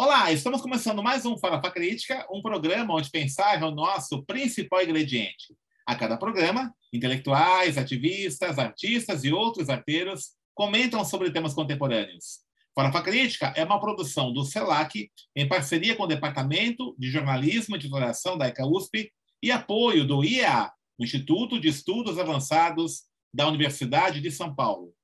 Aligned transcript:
Olá, 0.00 0.30
estamos 0.30 0.62
começando 0.62 1.02
mais 1.02 1.26
um 1.26 1.36
Farofa 1.36 1.72
Crítica, 1.72 2.24
um 2.30 2.40
programa 2.40 2.94
onde 2.94 3.10
pensar 3.10 3.60
é 3.60 3.64
o 3.64 3.72
nosso 3.72 4.24
principal 4.24 4.80
ingrediente. 4.80 5.56
A 5.84 5.96
cada 5.96 6.16
programa, 6.16 6.72
intelectuais, 6.92 7.76
ativistas, 7.76 8.60
artistas 8.60 9.24
e 9.24 9.32
outros 9.32 9.68
arteiros 9.68 10.36
comentam 10.54 11.04
sobre 11.04 11.32
temas 11.32 11.52
contemporâneos. 11.52 12.44
Farofa 12.76 13.02
Crítica 13.02 13.52
é 13.56 13.64
uma 13.64 13.80
produção 13.80 14.32
do 14.32 14.44
CELAC, 14.44 15.10
em 15.34 15.48
parceria 15.48 15.96
com 15.96 16.04
o 16.04 16.06
Departamento 16.06 16.94
de 16.96 17.10
Jornalismo 17.10 17.74
e 17.74 17.80
Divulgação 17.80 18.38
da 18.38 18.46
ECA 18.46 18.64
USP 18.64 19.10
e 19.42 19.50
apoio 19.50 20.06
do 20.06 20.22
IEA, 20.22 20.70
Instituto 20.96 21.58
de 21.58 21.66
Estudos 21.66 22.20
Avançados 22.20 23.02
da 23.34 23.48
Universidade 23.48 24.20
de 24.20 24.30
São 24.30 24.54
Paulo. 24.54 24.94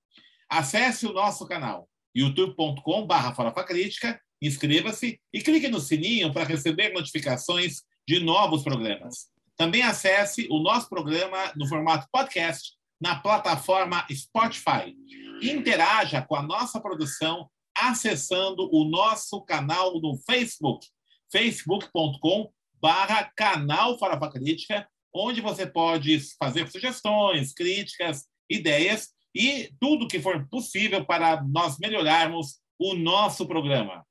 Acesse 0.49 1.05
o 1.05 1.13
nosso 1.13 1.49
canal 1.49 1.89
youtube.com.br 2.15 3.65
Crítica 3.67 4.21
Inscreva-se 4.43 5.21
e 5.33 5.41
clique 5.41 5.69
no 5.69 5.81
sininho 5.81 6.33
para 6.33 6.45
receber 6.45 6.93
notificações 6.93 7.83
de 8.07 8.21
novos 8.21 8.63
programas. 8.63 9.29
Também 9.57 9.83
acesse 9.83 10.47
o 10.51 10.59
nosso 10.59 10.89
programa 10.89 11.53
no 11.57 11.67
formato 11.67 12.07
podcast 12.11 12.73
na 13.01 13.17
plataforma 13.17 14.07
Spotify. 14.13 14.95
Interaja 15.43 16.23
com 16.23 16.37
a 16.37 16.43
nossa 16.43 16.81
produção 16.81 17.49
acessando 17.77 18.69
o 18.73 18.85
nosso 18.85 19.43
canal 19.43 20.01
no 20.01 20.17
Facebook, 20.19 20.87
facebook.com 21.31 22.51
barra 22.81 23.31
canal 23.37 23.99
Farofa 23.99 24.31
Crítica, 24.31 24.89
onde 25.13 25.41
você 25.41 25.67
pode 25.67 26.21
fazer 26.39 26.69
sugestões, 26.71 27.53
críticas, 27.53 28.27
ideias 28.51 29.09
e 29.35 29.73
tudo 29.81 30.09
que 30.09 30.21
for 30.21 30.47
possível 30.49 31.05
para 31.05 31.43
nós 31.45 31.79
melhorarmos 31.79 32.61
o 32.79 32.95
nosso 32.95 33.47
programa. 33.47 34.05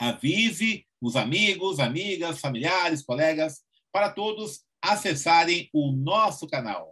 Avise 0.00 0.86
os 0.98 1.14
amigos, 1.14 1.78
amigas, 1.78 2.40
familiares, 2.40 3.02
colegas, 3.02 3.60
para 3.92 4.08
todos 4.08 4.62
acessarem 4.80 5.68
o 5.74 5.92
nosso 5.92 6.48
canal. 6.48 6.90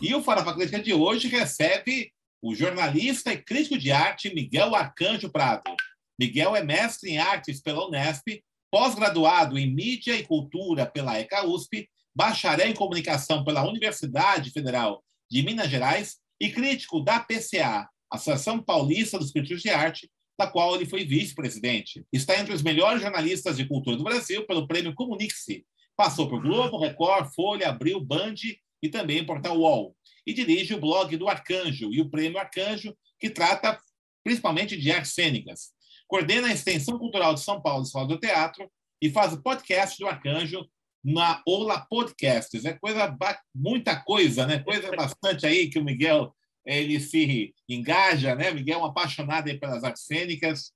E 0.00 0.14
o 0.14 0.22
Farofa 0.22 0.54
Crítica 0.54 0.80
de 0.80 0.94
hoje 0.94 1.28
recebe 1.28 2.10
o 2.40 2.54
jornalista 2.54 3.34
e 3.34 3.36
crítico 3.36 3.76
de 3.76 3.92
arte 3.92 4.34
Miguel 4.34 4.74
Arcanjo 4.74 5.30
Prado. 5.30 5.76
Miguel 6.18 6.56
é 6.56 6.64
mestre 6.64 7.10
em 7.10 7.18
artes 7.18 7.60
pela 7.60 7.86
Unesp, 7.86 8.42
pós-graduado 8.70 9.58
em 9.58 9.70
mídia 9.70 10.16
e 10.16 10.24
cultura 10.24 10.86
pela 10.86 11.20
ECA 11.20 11.46
USP 11.46 11.86
bacharel 12.16 12.70
em 12.70 12.74
comunicação 12.74 13.44
pela 13.44 13.68
Universidade 13.68 14.50
Federal 14.50 15.04
de 15.30 15.42
Minas 15.42 15.68
Gerais 15.68 16.16
e 16.40 16.48
crítico 16.48 16.98
da 16.98 17.20
PCA, 17.20 17.86
Associação 18.10 18.58
Paulista 18.62 19.18
dos 19.18 19.30
Críticos 19.30 19.62
de 19.62 19.68
Arte, 19.68 20.10
da 20.38 20.46
qual 20.46 20.74
ele 20.74 20.86
foi 20.86 21.04
vice-presidente. 21.04 22.06
Está 22.10 22.38
entre 22.38 22.54
os 22.54 22.62
melhores 22.62 23.02
jornalistas 23.02 23.58
de 23.58 23.66
cultura 23.66 23.98
do 23.98 24.04
Brasil 24.04 24.46
pelo 24.46 24.66
prêmio 24.66 24.94
Comunique-se. 24.94 25.66
Passou 25.94 26.26
por 26.26 26.40
Globo, 26.40 26.78
Record, 26.78 27.34
Folha, 27.34 27.68
Abril, 27.68 28.00
Band 28.00 28.34
e 28.82 28.88
também 28.88 29.24
Portal 29.24 29.58
UOL. 29.58 29.94
E 30.26 30.32
dirige 30.32 30.72
o 30.72 30.80
blog 30.80 31.14
do 31.18 31.28
Arcanjo 31.28 31.92
e 31.92 32.00
o 32.00 32.08
prêmio 32.08 32.38
Arcanjo, 32.38 32.96
que 33.20 33.28
trata 33.28 33.78
principalmente 34.24 34.74
de 34.74 34.90
artes 34.90 35.12
cênicas. 35.12 35.72
Coordena 36.08 36.48
a 36.48 36.52
Extensão 36.52 36.98
Cultural 36.98 37.34
de 37.34 37.40
São 37.40 37.60
Paulo, 37.60 37.82
Escola 37.82 38.08
do 38.08 38.18
Teatro, 38.18 38.70
e 39.02 39.10
faz 39.10 39.34
o 39.34 39.42
podcast 39.42 39.98
do 39.98 40.06
Arcanjo, 40.06 40.66
na 41.06 41.40
Ola 41.46 41.86
Podcasts. 41.88 42.64
É 42.64 42.72
coisa, 42.72 43.16
muita 43.54 43.94
coisa, 43.94 44.44
né? 44.44 44.58
Coisa 44.58 44.90
bastante 44.90 45.46
aí 45.46 45.70
que 45.70 45.78
o 45.78 45.84
Miguel 45.84 46.34
ele 46.64 46.98
se 46.98 47.54
engaja, 47.68 48.34
né? 48.34 48.50
Miguel 48.50 48.80
é 48.80 48.82
um 48.82 48.86
apaixonado 48.86 49.46
aí 49.46 49.56
pelas 49.56 49.84
artes 49.84 50.02
cênicas. 50.02 50.72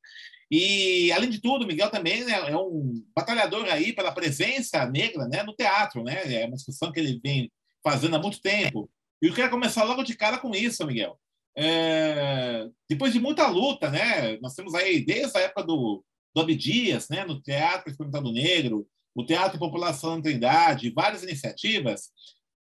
E, 0.49 1.10
além 1.10 1.31
de 1.31 1.41
tudo, 1.41 1.66
Miguel 1.66 1.91
também 1.91 2.25
né, 2.25 2.32
é 2.32 2.56
um 2.56 3.04
batalhador 3.15 3.65
aí 3.66 3.93
pela 3.93 4.12
presença 4.12 4.87
negra 4.87 5.27
né, 5.27 5.43
no 5.43 5.54
teatro, 5.54 6.04
né? 6.04 6.22
É 6.33 6.47
uma 6.47 6.54
discussão 6.54 6.93
que 6.93 7.00
ele 7.00 7.21
vem 7.21 7.50
fazendo 7.83 8.15
há 8.15 8.19
muito 8.21 8.41
tempo. 8.41 8.88
E 9.21 9.27
eu 9.27 9.34
quero 9.34 9.50
começar 9.50 9.83
logo 9.83 10.04
de 10.04 10.16
cara 10.16 10.38
com 10.38 10.54
isso, 10.54 10.87
Miguel. 10.87 11.19
É, 11.56 12.69
depois 12.88 13.12
de 13.12 13.19
muita 13.19 13.49
luta, 13.49 13.91
né? 13.91 14.38
Nós 14.41 14.54
temos 14.54 14.77
aí, 14.77 15.04
desde 15.04 15.37
a 15.37 15.41
época 15.41 15.65
do, 15.65 16.04
do 16.33 16.41
Abdias, 16.41 17.09
né, 17.09 17.25
no 17.25 17.43
Teatro 17.43 17.91
Experimentado 17.91 18.33
Negro, 18.33 18.87
o 19.15 19.25
Teatro 19.25 19.59
População 19.59 20.21
Trindade, 20.21 20.91
várias 20.91 21.22
iniciativas, 21.22 22.10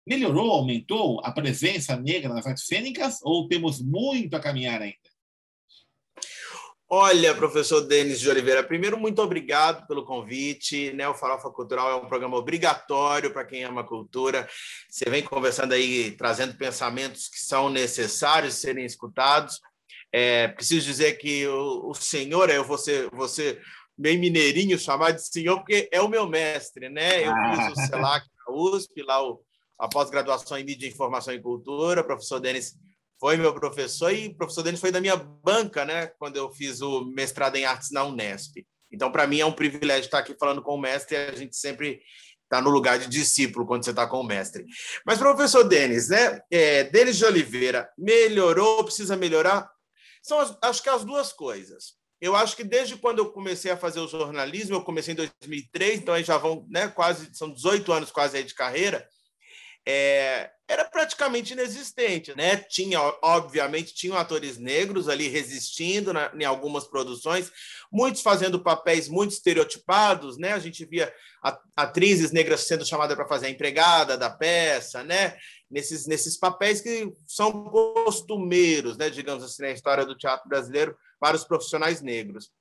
melhorou, 0.05 0.51
aumentou 0.51 1.21
a 1.23 1.31
presença 1.31 1.95
negra 1.95 2.33
nas 2.33 2.45
artes 2.45 2.65
cênicas 2.65 3.19
ou 3.23 3.47
temos 3.47 3.81
muito 3.81 4.35
a 4.35 4.39
caminhar 4.39 4.81
ainda? 4.81 5.13
Olha, 6.95 7.33
professor 7.33 7.81
Denis 7.81 8.19
de 8.19 8.29
Oliveira, 8.29 8.61
primeiro, 8.61 8.99
muito 8.99 9.19
obrigado 9.19 9.87
pelo 9.87 10.05
convite. 10.05 10.93
Né? 10.93 11.07
O 11.07 11.15
Farofa 11.15 11.49
Cultural 11.49 11.89
é 11.89 11.95
um 11.95 12.07
programa 12.07 12.37
obrigatório 12.37 13.33
para 13.33 13.43
quem 13.43 13.63
ama 13.63 13.83
cultura. 13.83 14.47
Você 14.87 15.09
vem 15.09 15.23
conversando 15.23 15.73
aí, 15.73 16.11
trazendo 16.11 16.55
pensamentos 16.55 17.27
que 17.29 17.39
são 17.39 17.67
necessários 17.67 18.55
serem 18.55 18.85
escutados. 18.85 19.59
É, 20.11 20.49
preciso 20.49 20.85
dizer 20.85 21.13
que 21.13 21.47
o, 21.47 21.89
o 21.89 21.95
senhor, 21.95 22.51
eu 22.51 22.63
vou 22.63 22.77
ser, 22.77 23.09
vou 23.09 23.27
ser 23.27 23.59
bem 23.97 24.17
mineirinho 24.17 24.77
chamar 24.77 25.11
de 25.11 25.25
senhor, 25.25 25.57
porque 25.57 25.87
é 25.91 26.01
o 26.01 26.09
meu 26.09 26.27
mestre, 26.27 26.89
né? 26.89 27.25
Eu 27.25 27.33
fiz 27.33 27.77
o 27.77 27.87
CELAC 27.87 28.25
na 28.45 28.53
USP, 28.55 29.01
lá 29.03 29.23
o, 29.23 29.41
a 29.79 29.87
pós-graduação 29.87 30.57
em 30.57 30.63
Mídia, 30.63 30.87
Informação 30.87 31.33
e 31.33 31.41
Cultura, 31.41 32.01
o 32.01 32.05
professor 32.05 32.39
Denis 32.39 32.75
foi 33.19 33.37
meu 33.37 33.53
professor 33.53 34.11
e 34.13 34.27
o 34.27 34.35
professor 34.35 34.63
Denis 34.63 34.81
foi 34.81 34.91
da 34.91 34.99
minha 34.99 35.15
banca, 35.15 35.85
né? 35.85 36.07
Quando 36.19 36.37
eu 36.37 36.51
fiz 36.51 36.81
o 36.81 37.05
mestrado 37.05 37.55
em 37.55 37.65
artes 37.65 37.91
na 37.91 38.03
Unesp. 38.03 38.65
Então, 38.91 39.11
para 39.11 39.25
mim, 39.25 39.39
é 39.39 39.45
um 39.45 39.51
privilégio 39.51 40.05
estar 40.05 40.19
aqui 40.19 40.35
falando 40.37 40.61
com 40.61 40.75
o 40.75 40.81
mestre 40.81 41.15
a 41.15 41.31
gente 41.33 41.55
sempre 41.55 42.01
está 42.43 42.61
no 42.61 42.69
lugar 42.69 42.99
de 42.99 43.07
discípulo 43.07 43.65
quando 43.65 43.83
você 43.83 43.89
está 43.89 44.05
com 44.05 44.19
o 44.19 44.23
mestre. 44.23 44.65
Mas, 45.05 45.17
professor 45.17 45.63
Denis, 45.63 46.09
né? 46.09 46.41
É, 46.51 46.83
Denis 46.83 47.17
de 47.17 47.25
Oliveira, 47.25 47.89
melhorou, 47.97 48.83
precisa 48.83 49.15
melhorar? 49.15 49.69
São, 50.21 50.39
as, 50.39 50.57
acho 50.61 50.83
que 50.83 50.89
as 50.89 51.03
duas 51.03 51.33
coisas 51.33 51.95
eu 52.23 52.37
acho 52.37 52.55
que 52.55 52.63
desde 52.63 52.95
quando 52.95 53.19
eu 53.19 53.33
comecei 53.33 53.69
a 53.69 53.75
fazer 53.75 53.99
o 53.99 54.07
jornalismo, 54.07 54.77
eu 54.77 54.81
comecei 54.81 55.13
em 55.13 55.17
2003, 55.17 55.99
então 55.99 56.13
aí 56.13 56.23
já 56.23 56.37
vão, 56.37 56.65
né, 56.69 56.87
quase, 56.87 57.27
são 57.33 57.51
18 57.51 57.91
anos 57.91 58.11
quase 58.11 58.37
aí 58.37 58.45
de 58.45 58.53
carreira, 58.53 59.05
é, 59.85 60.49
era 60.65 60.85
praticamente 60.85 61.51
inexistente, 61.51 62.33
né? 62.37 62.55
Tinha, 62.55 62.97
obviamente, 63.21 63.93
tinham 63.93 64.17
atores 64.17 64.57
negros 64.57 65.09
ali 65.09 65.27
resistindo 65.27 66.13
na, 66.13 66.31
em 66.33 66.45
algumas 66.45 66.87
produções, 66.87 67.51
muitos 67.91 68.21
fazendo 68.21 68.63
papéis 68.63 69.09
muito 69.09 69.31
estereotipados, 69.31 70.37
né? 70.37 70.53
A 70.53 70.59
gente 70.59 70.85
via 70.85 71.13
atrizes 71.75 72.31
negras 72.31 72.61
sendo 72.61 72.85
chamadas 72.85 73.17
para 73.17 73.27
fazer 73.27 73.47
a 73.47 73.49
empregada 73.49 74.17
da 74.17 74.29
peça, 74.29 75.03
né? 75.03 75.35
Nesses, 75.69 76.07
nesses 76.07 76.37
papéis 76.37 76.79
que 76.79 77.11
são 77.27 77.65
costumeiros, 77.65 78.95
né? 78.95 79.09
Digamos 79.09 79.43
assim, 79.43 79.63
na 79.63 79.71
história 79.71 80.05
do 80.05 80.17
teatro 80.17 80.47
brasileiro, 80.47 80.95
para 81.23 81.37
os 81.37 81.45
profissionais 81.45 82.01
negros. 82.01 82.51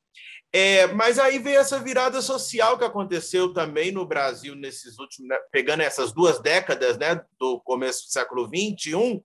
É, 0.52 0.86
mas 0.86 1.18
aí 1.18 1.40
veio 1.40 1.58
essa 1.58 1.80
virada 1.80 2.22
social 2.22 2.78
que 2.78 2.84
aconteceu 2.84 3.52
também 3.52 3.90
no 3.90 4.06
Brasil 4.06 4.54
nesses 4.54 5.00
últimos, 5.00 5.28
né, 5.28 5.36
pegando 5.50 5.80
essas 5.80 6.12
duas 6.12 6.40
décadas, 6.40 6.96
né, 6.96 7.20
do 7.40 7.60
começo 7.62 8.06
do 8.06 8.12
século 8.12 8.48
21, 8.48 9.20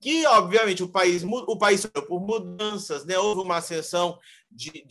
que 0.00 0.26
obviamente 0.26 0.82
o 0.82 0.88
país 0.88 1.22
o 1.22 1.56
país 1.56 1.86
por 1.86 2.20
mudanças, 2.20 3.04
né, 3.04 3.16
houve 3.16 3.42
uma 3.42 3.58
ascensão 3.58 4.18
de, 4.50 4.84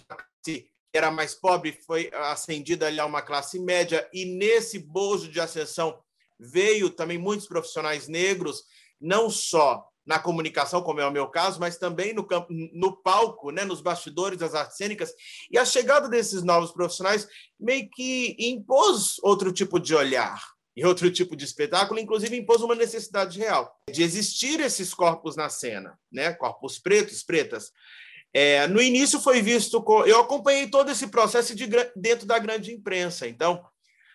de 0.46 0.72
era 0.94 1.12
mais 1.12 1.36
pobre, 1.36 1.74
foi 1.86 2.10
ascendida 2.14 2.88
ali 2.88 3.02
a 3.02 3.06
uma 3.06 3.22
classe 3.22 3.60
média 3.60 4.08
e 4.14 4.24
nesse 4.24 4.80
bojo 4.80 5.28
de 5.28 5.42
ascensão 5.42 6.02
veio 6.40 6.90
também 6.90 7.18
muitos 7.18 7.46
profissionais 7.46 8.08
negros, 8.08 8.64
não 9.02 9.30
só 9.30 9.86
na 10.06 10.20
comunicação, 10.20 10.82
como 10.82 11.00
é 11.00 11.08
o 11.08 11.12
meu 11.12 11.28
caso, 11.28 11.60
mas 11.60 11.78
também 11.78 12.14
no, 12.14 12.26
campo, 12.26 12.48
no 12.52 12.96
palco, 13.02 13.52
né, 13.52 13.64
nos 13.64 13.82
bastidores 13.82 14.38
das 14.38 14.54
artes 14.54 14.78
cênicas. 14.78 15.14
E 15.50 15.58
a 15.58 15.66
chegada 15.66 16.10
desses 16.10 16.44
novos 16.44 16.72
profissionais 16.72 17.28
meio 17.60 17.90
que 17.92 18.36
impôs 18.40 19.18
outro 19.24 19.52
tipo 19.52 19.80
de 19.80 19.96
olhar 19.96 20.42
e 20.76 20.86
outro 20.86 21.10
tipo 21.12 21.36
de 21.36 21.46
espetáculo, 21.46 22.00
inclusive 22.00 22.36
impôs 22.36 22.62
uma 22.62 22.76
necessidade 22.76 23.40
real 23.40 23.74
de 23.92 24.04
existir 24.04 24.60
esses 24.60 24.94
corpos 24.94 25.36
na 25.36 25.50
cena, 25.50 25.98
né, 26.12 26.34
corpos 26.34 26.80
pretos, 26.80 27.24
pretas. 27.24 27.72
É, 28.34 28.68
no 28.68 28.82
início 28.82 29.20
foi 29.20 29.42
visto, 29.44 29.84
eu 30.08 30.20
acompanhei 30.20 30.68
todo 30.68 30.90
esse 30.90 31.08
processo 31.08 31.56
de, 31.56 31.68
dentro 31.96 32.26
da 32.26 32.40
grande 32.40 32.74
imprensa, 32.74 33.28
então 33.28 33.64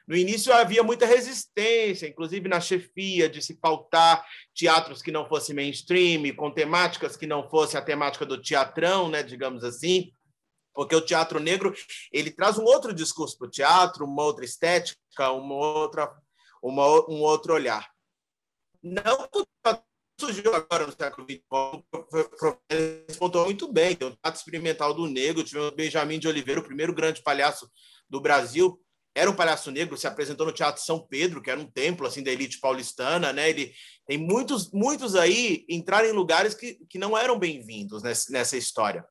no 0.08 0.16
início 0.16 0.52
havia 0.55 0.82
muita 0.82 1.05
resistência, 1.05 2.08
inclusive 2.08 2.49
na 2.49 2.60
chefia, 2.60 3.28
de 3.28 3.43
se 3.43 3.55
pautar 3.55 4.25
teatros 4.55 5.02
que 5.02 5.12
não 5.12 5.28
fossem 5.28 5.55
mainstream, 5.55 6.34
com 6.34 6.50
temáticas 6.50 7.14
que 7.14 7.26
não 7.26 7.46
fossem 7.49 7.78
a 7.78 7.84
temática 7.84 8.25
do 8.25 8.40
teatrão, 8.40 9.10
né, 9.10 9.22
digamos 9.22 9.62
assim, 9.62 10.10
porque 10.72 10.96
o 10.96 11.05
teatro 11.05 11.38
negro 11.38 11.75
ele 12.10 12.31
traz 12.31 12.56
um 12.56 12.64
outro 12.64 12.94
discurso 12.94 13.37
para 13.37 13.49
o 13.49 13.50
teatro, 13.50 14.06
uma 14.06 14.22
outra 14.22 14.46
estética, 14.46 15.31
uma 15.31 15.55
outra 15.55 16.11
uma, 16.62 16.84
um 17.08 17.20
outro 17.20 17.52
olhar. 17.52 17.87
Não 18.82 19.28
surgiu 20.19 20.54
agora 20.54 20.87
no 20.87 20.93
século 20.93 21.26
XX, 21.28 21.43
pontuou 23.19 23.44
muito 23.44 23.70
bem, 23.70 23.93
o 23.93 23.96
Teatro 23.96 24.34
Experimental 24.34 24.93
do 24.94 25.06
Negro, 25.06 25.44
tivemos 25.44 25.70
Benjamin 25.70 26.19
de 26.19 26.26
Oliveira, 26.26 26.61
o 26.61 26.64
primeiro 26.64 26.93
grande 26.93 27.22
palhaço 27.22 27.70
do 28.08 28.20
Brasil, 28.20 28.81
era 29.19 29.29
um 29.29 29.35
palhaço 29.35 29.73
negro, 29.73 29.97
se 29.97 30.06
apresentou 30.06 30.47
no 30.47 30.53
Teatro 30.53 30.81
São 30.81 31.00
Pedro, 31.00 31.43
que 31.43 31.50
era 31.50 31.59
um 31.59 31.69
templo 31.69 32.06
assim 32.06 32.23
da 32.23 32.31
elite 32.31 32.61
paulistana, 32.61 33.32
né? 33.32 33.50
Ele 33.50 33.73
tem 34.06 34.17
muitos, 34.17 34.70
muitos 34.73 35.17
aí 35.17 35.65
entraram 35.69 36.09
em 36.09 36.12
lugares 36.12 36.55
que, 36.55 36.79
que 36.88 36.99
não 36.99 37.19
eram 37.19 37.37
bem-vindos 37.37 38.00
nessa, 38.00 38.31
nessa 38.32 38.56
história. 38.56 39.05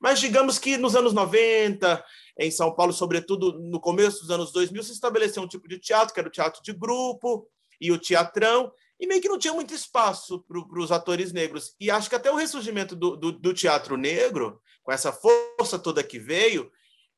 Mas 0.00 0.20
digamos 0.20 0.56
que 0.56 0.76
nos 0.76 0.94
anos 0.94 1.12
90, 1.12 2.04
em 2.38 2.50
São 2.50 2.72
Paulo, 2.72 2.92
sobretudo 2.92 3.58
no 3.58 3.80
começo 3.80 4.20
dos 4.20 4.30
anos 4.30 4.52
2000, 4.52 4.84
se 4.84 4.92
estabeleceu 4.92 5.42
um 5.42 5.48
tipo 5.48 5.66
de 5.66 5.80
teatro, 5.80 6.14
que 6.14 6.20
era 6.20 6.28
o 6.28 6.32
teatro 6.32 6.62
de 6.62 6.72
grupo 6.72 7.48
e 7.80 7.90
o 7.90 7.98
teatrão, 7.98 8.72
e 9.00 9.06
meio 9.06 9.20
que 9.20 9.28
não 9.28 9.38
tinha 9.38 9.52
muito 9.52 9.74
espaço 9.74 10.44
para 10.46 10.80
os 10.80 10.92
atores 10.92 11.32
negros. 11.32 11.74
E 11.80 11.90
acho 11.90 12.08
que 12.08 12.14
até 12.14 12.30
o 12.30 12.36
ressurgimento 12.36 12.94
do, 12.94 13.16
do, 13.16 13.32
do 13.32 13.52
teatro 13.52 13.96
negro, 13.96 14.62
com 14.84 14.92
essa 14.92 15.12
força 15.12 15.76
toda 15.76 16.04
que 16.04 16.20
veio, 16.20 16.70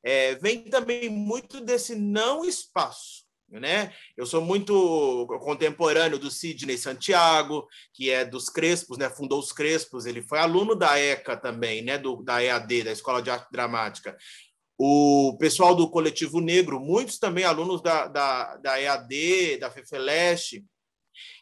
é, 0.03 0.35
vem 0.35 0.63
também 0.63 1.09
muito 1.09 1.61
desse 1.61 1.95
não 1.95 2.43
espaço. 2.43 3.23
Né? 3.49 3.93
Eu 4.17 4.25
sou 4.25 4.41
muito 4.41 5.27
contemporâneo 5.41 6.17
do 6.17 6.31
Sidney 6.31 6.75
Santiago, 6.75 7.67
que 7.93 8.09
é 8.09 8.25
dos 8.25 8.49
Crespos, 8.49 8.97
né? 8.97 9.09
fundou 9.11 9.39
os 9.39 9.51
Crespos, 9.51 10.07
ele 10.07 10.23
foi 10.23 10.39
aluno 10.39 10.75
da 10.75 10.99
ECA 10.99 11.37
também, 11.37 11.83
né? 11.83 11.99
do, 11.99 12.23
da 12.23 12.43
EAD, 12.43 12.83
da 12.83 12.91
Escola 12.91 13.21
de 13.21 13.29
Arte 13.29 13.51
Dramática. 13.51 14.17
O 14.75 15.37
pessoal 15.39 15.75
do 15.75 15.89
Coletivo 15.89 16.41
Negro, 16.41 16.79
muitos 16.79 17.19
também 17.19 17.43
alunos 17.43 17.81
da, 17.81 18.07
da, 18.07 18.57
da 18.57 18.81
EAD, 18.81 19.57
da 19.59 19.69
FEFELESH, 19.69 20.63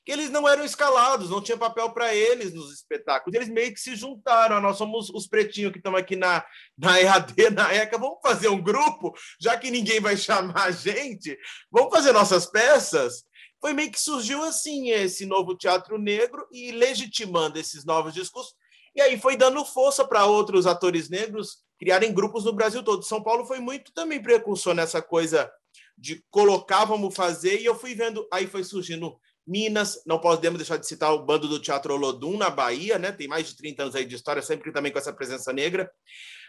que 0.04 0.12
eles 0.12 0.30
não 0.30 0.48
eram 0.48 0.64
escalados, 0.66 1.30
não 1.30 1.42
tinha 1.42 1.58
papel 1.58 1.92
para 1.92 2.14
eles 2.14 2.54
nos 2.54 2.74
espetáculos. 2.74 3.36
Eles 3.36 3.50
meio 3.50 3.74
que 3.74 3.80
se 3.80 3.96
juntaram. 3.96 4.60
Nós 4.60 4.78
somos 4.78 5.10
os 5.10 5.28
pretinhos 5.28 5.72
que 5.72 5.78
estamos 5.78 6.00
aqui 6.00 6.16
na, 6.16 6.44
na 6.78 7.00
EAD, 7.00 7.52
na 7.52 7.74
ECA. 7.74 7.98
Vamos 7.98 8.20
fazer 8.22 8.48
um 8.48 8.62
grupo, 8.62 9.14
já 9.40 9.58
que 9.58 9.70
ninguém 9.70 10.00
vai 10.00 10.18
chamar 10.18 10.64
a 10.64 10.72
gente. 10.72 11.38
Vamos 11.72 11.94
fazer 11.94 12.12
nossas 12.12 12.46
peças. 12.46 13.24
Foi 13.60 13.74
meio 13.74 13.92
que 13.92 14.00
surgiu 14.00 14.42
assim 14.42 14.90
esse 14.90 15.26
novo 15.26 15.56
teatro 15.56 16.00
negro 16.00 16.48
e 16.52 16.72
legitimando 16.72 17.60
esses 17.60 17.86
novos 17.86 18.14
discursos. 18.14 18.56
E 18.96 19.02
aí 19.02 19.20
foi 19.20 19.38
dando 19.38 19.64
força 19.64 20.04
para 20.04 20.26
outros 20.26 20.66
atores 20.66 21.10
negros 21.10 21.60
criarem 21.82 22.14
grupos 22.14 22.46
no 22.46 22.54
Brasil 22.54 22.84
todo. 22.84 23.04
São 23.04 23.24
Paulo 23.24 23.44
foi 23.44 23.60
muito 23.60 23.92
também 23.94 24.22
precursor 24.22 24.76
nessa 24.76 25.02
coisa 25.02 25.52
de 25.98 26.24
colocar, 26.30 26.86
vamos 26.86 27.16
fazer, 27.16 27.60
e 27.60 27.66
eu 27.66 27.74
fui 27.74 27.96
vendo, 27.96 28.28
aí 28.32 28.46
foi 28.46 28.64
surgindo 28.64 29.20
Minas, 29.52 30.02
não 30.06 30.18
podemos 30.18 30.58
deixar 30.58 30.78
de 30.78 30.88
citar 30.88 31.14
o 31.14 31.26
bando 31.26 31.46
do 31.46 31.60
Teatro 31.60 31.94
Olodum, 31.94 32.38
na 32.38 32.50
Bahia, 32.50 32.98
né? 32.98 33.12
Tem 33.12 33.28
mais 33.28 33.48
de 33.48 33.58
30 33.58 33.84
anos 33.84 33.96
aí 33.96 34.06
de 34.06 34.16
história, 34.16 34.42
sempre 34.42 34.72
também 34.72 34.94
com 34.94 34.98
essa 34.98 35.12
presença 35.12 35.52
negra. 35.52 35.92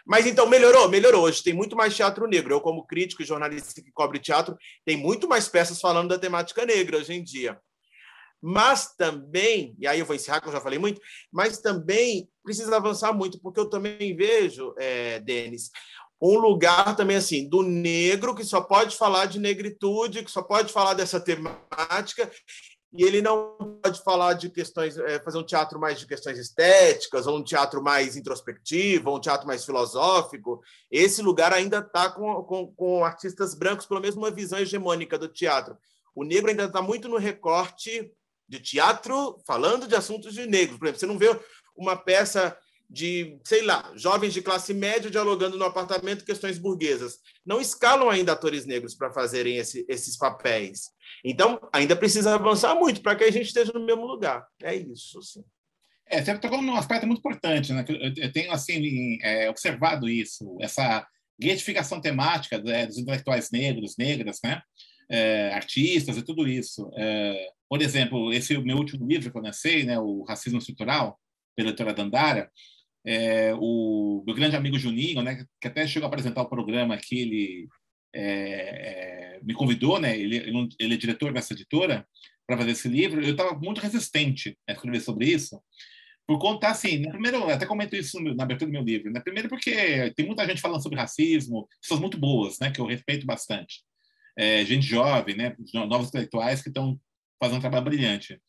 Mas 0.05 0.25
então, 0.25 0.47
melhorou, 0.47 0.87
melhorou. 0.87 1.23
Hoje 1.23 1.43
tem 1.43 1.53
muito 1.53 1.75
mais 1.75 1.93
teatro 1.93 2.25
negro. 2.27 2.53
Eu, 2.53 2.61
como 2.61 2.87
crítico 2.87 3.21
e 3.21 3.25
jornalista 3.25 3.81
que 3.81 3.91
cobre 3.91 4.19
teatro, 4.19 4.55
tem 4.85 4.95
muito 4.95 5.27
mais 5.27 5.49
peças 5.49 5.81
falando 5.81 6.09
da 6.09 6.17
temática 6.17 6.65
negra 6.65 6.97
hoje 6.97 7.13
em 7.13 7.21
dia. 7.21 7.59
Mas 8.41 8.95
também, 8.95 9.75
e 9.77 9.85
aí 9.85 9.99
eu 9.99 10.05
vou 10.05 10.15
encerrar, 10.15 10.39
que 10.39 10.47
eu 10.47 10.53
já 10.53 10.61
falei 10.61 10.79
muito, 10.79 11.01
mas 11.31 11.59
também 11.59 12.29
precisa 12.41 12.73
avançar 12.75 13.11
muito, 13.11 13.39
porque 13.41 13.59
eu 13.59 13.69
também 13.69 14.15
vejo, 14.15 14.73
é, 14.77 15.19
Denis, 15.19 15.71
um 16.21 16.37
lugar 16.37 16.95
também 16.95 17.17
assim 17.17 17.49
do 17.49 17.61
negro 17.61 18.33
que 18.33 18.45
só 18.45 18.61
pode 18.61 18.95
falar 18.95 19.25
de 19.25 19.39
negritude, 19.39 20.23
que 20.23 20.31
só 20.31 20.41
pode 20.41 20.71
falar 20.71 20.93
dessa 20.93 21.19
temática 21.19 22.31
e 22.95 23.03
ele 23.03 23.21
não 23.21 23.57
pode 23.81 24.03
falar 24.03 24.33
de 24.33 24.49
questões, 24.49 24.97
é, 24.97 25.19
fazer 25.19 25.39
um 25.39 25.45
teatro 25.45 25.79
mais 25.79 25.99
de 25.99 26.05
questões 26.05 26.37
estéticas, 26.37 27.25
ou 27.25 27.37
um 27.37 27.43
teatro 27.43 27.81
mais 27.81 28.15
introspectivo, 28.15 29.09
ou 29.09 29.17
um 29.17 29.19
teatro 29.19 29.47
mais 29.47 29.65
filosófico. 29.65 30.61
Esse 30.91 31.21
lugar 31.21 31.51
ainda 31.51 31.79
está 31.79 32.11
com, 32.11 32.43
com, 32.43 32.67
com, 32.67 33.03
artistas 33.03 33.55
brancos, 33.55 33.87
pelo 33.87 33.99
menos 33.99 34.15
uma 34.15 34.29
visão 34.29 34.59
hegemônica 34.59 35.17
do 35.17 35.27
teatro. 35.27 35.75
O 36.15 36.23
negro 36.23 36.51
ainda 36.51 36.65
está 36.65 36.83
muito 36.83 37.09
no 37.09 37.17
recorte 37.17 38.11
de 38.47 38.59
teatro 38.59 39.39
falando 39.47 39.87
de 39.87 39.95
assuntos 39.95 40.35
de 40.35 40.45
negros. 40.45 40.77
Por 40.77 40.85
exemplo, 40.85 40.99
você 40.99 41.07
não 41.07 41.17
vê 41.17 41.39
uma 41.75 41.95
peça 41.95 42.55
de, 42.93 43.39
sei 43.43 43.63
lá, 43.63 43.91
jovens 43.95 44.33
de 44.33 44.41
classe 44.43 44.71
média 44.71 45.09
dialogando 45.09 45.57
no 45.57 45.65
apartamento 45.65 46.23
questões 46.23 46.59
burguesas. 46.59 47.17
Não 47.43 47.59
escalam 47.59 48.07
ainda 48.07 48.33
atores 48.33 48.67
negros 48.67 48.93
para 48.93 49.11
fazerem 49.11 49.57
esse, 49.57 49.83
esses 49.89 50.15
papéis. 50.15 50.91
Então, 51.25 51.59
ainda 51.73 51.95
precisa 51.95 52.35
avançar 52.35 52.75
muito 52.75 53.01
para 53.01 53.15
que 53.15 53.23
a 53.23 53.31
gente 53.31 53.47
esteja 53.47 53.71
no 53.73 53.83
mesmo 53.83 54.05
lugar. 54.05 54.45
É 54.61 54.75
isso. 54.75 55.17
Assim. 55.17 55.43
É, 56.07 56.23
você 56.23 56.37
tocou 56.37 56.61
num 56.61 56.75
aspecto 56.75 57.07
muito 57.07 57.17
importante, 57.17 57.73
né? 57.73 57.83
Eu 58.15 58.31
tenho 58.31 58.51
assim 58.51 59.17
é, 59.23 59.49
observado 59.49 60.07
isso, 60.07 60.55
essa 60.61 61.03
gratificação 61.39 61.99
temática 61.99 62.59
né, 62.59 62.85
dos 62.85 62.99
intelectuais 62.99 63.49
negros, 63.49 63.95
negras, 63.97 64.37
né? 64.43 64.61
É, 65.09 65.51
artistas 65.51 66.15
e 66.15 66.21
tudo 66.21 66.47
isso. 66.47 66.91
É, 66.95 67.47
por 67.67 67.81
exemplo, 67.81 68.31
esse 68.31 68.55
meu 68.59 68.77
último 68.77 69.07
livro 69.07 69.31
que 69.31 69.37
eu 69.37 69.41
lancei, 69.41 69.83
né, 69.83 69.99
o 69.99 70.21
Racismo 70.23 70.59
Estrutural, 70.59 71.19
pela 71.55 71.69
editora 71.69 71.93
Dandara, 71.93 72.51
é, 73.05 73.53
o 73.55 74.23
meu 74.25 74.35
grande 74.35 74.55
amigo 74.55 74.79
Juninho, 74.79 75.21
né, 75.21 75.45
que 75.61 75.67
até 75.67 75.85
chegou 75.85 76.05
a 76.05 76.07
apresentar 76.07 76.41
o 76.41 76.49
programa 76.49 76.97
que 76.97 77.19
ele 77.19 77.67
é, 78.13 79.37
é, 79.37 79.39
me 79.43 79.53
convidou, 79.53 79.99
né, 79.99 80.17
ele, 80.17 80.37
ele 80.79 80.93
é 80.93 80.97
diretor 80.97 81.33
dessa 81.33 81.53
editora, 81.53 82.07
para 82.45 82.57
fazer 82.57 82.71
esse 82.71 82.87
livro, 82.87 83.23
eu 83.23 83.31
estava 83.31 83.57
muito 83.57 83.79
resistente 83.79 84.57
a 84.67 84.73
escrever 84.73 85.01
sobre 85.01 85.25
isso, 85.25 85.61
por 86.25 86.39
conta, 86.39 86.69
assim, 86.69 86.99
né, 86.99 87.11
primeiro, 87.11 87.49
até 87.49 87.65
comento 87.65 87.95
isso 87.95 88.19
na 88.21 88.43
abertura 88.43 88.69
do 88.69 88.73
meu 88.73 88.83
livro, 88.83 89.11
né, 89.11 89.19
primeiro 89.19 89.49
porque 89.49 90.11
tem 90.15 90.25
muita 90.25 90.45
gente 90.47 90.61
falando 90.61 90.81
sobre 90.81 90.97
racismo, 90.97 91.67
pessoas 91.81 91.99
muito 91.99 92.17
boas, 92.17 92.57
né, 92.59 92.71
que 92.71 92.79
eu 92.79 92.85
respeito 92.85 93.25
bastante, 93.25 93.81
é, 94.37 94.63
gente 94.65 94.85
jovem, 94.85 95.35
né, 95.35 95.55
novos 95.73 96.07
intelectuais 96.07 96.61
que 96.61 96.69
estão 96.69 96.99
fazendo 97.39 97.57
um 97.57 97.61
trabalho 97.61 97.83
brilhante. 97.83 98.39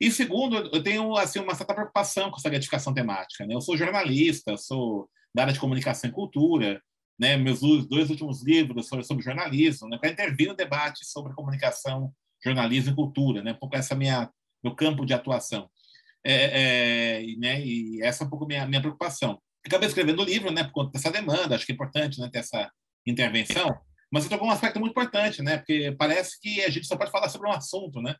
E 0.00 0.10
segundo, 0.10 0.56
eu 0.56 0.82
tenho 0.82 1.16
assim 1.16 1.38
uma 1.38 1.54
certa 1.54 1.74
preocupação 1.74 2.30
com 2.30 2.36
essa 2.36 2.50
gratificação 2.50 2.92
temática. 2.92 3.46
Né? 3.46 3.54
Eu 3.54 3.60
sou 3.60 3.76
jornalista, 3.76 4.56
sou 4.56 5.08
da 5.34 5.42
área 5.42 5.52
de 5.52 5.60
comunicação 5.60 6.08
e 6.08 6.12
cultura, 6.12 6.80
né? 7.18 7.36
Meus 7.36 7.60
dois 7.60 8.10
últimos 8.10 8.44
livros 8.44 8.88
foram 8.88 9.02
sobre 9.02 9.24
jornalismo, 9.24 9.88
né? 9.88 9.98
Para 9.98 10.10
intervir 10.10 10.48
no 10.48 10.56
debate 10.56 11.04
sobre 11.04 11.34
comunicação, 11.34 12.12
jornalismo 12.42 12.92
e 12.92 12.94
cultura, 12.94 13.42
né? 13.42 13.52
Um 13.52 13.58
pouco 13.58 13.76
essa 13.76 13.94
minha 13.94 14.30
meu 14.62 14.74
campo 14.74 15.04
de 15.04 15.14
atuação. 15.14 15.68
É, 16.24 17.20
é, 17.20 17.36
né? 17.38 17.64
E 17.64 18.02
essa 18.02 18.24
é 18.24 18.26
um 18.26 18.30
pouco 18.30 18.46
minha 18.46 18.66
minha 18.66 18.80
preocupação. 18.80 19.40
Acabei 19.64 19.88
escrevendo 19.88 20.22
o 20.22 20.24
livro, 20.24 20.50
né? 20.50 20.64
Por 20.64 20.72
conta 20.72 20.92
dessa 20.92 21.10
demanda, 21.10 21.54
acho 21.54 21.66
que 21.66 21.72
é 21.72 21.74
importante, 21.74 22.20
né? 22.20 22.28
Ter 22.30 22.38
essa 22.38 22.70
intervenção. 23.06 23.74
Mas 24.10 24.24
você 24.24 24.30
tocou 24.30 24.48
um 24.48 24.52
aspecto 24.52 24.78
muito 24.78 24.92
importante, 24.92 25.42
né? 25.42 25.58
Porque 25.58 25.94
parece 25.98 26.40
que 26.40 26.62
a 26.62 26.70
gente 26.70 26.86
só 26.86 26.96
pode 26.96 27.10
falar 27.10 27.28
sobre 27.28 27.48
um 27.48 27.52
assunto, 27.52 28.00
né? 28.00 28.14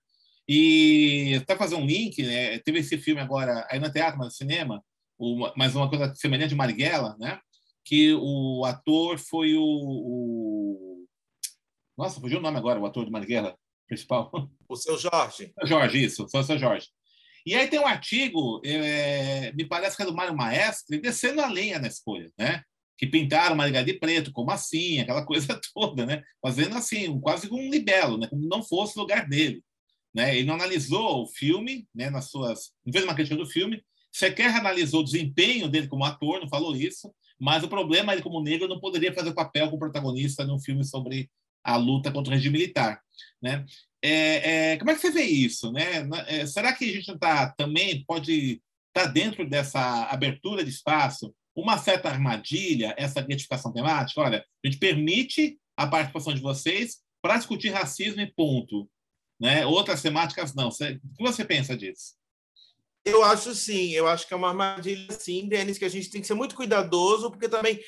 E 0.49 1.39
até 1.43 1.57
fazer 1.57 1.75
um 1.75 1.87
link, 1.87 2.23
né? 2.23 2.59
teve 2.61 2.79
esse 2.79 2.97
filme 2.99 3.21
agora 3.21 3.67
aí 3.71 3.81
no 3.81 3.91
teatro, 3.91 4.19
mas 4.19 4.29
no 4.29 4.33
cinema, 4.33 4.83
o, 5.19 5.51
mas 5.57 5.75
uma 5.75 5.89
coisa 5.89 6.15
semelhante 6.15 6.51
de 6.51 6.55
Marighella, 6.55 7.17
né? 7.19 7.41
Que 7.85 8.15
o 8.15 8.65
ator 8.65 9.19
foi 9.19 9.55
o, 9.55 9.63
o... 9.65 11.07
Nossa, 11.97 12.21
fugiu 12.21 12.39
o 12.39 12.43
nome 12.43 12.59
agora, 12.59 12.79
o 12.79 12.87
ator 12.87 13.05
de 13.05 13.11
Marighella 13.11 13.57
principal. 13.87 14.31
O 14.69 14.77
seu 14.77 14.99
Jorge. 14.99 15.53
Jorge, 15.65 16.05
isso, 16.05 16.25
o 16.25 16.43
seu 16.43 16.59
Jorge. 16.59 16.89
E 17.47 17.55
aí 17.55 17.69
tem 17.69 17.79
um 17.79 17.87
artigo, 17.87 18.61
é, 18.65 19.53
me 19.53 19.65
parece 19.65 19.97
que 19.97 20.03
é 20.03 20.07
do 20.07 20.15
Mário 20.15 20.37
Maestre, 20.37 21.01
descendo 21.01 21.41
a 21.41 21.47
lenha 21.47 21.79
na 21.79 21.87
escolha, 21.87 22.31
né? 22.37 22.63
Que 22.99 23.07
pintaram 23.07 23.55
Marighella 23.55 23.85
de 23.85 23.95
preto, 23.95 24.33
como 24.33 24.51
assim, 24.51 24.99
aquela 24.99 25.25
coisa 25.25 25.59
toda, 25.73 26.05
né? 26.05 26.23
Fazendo 26.43 26.77
assim, 26.77 27.21
quase 27.21 27.49
como 27.49 27.63
um 27.63 27.71
libelo, 27.71 28.19
né? 28.19 28.27
Como 28.27 28.49
não 28.49 28.63
fosse 28.63 28.99
o 28.99 29.03
lugar 29.03 29.29
dele. 29.29 29.63
Né? 30.17 30.35
Ele 30.35 30.47
não 30.47 30.55
analisou 30.55 31.25
o 31.25 31.27
filme, 31.27 31.87
né, 31.95 32.09
nas 32.09 32.31
suas, 32.31 32.73
não 32.87 32.91
fez 32.91 33.05
uma 33.05 33.15
crítica 33.15 33.37
do 33.37 33.45
filme, 33.45 33.83
sequer 34.11 34.49
analisou 34.49 35.03
o 35.03 35.05
desempenho 35.05 35.69
dele 35.69 35.89
como 35.89 36.07
ator, 36.07 36.41
não 36.41 36.49
falou 36.49 36.75
isso, 36.75 37.15
mas 37.39 37.63
o 37.63 37.69
problema 37.69 38.15
é 38.15 38.17
que, 38.17 38.23
como 38.23 38.43
negro, 38.43 38.67
não 38.67 38.81
poderia 38.81 39.13
fazer 39.13 39.35
papel 39.35 39.67
como 39.67 39.79
protagonista 39.79 40.43
num 40.43 40.59
filme 40.59 40.83
sobre 40.85 41.31
a 41.63 41.77
luta 41.77 42.11
contra 42.11 42.33
o 42.33 42.35
regime 42.35 42.57
militar. 42.57 42.99
Né? 43.43 43.67
É, 44.01 44.71
é, 44.73 44.77
como 44.79 44.91
é 44.91 44.95
que 44.95 45.03
você 45.03 45.11
vê 45.11 45.25
isso? 45.25 45.71
Né? 45.71 46.09
É, 46.29 46.47
será 46.47 46.73
que 46.73 46.87
a 46.89 46.93
gente 46.95 47.19
tá, 47.19 47.51
também 47.51 48.03
pode 48.07 48.63
estar 48.89 49.09
tá 49.09 49.13
dentro 49.13 49.47
dessa 49.47 50.05
abertura 50.05 50.65
de 50.65 50.71
espaço 50.71 51.35
uma 51.55 51.77
certa 51.77 52.09
armadilha, 52.09 52.95
essa 52.97 53.21
identificação 53.21 53.71
temática? 53.71 54.23
Olha, 54.23 54.39
a 54.65 54.67
gente 54.67 54.79
permite 54.79 55.59
a 55.77 55.87
participação 55.87 56.33
de 56.33 56.41
vocês 56.41 57.03
para 57.21 57.37
discutir 57.37 57.69
racismo 57.69 58.23
e 58.23 58.33
ponto. 58.33 58.89
Né? 59.39 59.67
Outras 59.67 60.03
temáticas 60.03 60.55
não. 60.55 60.71
Você, 60.71 61.01
o 61.05 61.17
que 61.17 61.23
você 61.23 61.45
pensa 61.45 61.77
disso? 61.77 62.15
Eu 63.05 63.23
acho 63.23 63.55
sim, 63.55 63.93
eu 63.93 64.09
acho 64.09 64.27
que 64.27 64.35
é 64.35 64.37
uma 64.37 64.49
armadilha 64.49 65.13
sim, 65.13 65.49
Denis, 65.49 65.79
que 65.79 65.85
a 65.85 65.89
gente 65.89 66.11
tem 66.11 66.21
que 66.21 66.27
ser 66.27 66.35
muito 66.35 66.57
cuidadoso, 66.57 67.31
porque 67.31 67.49
também 67.49 67.79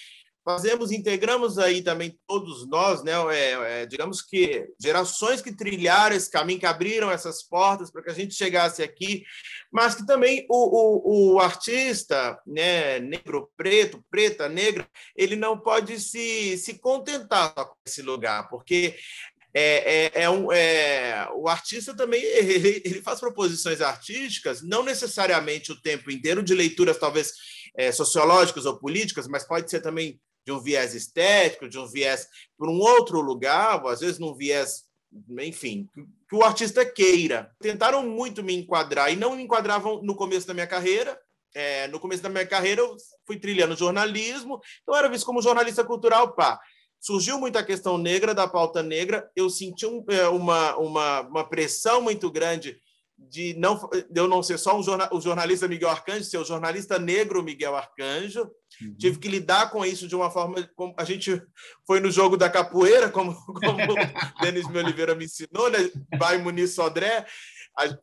fazemos, 0.49 0.91
integramos 0.91 1.59
aí 1.59 1.83
também 1.83 2.19
todos 2.27 2.67
nós, 2.67 3.05
né? 3.05 3.13
É, 3.37 3.83
é, 3.83 3.87
digamos 3.87 4.23
que 4.23 4.67
gerações 4.81 5.43
que 5.43 5.55
trilharam 5.55 6.17
esse 6.17 6.31
caminho, 6.31 6.59
que 6.59 6.65
abriram 6.65 7.11
essas 7.11 7.43
portas 7.43 7.91
para 7.91 8.03
que 8.03 8.11
a 8.11 8.15
gente 8.15 8.35
chegasse 8.35 8.83
aqui, 8.83 9.25
mas 9.71 9.95
que 9.95 10.07
também 10.07 10.47
o, 10.49 10.55
o, 10.57 11.35
o, 11.35 11.39
artista, 11.39 12.41
né, 12.47 12.99
negro, 12.99 13.51
preto, 13.59 14.03
preta, 14.11 14.49
negra, 14.49 14.89
ele 15.15 15.37
não 15.37 15.59
pode 15.59 16.01
se, 16.01 16.57
se 16.57 16.79
contentar 16.79 17.53
com 17.53 17.75
esse 17.87 18.01
lugar, 18.01 18.49
porque 18.49 18.97
é, 19.59 20.05
é, 20.05 20.23
é, 20.23 20.31
um, 20.31 20.53
é, 20.53 21.29
o 21.35 21.49
artista 21.49 21.93
também 21.93 22.23
ele, 22.23 22.81
ele, 22.85 23.03
faz 23.03 23.19
proposições 23.19 23.81
artísticas, 23.81 24.63
não 24.63 24.85
necessariamente 24.85 25.73
o 25.73 25.81
tempo 25.81 26.11
inteiro 26.11 26.43
de 26.43 26.55
leituras 26.55 26.97
talvez 26.97 27.33
é, 27.77 27.91
sociológicas 27.91 28.67
ou 28.67 28.79
políticas, 28.79 29.27
mas 29.27 29.45
pode 29.45 29.69
ser 29.69 29.81
também 29.81 30.21
de 30.47 30.53
um 30.53 30.61
viés 30.61 30.95
estético, 30.95 31.69
de 31.69 31.79
um 31.79 31.87
viés 31.87 32.29
por 32.57 32.69
um 32.69 32.79
outro 32.79 33.21
lugar, 33.21 33.83
ou 33.83 33.89
às 33.91 34.01
vezes 34.01 34.19
num 34.19 34.35
viés, 34.35 34.85
enfim, 35.41 35.89
que 36.29 36.37
o 36.37 36.45
artista 36.45 36.87
queira. 36.87 37.51
Tentaram 37.61 38.07
muito 38.07 38.43
me 38.43 38.55
enquadrar 38.55 39.13
e 39.13 39.17
não 39.17 39.37
me 39.37 39.43
enquadravam 39.43 40.01
no 40.03 40.15
começo 40.15 40.47
da 40.47 40.55
minha 40.55 40.67
carreira. 40.67 41.19
É, 41.55 41.89
no 41.89 41.99
começo 41.99 42.23
da 42.23 42.29
minha 42.29 42.47
carreira, 42.47 42.81
eu 42.81 42.97
fui 43.27 43.39
trilhando 43.39 43.75
jornalismo, 43.75 44.61
então 44.83 44.95
eu 44.95 44.99
era 44.99 45.09
visto 45.09 45.25
como 45.27 45.43
jornalista 45.43 45.83
cultural, 45.83 46.35
pá. 46.35 46.61
Surgiu 47.01 47.39
muita 47.39 47.65
questão 47.65 47.97
negra, 47.97 48.35
da 48.35 48.49
pauta 48.49 48.83
negra, 48.83 49.31
eu 49.37 49.49
senti 49.49 49.87
um, 49.87 50.05
é, 50.09 50.29
uma, 50.29 50.77
uma, 50.77 51.21
uma 51.23 51.49
pressão 51.49 52.03
muito 52.03 52.31
grande 52.31 52.81
de 53.19 53.55
não 53.59 53.77
de 54.09 54.21
eu 54.21 54.29
não 54.29 54.43
ser 54.43 54.59
só 54.59 54.79
um 54.79 54.83
jornal, 54.83 55.09
o 55.13 55.21
jornalista 55.21 55.67
Miguel 55.67 55.91
Arcanjo, 55.91 56.25
ser 56.25 56.39
o 56.39 56.45
jornalista 56.45 56.99
negro 56.99 57.43
Miguel 57.43 57.75
Arcanjo. 57.75 58.49
Uhum. 58.81 58.95
Tive 58.97 59.19
que 59.19 59.29
lidar 59.29 59.71
com 59.71 59.85
isso 59.85 60.07
de 60.07 60.15
uma 60.15 60.31
forma 60.31 60.69
como 60.77 60.95
a 60.97 61.05
gente 61.05 61.43
foi 61.85 61.99
no 61.99 62.11
jogo 62.11 62.37
da 62.37 62.49
capoeira, 62.49 63.09
como, 63.09 63.35
como 63.45 63.93
o 63.93 64.41
Denis 64.41 64.69
Me 64.69 64.79
Oliveira 64.79 65.17
me 65.17 65.25
ensinou, 65.25 65.69
né? 65.69 65.91
Vai 66.17 66.39
Muniz 66.39 66.75
Sodré. 66.75 67.27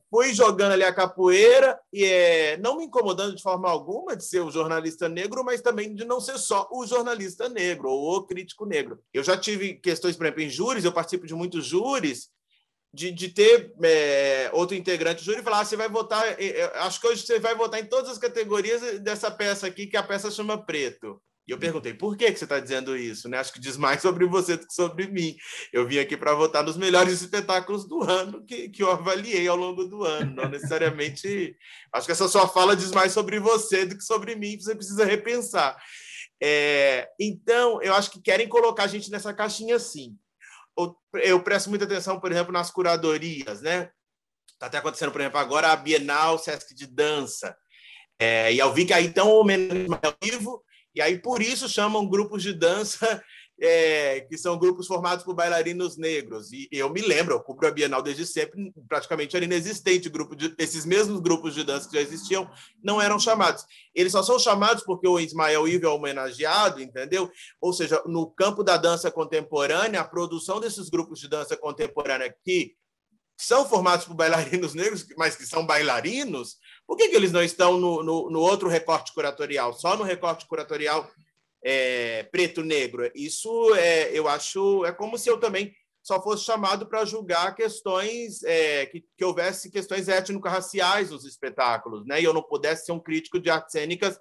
Fui 0.10 0.34
jogando 0.34 0.72
ali 0.72 0.84
a 0.84 0.94
capoeira 0.94 1.78
e 1.92 2.06
é, 2.06 2.58
não 2.58 2.78
me 2.78 2.86
incomodando 2.86 3.36
de 3.36 3.42
forma 3.42 3.70
alguma 3.70 4.16
de 4.16 4.24
ser 4.24 4.40
o 4.40 4.52
jornalista 4.52 5.10
negro, 5.10 5.44
mas 5.44 5.62
também 5.62 5.94
de 5.94 6.06
não 6.06 6.22
ser 6.22 6.38
só 6.38 6.68
o 6.72 6.86
jornalista 6.86 7.50
negro 7.50 7.90
ou 7.90 8.18
o 8.18 8.24
crítico 8.24 8.66
negro. 8.66 9.00
Eu 9.14 9.24
já 9.24 9.38
tive 9.38 9.74
questões, 9.76 10.16
por 10.16 10.26
exemplo, 10.26 10.42
em 10.42 10.50
júris, 10.50 10.86
eu 10.86 10.94
participo 10.94 11.28
de 11.28 11.34
muitos 11.34 11.66
júris, 11.66 12.30
de, 12.94 13.12
de 13.12 13.28
ter 13.28 13.74
é, 13.84 14.50
outro 14.54 14.76
integrante 14.76 15.22
do 15.22 15.26
júri 15.26 15.42
e 15.42 15.44
falar: 15.44 15.60
ah, 15.60 15.66
você 15.66 15.76
vai 15.76 15.90
votar, 15.90 16.24
acho 16.76 17.02
que 17.02 17.08
hoje 17.08 17.26
você 17.26 17.40
vai 17.40 17.54
votar 17.54 17.82
em 17.82 17.86
todas 17.86 18.10
as 18.10 18.18
categorias 18.18 19.00
dessa 19.02 19.30
peça 19.30 19.68
aqui, 19.68 19.88
que 19.88 19.98
a 19.98 20.04
peça 20.04 20.32
chama 20.32 20.66
Preto. 20.66 21.22
E 21.48 21.52
eu 21.52 21.58
perguntei, 21.58 21.94
por 21.94 22.18
que, 22.18 22.32
que 22.32 22.38
você 22.38 22.46
está 22.46 22.60
dizendo 22.60 22.98
isso? 22.98 23.30
Né? 23.30 23.38
Acho 23.38 23.54
que 23.54 23.60
diz 23.60 23.78
mais 23.78 24.02
sobre 24.02 24.26
você 24.26 24.58
do 24.58 24.66
que 24.66 24.74
sobre 24.74 25.08
mim. 25.08 25.36
Eu 25.72 25.88
vim 25.88 26.00
aqui 26.00 26.18
para 26.18 26.34
votar 26.34 26.64
nos 26.64 26.78
melhores 26.78 27.22
espetáculos 27.22 27.88
do 27.88 28.02
ano 28.04 28.44
que, 28.46 28.70
que 28.70 28.82
eu 28.82 28.92
avaliei 28.92 29.48
ao 29.48 29.56
longo 29.56 29.86
do 29.86 30.04
ano. 30.04 30.36
Não 30.36 30.50
necessariamente. 30.50 31.56
Acho 31.94 32.06
que 32.06 32.12
essa 32.12 32.28
sua 32.28 32.48
fala 32.48 32.76
diz 32.76 32.92
mais 32.92 33.12
sobre 33.12 33.40
você 33.40 33.86
do 33.86 33.98
que 33.98 34.04
sobre 34.04 34.36
mim, 34.36 34.60
você 34.60 34.76
precisa 34.76 35.06
repensar. 35.06 35.78
É, 36.42 37.08
então, 37.20 37.82
eu 37.82 37.94
acho 37.94 38.12
que 38.12 38.22
querem 38.22 38.48
colocar 38.48 38.84
a 38.84 38.88
gente 38.88 39.10
nessa 39.10 39.34
caixinha 39.34 39.78
assim 39.78 40.18
eu 41.14 41.42
presto 41.42 41.70
muita 41.70 41.86
atenção, 41.86 42.20
por 42.20 42.32
exemplo, 42.32 42.52
nas 42.52 42.70
curadorias, 42.70 43.62
né? 43.62 43.90
Está 44.52 44.68
até 44.68 44.78
acontecendo, 44.78 45.12
por 45.12 45.22
exemplo, 45.22 45.40
agora 45.40 45.72
a 45.72 45.76
Bienal 45.76 46.38
Sesc 46.38 46.74
de 46.74 46.88
Dança. 46.88 47.56
É, 48.20 48.54
e 48.54 48.60
eu 48.60 48.74
vi 48.74 48.86
que 48.86 48.94
aí 48.94 49.08
estão 49.08 49.30
homenageando 49.30 50.00
ao 50.02 50.16
vivo, 50.22 50.64
e 50.96 51.02
aí 51.02 51.20
por 51.20 51.42
isso 51.42 51.68
chamam 51.68 52.08
grupos 52.08 52.42
de 52.42 52.54
dança 52.54 53.22
é, 53.60 54.22
que 54.22 54.38
são 54.38 54.58
grupos 54.58 54.88
formados 54.88 55.24
por 55.24 55.34
bailarinos 55.34 55.98
negros. 55.98 56.52
E 56.52 56.68
eu 56.72 56.90
me 56.90 57.02
lembro, 57.02 57.34
eu 57.34 57.40
cubro 57.40 57.68
a 57.68 57.72
Bienal 57.72 58.02
desde 58.02 58.26
sempre, 58.26 58.74
praticamente 58.88 59.36
era 59.36 59.46
inexistente 59.46 60.10
grupo 60.10 60.36
de, 60.36 60.54
esses 60.58 60.86
mesmos 60.86 61.20
grupos 61.20 61.54
de 61.54 61.64
dança 61.64 61.90
que 61.90 61.96
já 61.96 62.02
existiam 62.02 62.50
não 62.84 63.02
eram 63.02 63.20
chamados. 63.20 63.66
Eles 63.94 64.12
só 64.12 64.24
são 64.24 64.38
chamados 64.38 64.84
porque 64.84 65.08
o 65.08 65.20
Ismael 65.20 65.68
Ivo 65.68 65.86
é 65.86 65.90
homenageado, 65.90 66.82
entendeu? 66.82 67.30
Ou 67.62 67.74
seja, 67.74 68.02
no 68.06 68.30
campo 68.30 68.64
da 68.64 68.78
dança 68.78 69.10
contemporânea, 69.10 70.02
a 70.02 70.08
produção 70.08 70.60
desses 70.60 70.90
grupos 70.90 71.20
de 71.20 71.30
dança 71.30 71.56
contemporânea 71.56 72.36
que 72.44 72.76
são 73.38 73.68
formados 73.68 74.06
por 74.06 74.16
bailarinos 74.16 74.74
negros, 74.76 75.06
mas 75.18 75.36
que 75.36 75.46
são 75.46 75.66
bailarinos, 75.66 76.58
por 76.88 76.98
que, 76.98 77.10
que 77.10 77.16
eles 77.16 77.32
não 77.32 77.44
estão 77.44 77.78
no, 77.80 78.04
no, 78.04 78.30
no 78.30 78.40
outro 78.40 78.70
recorte 78.70 79.14
curatorial? 79.14 79.74
Só 79.74 79.98
no 79.98 80.04
recorte 80.04 80.46
curatorial 80.46 81.10
é, 81.64 82.24
preto-negro. 82.24 83.12
Isso 83.16 83.74
é, 83.76 84.12
eu 84.18 84.28
acho, 84.28 84.86
é 84.86 84.92
como 84.92 85.18
se 85.18 85.30
eu 85.30 85.40
também 85.40 85.74
só 86.04 86.22
fosse 86.22 86.44
chamado 86.44 86.86
para 86.86 87.04
julgar 87.04 87.56
questões 87.56 88.44
é, 88.44 88.86
que, 88.86 89.04
que, 89.18 89.26
houvesse 89.26 89.72
questões 89.72 90.08
étnico-raciais 90.08 91.10
nos 91.10 91.26
espetáculos, 91.26 92.06
né? 92.06 92.22
E 92.22 92.24
eu 92.24 92.34
não 92.34 92.44
pudesse 92.44 92.86
ser 92.86 92.92
um 92.92 93.00
crítico 93.00 93.40
de 93.40 93.50
artes 93.50 93.72
cênicas. 93.72 94.20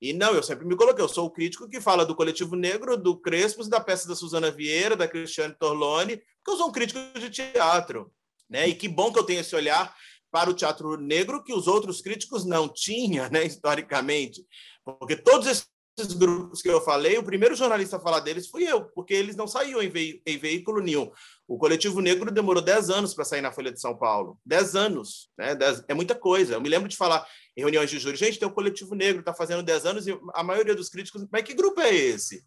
E 0.00 0.14
não, 0.14 0.32
eu 0.32 0.42
sempre 0.42 0.66
me 0.66 0.74
coloquei, 0.74 1.04
eu 1.04 1.08
sou 1.10 1.26
o 1.26 1.30
crítico 1.30 1.68
que 1.68 1.78
fala 1.78 2.06
do 2.06 2.16
coletivo 2.16 2.56
negro, 2.56 2.96
do 2.96 3.14
Crespos, 3.14 3.68
da 3.68 3.78
peça 3.78 4.08
da 4.08 4.16
Suzana 4.16 4.50
Vieira, 4.50 4.96
da 4.96 5.06
Cristiane 5.06 5.54
Torlone, 5.58 6.16
porque 6.16 6.52
eu 6.52 6.56
sou 6.56 6.68
um 6.68 6.72
crítico 6.72 6.98
de 7.20 7.28
teatro, 7.28 8.10
né? 8.48 8.66
E 8.66 8.74
que 8.74 8.88
bom 8.88 9.12
que 9.12 9.18
eu 9.18 9.24
tenho 9.24 9.40
esse 9.40 9.54
olhar 9.54 9.94
para 10.30 10.50
o 10.50 10.54
teatro 10.54 10.96
negro 10.96 11.42
que 11.42 11.52
os 11.52 11.66
outros 11.66 12.00
críticos 12.00 12.44
não 12.44 12.68
tinham, 12.68 13.28
né, 13.30 13.44
historicamente. 13.44 14.44
Porque 14.84 15.16
todos 15.16 15.46
esses 15.46 16.14
grupos 16.14 16.62
que 16.62 16.68
eu 16.68 16.80
falei, 16.80 17.18
o 17.18 17.22
primeiro 17.22 17.54
jornalista 17.54 17.96
a 17.96 18.00
falar 18.00 18.20
deles 18.20 18.48
fui 18.48 18.64
eu, 18.64 18.84
porque 18.94 19.12
eles 19.12 19.36
não 19.36 19.46
saíam 19.46 19.82
em, 19.82 19.88
ve 19.88 20.22
em 20.24 20.38
veículo 20.38 20.80
nenhum. 20.80 21.10
O 21.46 21.58
Coletivo 21.58 22.00
Negro 22.00 22.30
demorou 22.30 22.62
10 22.62 22.90
anos 22.90 23.12
para 23.12 23.24
sair 23.24 23.40
na 23.40 23.52
Folha 23.52 23.72
de 23.72 23.80
São 23.80 23.96
Paulo. 23.96 24.38
10 24.46 24.76
anos. 24.76 25.30
Né? 25.36 25.54
Dez, 25.54 25.82
é 25.88 25.94
muita 25.94 26.14
coisa. 26.14 26.54
Eu 26.54 26.60
me 26.60 26.68
lembro 26.68 26.88
de 26.88 26.96
falar 26.96 27.26
em 27.56 27.60
reuniões 27.60 27.90
de 27.90 27.98
júri, 27.98 28.16
gente, 28.16 28.38
tem 28.38 28.48
o 28.48 28.52
Coletivo 28.52 28.94
Negro, 28.94 29.20
está 29.20 29.34
fazendo 29.34 29.62
10 29.62 29.86
anos, 29.86 30.06
e 30.06 30.18
a 30.32 30.42
maioria 30.42 30.74
dos 30.74 30.88
críticos, 30.88 31.26
mas 31.30 31.42
que 31.42 31.54
grupo 31.54 31.80
é 31.80 31.94
esse? 31.94 32.44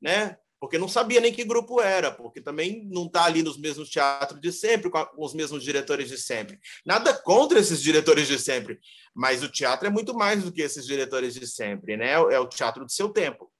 Né? 0.00 0.36
Porque 0.60 0.78
não 0.78 0.88
sabia 0.88 1.20
nem 1.20 1.32
que 1.32 1.44
grupo 1.44 1.80
era, 1.80 2.10
porque 2.10 2.40
também 2.40 2.86
não 2.90 3.06
está 3.06 3.24
ali 3.24 3.42
nos 3.42 3.58
mesmos 3.58 3.90
teatros 3.90 4.40
de 4.40 4.52
sempre, 4.52 4.90
com, 4.90 5.06
os 5.18 5.34
mesmos 5.34 5.62
diretores 5.62 6.08
de 6.08 6.18
sempre. 6.18 6.58
Nada 6.84 7.12
contra 7.12 7.58
esses 7.58 7.82
diretores 7.82 8.26
de 8.26 8.38
sempre, 8.38 8.78
mas 9.14 9.42
o 9.42 9.50
teatro 9.50 9.86
é 9.86 9.90
muito 9.90 10.14
mais 10.14 10.42
do 10.42 10.52
que 10.52 10.62
esses 10.62 10.86
diretores 10.86 11.34
de 11.34 11.46
sempre, 11.46 11.96
né? 11.96 12.12
É 12.12 12.38
o 12.38 12.48
teatro 12.48 12.84
do 12.84 12.92
seu 12.92 13.10
tempo. 13.10 13.52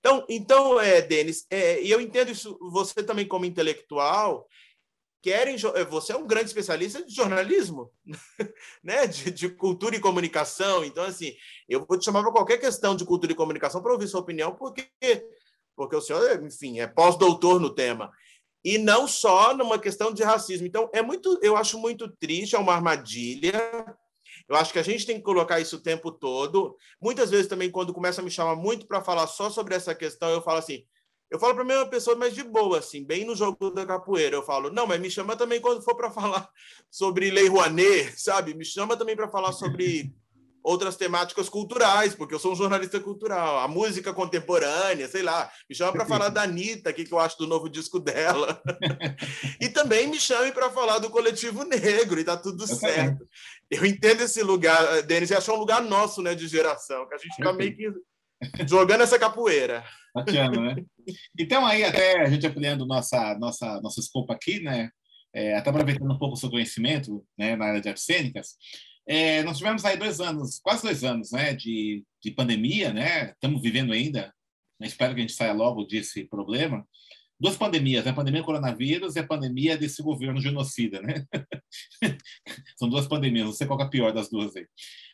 Então, 0.00 0.26
então 0.28 0.80
é, 0.80 1.00
Denis, 1.00 1.46
é, 1.50 1.80
e 1.82 1.90
eu 1.90 2.00
entendo 2.00 2.30
isso, 2.30 2.58
você 2.72 3.02
também 3.02 3.28
como 3.28 3.44
intelectual, 3.44 4.46
querem, 5.22 5.56
é, 5.74 5.84
você 5.84 6.12
é 6.12 6.16
um 6.16 6.26
grande 6.26 6.46
especialista 6.46 7.04
de 7.04 7.14
jornalismo, 7.14 7.92
né? 8.82 9.06
De, 9.06 9.30
de, 9.30 9.48
cultura 9.50 9.94
e 9.94 10.00
comunicação. 10.00 10.84
Então, 10.84 11.04
assim, 11.04 11.34
eu 11.68 11.84
vou 11.86 11.98
te 11.98 12.04
chamar 12.04 12.22
para 12.22 12.32
qualquer 12.32 12.58
questão 12.58 12.96
de 12.96 13.04
cultura 13.04 13.32
e 13.32 13.36
comunicação 13.36 13.82
para 13.82 13.92
ouvir 13.92 14.08
sua 14.08 14.20
opinião, 14.20 14.54
porque 14.54 14.88
porque 15.80 15.96
o 15.96 16.00
senhor, 16.02 16.44
enfim, 16.44 16.78
é 16.78 16.86
pós-doutor 16.86 17.58
no 17.58 17.70
tema. 17.74 18.12
E 18.62 18.76
não 18.76 19.08
só 19.08 19.56
numa 19.56 19.78
questão 19.78 20.12
de 20.12 20.22
racismo. 20.22 20.66
Então, 20.66 20.90
é 20.92 21.00
muito, 21.00 21.40
eu 21.40 21.56
acho 21.56 21.78
muito 21.78 22.06
triste, 22.06 22.54
é 22.54 22.58
uma 22.58 22.74
armadilha. 22.74 23.58
Eu 24.46 24.56
acho 24.56 24.74
que 24.74 24.78
a 24.78 24.82
gente 24.82 25.06
tem 25.06 25.16
que 25.16 25.22
colocar 25.22 25.58
isso 25.58 25.76
o 25.76 25.80
tempo 25.80 26.12
todo. 26.12 26.76
Muitas 27.00 27.30
vezes 27.30 27.46
também, 27.46 27.70
quando 27.70 27.94
começa 27.94 28.20
a 28.20 28.24
me 28.24 28.30
chamar 28.30 28.56
muito 28.56 28.86
para 28.86 29.02
falar 29.02 29.26
só 29.26 29.48
sobre 29.48 29.74
essa 29.74 29.94
questão, 29.94 30.28
eu 30.28 30.42
falo 30.42 30.58
assim, 30.58 30.84
eu 31.30 31.40
falo 31.40 31.54
para 31.54 31.62
a 31.62 31.66
mesma 31.66 31.86
pessoa, 31.86 32.14
mas 32.14 32.34
de 32.34 32.44
boa, 32.44 32.80
assim, 32.80 33.02
bem 33.02 33.24
no 33.24 33.34
jogo 33.34 33.70
da 33.70 33.86
capoeira. 33.86 34.36
Eu 34.36 34.42
falo, 34.42 34.68
não, 34.70 34.86
mas 34.86 35.00
me 35.00 35.10
chama 35.10 35.34
também 35.34 35.62
quando 35.62 35.80
for 35.82 35.96
para 35.96 36.10
falar 36.12 36.46
sobre 36.90 37.30
Lei 37.30 37.48
Rouanet, 37.48 38.20
sabe? 38.20 38.52
Me 38.52 38.66
chama 38.66 38.98
também 38.98 39.16
para 39.16 39.30
falar 39.30 39.52
sobre 39.52 40.12
outras 40.62 40.96
temáticas 40.96 41.48
culturais, 41.48 42.14
porque 42.14 42.34
eu 42.34 42.38
sou 42.38 42.52
um 42.52 42.56
jornalista 42.56 43.00
cultural, 43.00 43.58
a 43.58 43.68
música 43.68 44.12
contemporânea, 44.12 45.08
sei 45.08 45.22
lá, 45.22 45.50
me 45.68 45.74
chama 45.74 45.92
para 45.92 46.06
falar 46.06 46.28
da 46.28 46.42
Anitta, 46.42 46.90
o 46.90 46.94
que, 46.94 47.04
que 47.04 47.12
eu 47.12 47.18
acho 47.18 47.38
do 47.38 47.46
novo 47.46 47.68
disco 47.68 47.98
dela. 47.98 48.60
e 49.60 49.68
também 49.68 50.06
me 50.06 50.20
chame 50.20 50.52
para 50.52 50.70
falar 50.70 50.98
do 50.98 51.10
coletivo 51.10 51.64
negro, 51.64 52.20
e 52.20 52.24
tá 52.24 52.36
tudo 52.36 52.66
certo. 52.66 53.24
Eu 53.70 53.84
entendo 53.86 54.22
esse 54.22 54.42
lugar, 54.42 55.02
Denis, 55.02 55.32
acho 55.32 55.50
é 55.50 55.54
um 55.54 55.58
lugar 55.58 55.82
nosso, 55.82 56.22
né, 56.22 56.34
de 56.34 56.46
geração, 56.46 57.08
que 57.08 57.14
a 57.14 57.18
gente 57.18 57.34
fica 57.34 57.52
meio 57.52 57.76
que 57.76 57.90
jogando 58.66 59.02
essa 59.02 59.18
capoeira. 59.18 59.84
Né? 60.60 60.84
Então, 61.38 61.64
aí, 61.66 61.84
até 61.84 62.20
a 62.20 62.26
gente 62.30 62.46
ampliando 62.46 62.86
nossa, 62.86 63.38
nossa, 63.38 63.80
nosso 63.80 64.00
escopo 64.00 64.32
aqui, 64.32 64.60
né? 64.60 64.90
É, 65.32 65.54
até 65.54 65.70
aproveitando 65.70 66.12
um 66.12 66.18
pouco 66.18 66.34
o 66.34 66.36
seu 66.36 66.50
conhecimento 66.50 67.24
né, 67.38 67.54
na 67.54 67.66
área 67.66 67.80
de 67.80 67.88
artes 67.88 68.04
cênicas, 68.04 68.56
é, 69.06 69.42
nós 69.42 69.58
tivemos 69.58 69.84
aí 69.84 69.96
dois 69.96 70.20
anos, 70.20 70.60
quase 70.60 70.82
dois 70.82 71.02
anos, 71.04 71.32
né, 71.32 71.54
de, 71.54 72.04
de 72.22 72.30
pandemia, 72.30 72.92
né? 72.92 73.30
Estamos 73.30 73.60
vivendo 73.60 73.92
ainda. 73.92 74.32
Né, 74.78 74.86
espero 74.86 75.14
que 75.14 75.20
a 75.20 75.22
gente 75.22 75.34
saia 75.34 75.52
logo 75.52 75.84
desse 75.84 76.24
problema. 76.24 76.86
Duas 77.40 77.56
pandemias, 77.56 78.04
né? 78.04 78.10
a 78.10 78.14
pandemia 78.14 78.42
do 78.42 78.44
coronavírus 78.44 79.16
e 79.16 79.18
a 79.18 79.26
pandemia 79.26 79.74
desse 79.74 80.02
governo 80.02 80.38
genocida, 80.38 81.00
né? 81.00 81.24
São 82.76 82.86
duas 82.86 83.08
pandemias, 83.08 83.46
não 83.46 83.52
sei 83.54 83.66
qual 83.66 83.80
é 83.80 83.84
a 83.84 83.88
pior 83.88 84.12
das 84.12 84.28
duas 84.28 84.54
aí. 84.54 84.66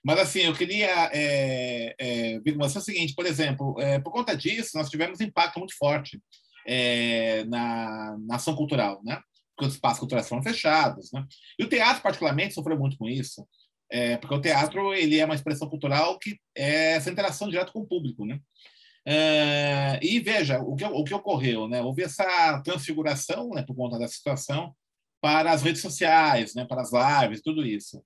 Mas, 0.05 0.19
assim, 0.19 0.41
eu 0.41 0.53
queria 0.53 1.09
é, 1.13 1.95
é, 1.97 2.41
ver 2.41 2.55
com 2.55 2.59
você 2.59 2.79
o 2.79 2.81
seguinte, 2.81 3.15
por 3.15 3.27
exemplo, 3.27 3.81
é, 3.81 4.01
por 4.01 4.13
conta 4.13 4.37
disso, 4.37 4.77
nós 4.77 4.91
tivemos 4.91 5.21
um 5.21 5.25
impacto 5.25 5.61
muito 5.61 5.77
forte 5.77 6.21
é, 6.67 7.45
na, 7.45 8.17
na, 8.27 8.35
ação 8.35 8.57
cultural, 8.57 9.01
né? 9.05 9.21
Porque 9.55 9.69
os 9.69 9.75
espaços 9.75 10.01
culturais 10.01 10.29
foram 10.29 10.43
fechados, 10.43 11.13
né? 11.13 11.25
E 11.57 11.63
o 11.63 11.69
teatro, 11.69 12.03
particularmente, 12.03 12.55
sofreu 12.55 12.77
muito 12.77 12.99
com 12.99 13.09
isso, 13.09 13.47
é, 13.91 14.17
porque 14.17 14.35
o 14.35 14.41
teatro 14.41 14.93
ele 14.95 15.19
é 15.19 15.25
uma 15.25 15.35
expressão 15.35 15.69
cultural 15.69 16.19
que 16.19 16.39
é 16.57 16.93
essa 16.93 17.11
interação 17.11 17.49
direta 17.49 17.73
com 17.73 17.81
o 17.81 17.87
público, 17.87 18.25
né? 18.25 18.41
É, 19.09 20.01
e 20.03 20.19
veja 20.19 20.61
o 20.61 20.75
que, 20.75 20.85
o 20.85 21.05
que 21.05 21.15
ocorreu, 21.15 21.69
né? 21.69 21.81
Houve 21.81 22.03
essa 22.03 22.61
transfiguração, 22.65 23.51
né, 23.51 23.63
por 23.63 23.77
conta 23.77 23.99
dessa 23.99 24.15
situação, 24.15 24.75
para 25.21 25.53
as 25.53 25.63
redes 25.63 25.81
sociais, 25.81 26.55
né, 26.55 26.65
para 26.65 26.83
as 26.83 26.91
lives, 26.93 27.43
tudo 27.43 27.65
isso. 27.65 28.03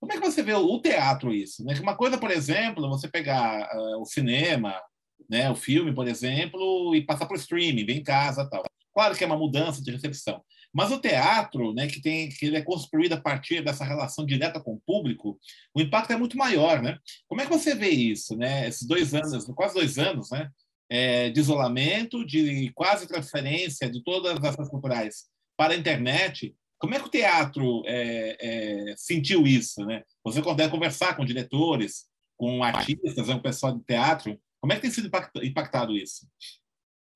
Como 0.00 0.12
é 0.12 0.16
que 0.16 0.24
você 0.24 0.42
vê 0.42 0.54
o 0.54 0.80
teatro 0.80 1.32
isso? 1.32 1.64
Né? 1.64 1.74
Uma 1.80 1.96
coisa, 1.96 2.18
por 2.18 2.30
exemplo, 2.30 2.88
você 2.88 3.08
pegar 3.08 3.68
uh, 3.74 4.00
o 4.00 4.04
cinema, 4.04 4.80
né, 5.28 5.50
o 5.50 5.54
filme, 5.54 5.94
por 5.94 6.08
exemplo, 6.08 6.94
e 6.94 7.04
passar 7.04 7.26
para 7.26 7.36
o 7.36 7.40
streaming, 7.40 7.84
vem 7.84 7.98
em 7.98 8.02
casa, 8.02 8.48
tal. 8.48 8.64
Claro 8.92 9.16
que 9.16 9.22
é 9.22 9.26
uma 9.26 9.36
mudança 9.36 9.82
de 9.82 9.90
recepção, 9.90 10.42
mas 10.72 10.92
o 10.92 11.00
teatro, 11.00 11.72
né, 11.74 11.86
que 11.86 12.00
tem 12.00 12.28
que 12.28 12.46
ele 12.46 12.56
é 12.56 12.62
construído 12.62 13.14
a 13.14 13.20
partir 13.20 13.62
dessa 13.62 13.84
relação 13.84 14.24
direta 14.24 14.60
com 14.60 14.74
o 14.74 14.80
público, 14.86 15.38
o 15.74 15.80
impacto 15.80 16.12
é 16.12 16.16
muito 16.16 16.36
maior, 16.36 16.80
né? 16.80 16.98
Como 17.28 17.40
é 17.40 17.44
que 17.44 17.50
você 17.50 17.74
vê 17.74 17.90
isso, 17.90 18.36
né? 18.36 18.68
Esses 18.68 18.86
dois 18.86 19.14
anos, 19.14 19.44
quase 19.54 19.74
dois 19.74 19.98
anos, 19.98 20.30
né, 20.30 20.48
é, 20.88 21.30
de 21.30 21.40
isolamento, 21.40 22.24
de 22.24 22.70
quase 22.74 23.06
transferência 23.06 23.90
de 23.90 24.02
todas 24.02 24.36
as 24.38 24.44
ações 24.44 24.68
culturais 24.68 25.24
para 25.56 25.74
a 25.74 25.76
internet, 25.76 26.54
como 26.80 26.94
é 26.94 26.98
que 26.98 27.06
o 27.06 27.10
teatro 27.10 27.82
é, 27.86 28.36
é, 28.40 28.94
sentiu 28.96 29.46
isso? 29.46 29.84
Né? 29.84 30.02
Você 30.24 30.40
consegue 30.40 30.70
conversar 30.70 31.14
com 31.14 31.26
diretores, 31.26 32.06
com 32.38 32.64
artistas, 32.64 33.26
com 33.26 33.34
o 33.34 33.42
pessoal 33.42 33.74
do 33.74 33.84
teatro. 33.84 34.40
Como 34.58 34.72
é 34.72 34.76
que 34.76 34.82
tem 34.82 34.90
sido 34.90 35.10
impactado 35.42 35.94
isso? 35.94 36.26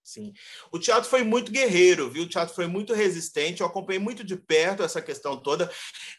Sim. 0.05 0.35
O 0.71 0.79
teatro 0.79 1.09
foi 1.09 1.25
muito 1.25 1.51
guerreiro, 1.51 2.11
viu? 2.11 2.25
O 2.25 2.29
teatro 2.29 2.55
foi 2.55 2.67
muito 2.67 2.93
resistente. 2.93 3.63
Eu 3.63 3.67
acompanhei 3.67 3.99
muito 3.99 4.23
de 4.23 4.37
perto 4.37 4.83
essa 4.83 5.01
questão 5.01 5.35
toda. 5.37 5.71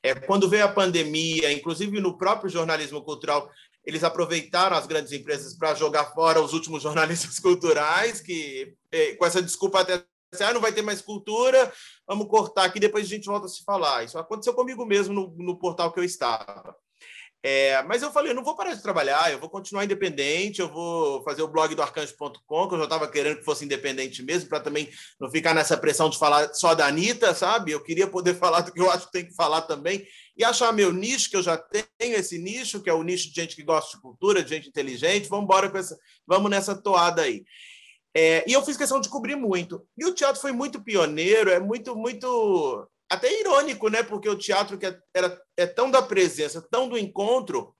É, 0.01 0.15
quando 0.15 0.49
veio 0.49 0.65
a 0.65 0.71
pandemia, 0.71 1.51
inclusive 1.51 2.01
no 2.01 2.17
próprio 2.17 2.49
jornalismo 2.49 3.03
cultural, 3.03 3.47
eles 3.85 4.03
aproveitaram 4.03 4.75
as 4.75 4.87
grandes 4.87 5.11
empresas 5.11 5.55
para 5.55 5.75
jogar 5.75 6.05
fora 6.13 6.41
os 6.41 6.51
últimos 6.51 6.81
jornalistas 6.83 7.39
culturais, 7.39 8.19
que 8.19 8.73
é, 8.91 9.15
com 9.15 9.25
essa 9.25 9.41
desculpa 9.41 9.81
até 9.81 10.03
ah, 10.41 10.53
não 10.53 10.59
vai 10.59 10.73
ter 10.73 10.81
mais 10.81 11.01
cultura, 11.01 11.71
vamos 12.05 12.27
cortar 12.27 12.65
aqui, 12.65 12.77
depois 12.77 13.05
a 13.05 13.07
gente 13.07 13.27
volta 13.27 13.45
a 13.45 13.49
se 13.49 13.63
falar. 13.63 14.03
Isso 14.03 14.17
aconteceu 14.17 14.53
comigo 14.53 14.85
mesmo 14.85 15.13
no, 15.13 15.33
no 15.37 15.57
portal 15.57 15.93
que 15.93 15.99
eu 15.99 16.03
estava. 16.03 16.75
É, 17.47 17.83
mas 17.83 18.01
eu 18.01 18.11
falei, 18.11 18.31
eu 18.31 18.35
não 18.35 18.43
vou 18.43 18.55
parar 18.55 18.73
de 18.73 18.81
trabalhar, 18.81 19.31
eu 19.31 19.37
vou 19.37 19.47
continuar 19.47 19.85
independente, 19.85 20.59
eu 20.59 20.67
vou 20.67 21.21
fazer 21.21 21.43
o 21.43 21.47
blog 21.47 21.75
do 21.75 21.81
arcanjo.com, 21.83 22.67
que 22.67 22.73
eu 22.73 22.79
já 22.79 22.85
estava 22.85 23.07
querendo 23.07 23.37
que 23.37 23.45
fosse 23.45 23.63
independente 23.63 24.23
mesmo, 24.23 24.49
para 24.49 24.59
também 24.59 24.89
não 25.19 25.29
ficar 25.29 25.53
nessa 25.53 25.77
pressão 25.77 26.09
de 26.09 26.17
falar 26.17 26.51
só 26.55 26.73
da 26.73 26.87
Anitta, 26.87 27.35
sabe? 27.35 27.71
Eu 27.71 27.83
queria 27.83 28.07
poder 28.07 28.33
falar 28.39 28.61
do 28.61 28.71
que 28.71 28.81
eu 28.81 28.89
acho 28.89 29.05
que 29.05 29.11
tem 29.11 29.27
que 29.27 29.35
falar 29.35 29.61
também, 29.61 30.03
e 30.35 30.43
achar 30.43 30.73
meu 30.73 30.91
nicho, 30.91 31.29
que 31.29 31.37
eu 31.37 31.43
já 31.43 31.55
tenho 31.55 32.15
esse 32.15 32.39
nicho, 32.39 32.81
que 32.81 32.89
é 32.89 32.93
o 32.95 33.03
nicho 33.03 33.29
de 33.29 33.35
gente 33.35 33.55
que 33.55 33.61
gosta 33.61 33.95
de 33.95 34.01
cultura, 34.01 34.41
de 34.41 34.49
gente 34.49 34.69
inteligente, 34.69 35.29
vamos 35.29 35.43
embora 35.43 35.69
com 35.69 35.77
essa, 35.77 35.95
vamos 36.25 36.49
nessa 36.49 36.73
toada 36.73 37.21
aí. 37.21 37.45
É, 38.17 38.43
e 38.47 38.53
eu 38.53 38.65
fiz 38.65 38.75
questão 38.75 38.99
de 38.99 39.07
cobrir 39.07 39.35
muito. 39.35 39.85
E 39.95 40.03
o 40.03 40.15
teatro 40.15 40.41
foi 40.41 40.51
muito 40.51 40.81
pioneiro, 40.81 41.51
é 41.51 41.59
muito, 41.59 41.95
muito 41.95 42.89
até 43.09 43.39
irônico, 43.39 43.89
né? 43.89 44.03
Porque 44.03 44.29
o 44.29 44.37
teatro 44.37 44.77
que 44.77 44.85
é, 44.85 44.97
era, 45.13 45.41
é 45.57 45.65
tão 45.65 45.89
da 45.89 46.01
presença, 46.01 46.65
tão 46.69 46.87
do 46.89 46.97
encontro, 46.97 47.75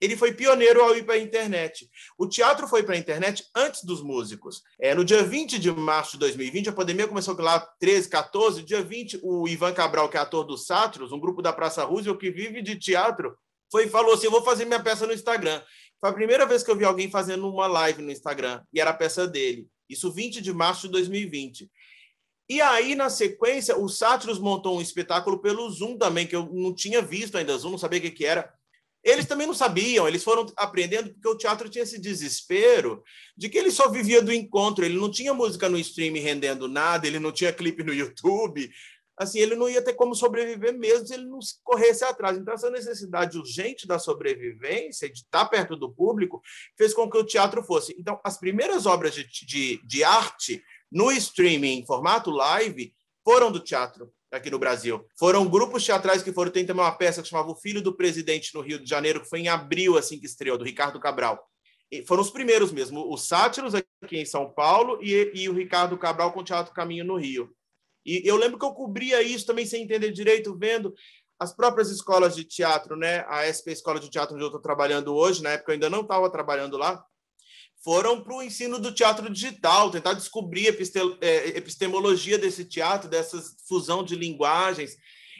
ele 0.00 0.16
foi 0.16 0.32
pioneiro 0.32 0.80
ao 0.80 0.96
ir 0.96 1.04
para 1.04 1.14
a 1.14 1.18
internet. 1.18 1.88
O 2.16 2.26
teatro 2.26 2.66
foi 2.66 2.82
para 2.82 2.94
a 2.94 2.98
internet 2.98 3.44
antes 3.54 3.84
dos 3.84 4.02
músicos. 4.02 4.62
É, 4.80 4.94
no 4.94 5.04
dia 5.04 5.22
20 5.22 5.58
de 5.58 5.70
março 5.70 6.12
de 6.12 6.20
2020, 6.20 6.70
a 6.70 6.72
pandemia 6.72 7.06
começou 7.06 7.38
lá 7.38 7.60
13, 7.78 8.08
14. 8.08 8.62
Dia 8.62 8.82
20, 8.82 9.20
o 9.22 9.46
Ivan 9.46 9.74
Cabral, 9.74 10.08
que 10.08 10.16
é 10.16 10.20
ator 10.20 10.44
do 10.44 10.56
Satros, 10.56 11.12
um 11.12 11.20
grupo 11.20 11.42
da 11.42 11.52
Praça 11.52 11.84
Roosevelt 11.84 12.18
que 12.18 12.30
vive 12.30 12.62
de 12.62 12.76
teatro, 12.76 13.36
foi 13.70 13.88
falou 13.88 14.14
assim: 14.14 14.26
Eu 14.26 14.32
vou 14.32 14.42
fazer 14.42 14.64
minha 14.64 14.82
peça 14.82 15.06
no 15.06 15.12
Instagram. 15.12 15.62
Foi 16.00 16.08
a 16.08 16.14
primeira 16.14 16.46
vez 16.46 16.62
que 16.62 16.70
eu 16.70 16.76
vi 16.76 16.84
alguém 16.84 17.10
fazendo 17.10 17.46
uma 17.46 17.66
live 17.66 18.00
no 18.00 18.10
Instagram, 18.10 18.62
e 18.72 18.80
era 18.80 18.90
a 18.90 18.94
peça 18.94 19.28
dele. 19.28 19.68
Isso 19.86 20.10
20 20.10 20.40
de 20.40 20.52
março 20.52 20.86
de 20.86 20.92
2020. 20.92 21.70
E 22.50 22.60
aí, 22.60 22.96
na 22.96 23.08
sequência, 23.08 23.78
o 23.78 23.88
Sátiros 23.88 24.40
montou 24.40 24.76
um 24.76 24.80
espetáculo 24.80 25.38
pelo 25.38 25.70
Zoom 25.70 25.96
também, 25.96 26.26
que 26.26 26.34
eu 26.34 26.50
não 26.52 26.74
tinha 26.74 27.00
visto 27.00 27.38
ainda 27.38 27.56
Zoom, 27.56 27.70
não 27.70 27.78
sabia 27.78 28.00
o 28.00 28.02
que, 28.02 28.10
que 28.10 28.26
era. 28.26 28.52
Eles 29.04 29.24
também 29.24 29.46
não 29.46 29.54
sabiam, 29.54 30.08
eles 30.08 30.24
foram 30.24 30.44
aprendendo 30.56 31.10
porque 31.12 31.28
o 31.28 31.36
teatro 31.36 31.68
tinha 31.68 31.84
esse 31.84 32.00
desespero 32.00 33.04
de 33.36 33.48
que 33.48 33.56
ele 33.56 33.70
só 33.70 33.88
vivia 33.88 34.20
do 34.20 34.32
encontro, 34.32 34.84
ele 34.84 34.98
não 34.98 35.08
tinha 35.08 35.32
música 35.32 35.68
no 35.68 35.78
streaming 35.78 36.18
rendendo 36.18 36.66
nada, 36.66 37.06
ele 37.06 37.20
não 37.20 37.30
tinha 37.30 37.52
clipe 37.52 37.84
no 37.84 37.94
YouTube, 37.94 38.68
assim, 39.16 39.38
ele 39.38 39.54
não 39.54 39.70
ia 39.70 39.80
ter 39.80 39.94
como 39.94 40.12
sobreviver 40.12 40.76
mesmo 40.76 41.06
se 41.06 41.14
ele 41.14 41.26
não 41.26 41.38
corresse 41.62 42.02
atrás. 42.02 42.36
Então, 42.36 42.52
essa 42.52 42.68
necessidade 42.68 43.38
urgente 43.38 43.86
da 43.86 44.00
sobrevivência, 44.00 45.08
de 45.08 45.20
estar 45.20 45.44
perto 45.46 45.76
do 45.76 45.88
público, 45.88 46.42
fez 46.76 46.92
com 46.92 47.08
que 47.08 47.16
o 47.16 47.24
teatro 47.24 47.62
fosse. 47.62 47.94
Então, 47.96 48.20
as 48.24 48.40
primeiras 48.40 48.86
obras 48.86 49.14
de, 49.14 49.24
de, 49.46 49.80
de 49.86 50.02
arte 50.02 50.60
no 50.90 51.10
streaming, 51.12 51.78
em 51.78 51.86
formato 51.86 52.30
live, 52.30 52.92
foram 53.24 53.52
do 53.52 53.60
teatro 53.60 54.12
aqui 54.32 54.50
no 54.50 54.58
Brasil. 54.58 55.04
Foram 55.18 55.48
grupos 55.48 55.84
teatrais 55.84 56.22
que 56.22 56.32
foram. 56.32 56.50
Tem 56.50 56.64
também 56.64 56.84
uma 56.84 56.92
peça 56.92 57.22
que 57.22 57.28
chamava 57.28 57.50
O 57.50 57.56
Filho 57.56 57.82
do 57.82 57.94
Presidente 57.94 58.54
no 58.54 58.60
Rio 58.60 58.78
de 58.78 58.88
Janeiro, 58.88 59.20
que 59.20 59.28
foi 59.28 59.40
em 59.40 59.48
abril, 59.48 59.98
assim 59.98 60.18
que 60.18 60.26
estreou, 60.26 60.56
do 60.56 60.64
Ricardo 60.64 61.00
Cabral. 61.00 61.44
E 61.90 62.04
foram 62.06 62.22
os 62.22 62.30
primeiros 62.30 62.70
mesmo, 62.70 63.12
os 63.12 63.26
Sátiros 63.26 63.74
aqui 63.74 64.16
em 64.18 64.24
São 64.24 64.48
Paulo 64.48 65.00
e, 65.02 65.32
e 65.34 65.48
o 65.48 65.52
Ricardo 65.52 65.98
Cabral 65.98 66.32
com 66.32 66.40
o 66.40 66.44
Teatro 66.44 66.72
Caminho 66.72 67.04
no 67.04 67.16
Rio. 67.16 67.52
E 68.06 68.22
eu 68.24 68.36
lembro 68.36 68.58
que 68.58 68.64
eu 68.64 68.72
cobria 68.72 69.20
isso 69.22 69.44
também 69.44 69.66
sem 69.66 69.82
entender 69.82 70.12
direito, 70.12 70.56
vendo 70.56 70.94
as 71.38 71.52
próprias 71.54 71.90
escolas 71.90 72.36
de 72.36 72.44
teatro, 72.44 72.96
né? 72.96 73.24
A 73.26 73.44
SP 73.50 73.72
Escola 73.72 73.98
de 73.98 74.08
Teatro 74.08 74.34
onde 74.34 74.44
eu 74.44 74.48
estou 74.48 74.60
trabalhando 74.60 75.14
hoje, 75.14 75.42
na 75.42 75.50
época 75.50 75.72
eu 75.72 75.74
ainda 75.74 75.90
não 75.90 76.02
estava 76.02 76.30
trabalhando 76.30 76.76
lá, 76.76 77.04
foram 77.82 78.22
para 78.22 78.34
o 78.34 78.42
ensino 78.42 78.78
do 78.78 78.92
teatro 78.92 79.30
digital, 79.30 79.90
tentar 79.90 80.12
descobrir 80.12 80.68
é, 81.20 81.48
epistemologia 81.56 82.38
desse 82.38 82.64
teatro, 82.64 83.08
dessa 83.08 83.40
fusão 83.66 84.04
de 84.04 84.14
linguagens. 84.14 84.96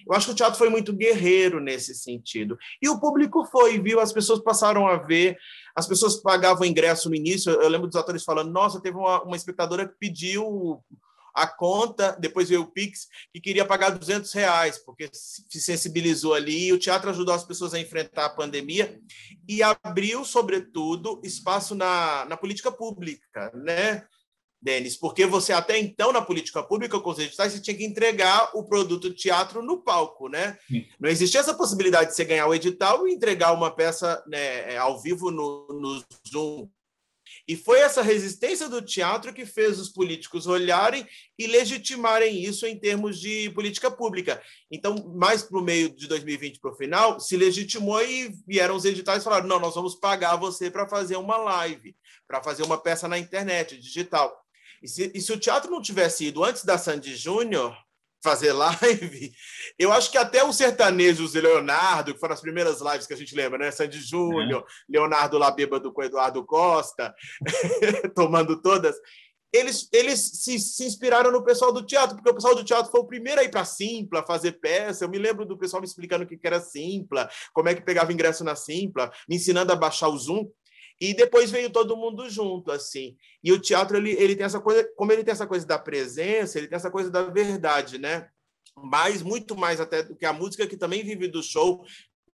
Eu 0.07 0.15
acho 0.15 0.27
que 0.27 0.33
o 0.33 0.35
teatro 0.35 0.59
foi 0.59 0.71
muito 0.71 0.95
guerreiro 0.95 1.61
nesse 1.61 1.95
sentido. 1.95 2.59
E 2.81 2.89
o 2.89 2.99
público 2.99 3.45
foi, 3.45 3.79
viu? 3.79 4.01
As 4.01 4.13
pessoas 4.13 4.41
passaram 4.41 4.87
a 4.87 4.97
ver, 4.97 5.37
as 5.77 5.87
pessoas 5.87 6.17
pagavam 6.17 6.65
ingresso 6.65 7.11
no 7.11 7.15
início. 7.15 7.53
Eu 7.53 7.69
lembro 7.69 7.87
dos 7.87 7.97
atores 7.97 8.25
falando: 8.25 8.51
nossa, 8.51 8.81
teve 8.81 8.97
uma, 8.97 9.23
uma 9.23 9.37
espectadora 9.37 9.87
que 9.87 9.95
pediu 9.99 10.83
a 11.35 11.47
conta, 11.47 12.17
depois 12.19 12.49
veio 12.49 12.63
o 12.63 12.71
Pix, 12.71 13.09
que 13.33 13.41
queria 13.41 13.65
pagar 13.65 13.91
200 13.91 14.33
reais, 14.33 14.79
porque 14.79 15.09
se 15.13 15.61
sensibilizou 15.61 16.35
ali, 16.35 16.67
e 16.67 16.73
o 16.73 16.79
teatro 16.79 17.11
ajudou 17.11 17.35
as 17.35 17.45
pessoas 17.45 17.75
a 17.75 17.81
enfrentar 17.81 18.27
a 18.27 18.31
pandemia 18.31 19.01
e 19.49 19.63
abriu, 19.63 20.25
sobretudo, 20.25 21.21
espaço 21.25 21.75
na, 21.75 22.25
na 22.27 22.37
política 22.37 22.71
pública, 22.71 23.51
né, 23.55 24.05
Denis? 24.63 24.97
Porque 24.97 25.25
você 25.25 25.53
até 25.53 25.79
então, 25.79 26.13
na 26.13 26.21
política 26.21 26.63
pública, 26.63 27.01
com 27.01 27.11
os 27.11 27.19
editais, 27.19 27.53
você 27.53 27.61
tinha 27.61 27.77
que 27.77 27.85
entregar 27.85 28.51
o 28.55 28.65
produto 28.65 29.09
de 29.09 29.17
teatro 29.17 29.63
no 29.63 29.83
palco, 29.83 30.29
né? 30.29 30.59
Sim. 30.69 30.85
Não 31.01 31.09
existia 31.09 31.41
essa 31.41 31.55
possibilidade 31.55 32.11
de 32.11 32.17
você 32.17 32.25
ganhar 32.25 32.47
o 32.47 32.55
edital 32.55 33.09
e 33.09 33.15
entregar 33.15 33.53
uma 33.53 33.75
peça 33.75 34.23
né, 34.27 34.77
ao 34.77 35.01
vivo 35.01 35.31
no, 35.31 35.67
no 35.69 36.05
Zoom. 36.31 36.69
E 37.47 37.57
foi 37.57 37.81
essa 37.81 38.03
resistência 38.03 38.69
do 38.69 38.83
teatro 38.83 39.33
que 39.33 39.45
fez 39.45 39.79
os 39.79 39.89
políticos 39.89 40.47
olharem 40.47 41.07
e 41.39 41.47
legitimarem 41.47 42.43
isso 42.43 42.67
em 42.67 42.79
termos 42.79 43.19
de 43.19 43.51
política 43.51 43.91
pública. 43.91 44.43
Então, 44.71 45.13
mais 45.15 45.43
para 45.43 45.59
o 45.59 45.63
meio 45.63 45.95
de 45.95 46.07
2020 46.07 46.61
para 46.61 46.71
o 46.71 46.77
final, 46.77 47.19
se 47.21 47.37
legitimou 47.37 48.03
e 48.03 48.33
vieram 48.47 48.77
os 48.77 48.85
editais 48.85 49.23
e 49.23 49.25
falaram: 49.25 49.47
não, 49.47 49.61
nós 49.61 49.75
vamos 49.75 49.95
pagar 49.95 50.37
você 50.37 50.71
para 50.71 50.89
fazer 50.89 51.17
uma 51.17 51.37
live, 51.37 51.97
para 52.27 52.43
fazer 52.43 52.63
uma 52.63 52.79
peça 52.79 53.09
na 53.09 53.19
internet, 53.19 53.79
digital. 53.79 54.37
E 54.83 54.89
se, 54.89 55.11
e 55.15 55.21
se, 55.21 55.33
o 55.33 55.39
teatro 55.39 55.71
não 55.71 55.83
tivesse 55.83 56.27
ido 56.27 56.43
antes 56.43 56.65
da 56.65 56.79
Sandy 56.79 57.15
Júnior, 57.15 57.77
fazer 58.23 58.53
live, 58.53 59.33
eu 59.79 59.93
acho 59.93 60.11
que 60.11 60.19
até 60.19 60.45
os 60.45 60.57
sertanejos 60.57 61.33
de 61.33 61.41
Leonardo, 61.41 62.15
que 62.15 62.21
foram 62.21 62.35
as 62.35 62.41
primeiras 62.41 62.81
lives 62.81 63.07
que 63.07 63.15
a 63.15 63.17
gente 63.17 63.35
lembra, 63.35 63.59
né? 63.59 63.71
Sandy 63.71 64.01
Júnior, 64.01 64.65
é. 64.67 64.93
Leonardo 64.93 65.39
lá 65.39 65.51
bêbado 65.51 65.93
com 65.93 66.03
Eduardo 66.03 66.45
Costa, 66.45 67.15
tomando 68.15 68.61
todas, 68.61 68.97
eles, 69.53 69.89
eles 69.93 70.21
se, 70.21 70.59
se, 70.61 70.85
inspiraram 70.85 71.33
no 71.33 71.43
pessoal 71.43 71.73
do 71.73 71.85
teatro, 71.85 72.15
porque 72.15 72.31
o 72.31 72.35
pessoal 72.35 72.55
do 72.55 72.65
teatro 72.65 72.91
foi 72.91 73.01
o 73.01 73.07
primeiro 73.07 73.41
a 73.41 73.45
ir 73.45 73.51
para 73.51 73.63
a 73.63 73.65
Simpla 73.65 74.25
fazer 74.25 74.53
peça. 74.53 75.05
Eu 75.05 75.09
me 75.09 75.19
lembro 75.19 75.45
do 75.45 75.59
pessoal 75.59 75.81
me 75.81 75.89
explicando 75.89 76.25
o 76.25 76.27
que 76.27 76.39
era 76.45 76.61
Simpla, 76.61 77.29
como 77.53 77.69
é 77.69 77.75
que 77.75 77.83
pegava 77.83 78.13
ingresso 78.13 78.45
na 78.45 78.55
Simpla, 78.55 79.11
me 79.29 79.37
ensinando 79.37 79.73
a 79.73 79.77
baixar 79.77 80.09
o 80.09 80.17
Zoom. 80.17 80.49
E 81.01 81.15
depois 81.15 81.51
veio 81.51 81.71
todo 81.71 81.97
mundo 81.97 82.29
junto, 82.29 82.71
assim. 82.71 83.17
E 83.43 83.51
o 83.53 83.59
teatro, 83.59 83.97
ele, 83.97 84.11
ele 84.13 84.37
tem 84.37 84.45
essa 84.45 84.61
coisa, 84.61 84.87
como 84.97 85.11
ele 85.11 85.25
tem 85.25 85.33
essa 85.33 85.47
coisa 85.47 85.67
da 85.67 85.79
presença, 85.79 86.59
ele 86.59 86.69
tem 86.69 86.77
essa 86.77 86.91
coisa 86.91 87.11
da 87.11 87.23
verdade, 87.23 87.97
né? 87.97 88.29
Mais, 88.77 89.23
muito 89.23 89.57
mais 89.57 89.81
até 89.81 90.03
do 90.03 90.15
que 90.15 90.27
a 90.27 90.33
música, 90.33 90.67
que 90.67 90.77
também 90.77 91.03
vive 91.03 91.27
do 91.27 91.43
show, 91.43 91.83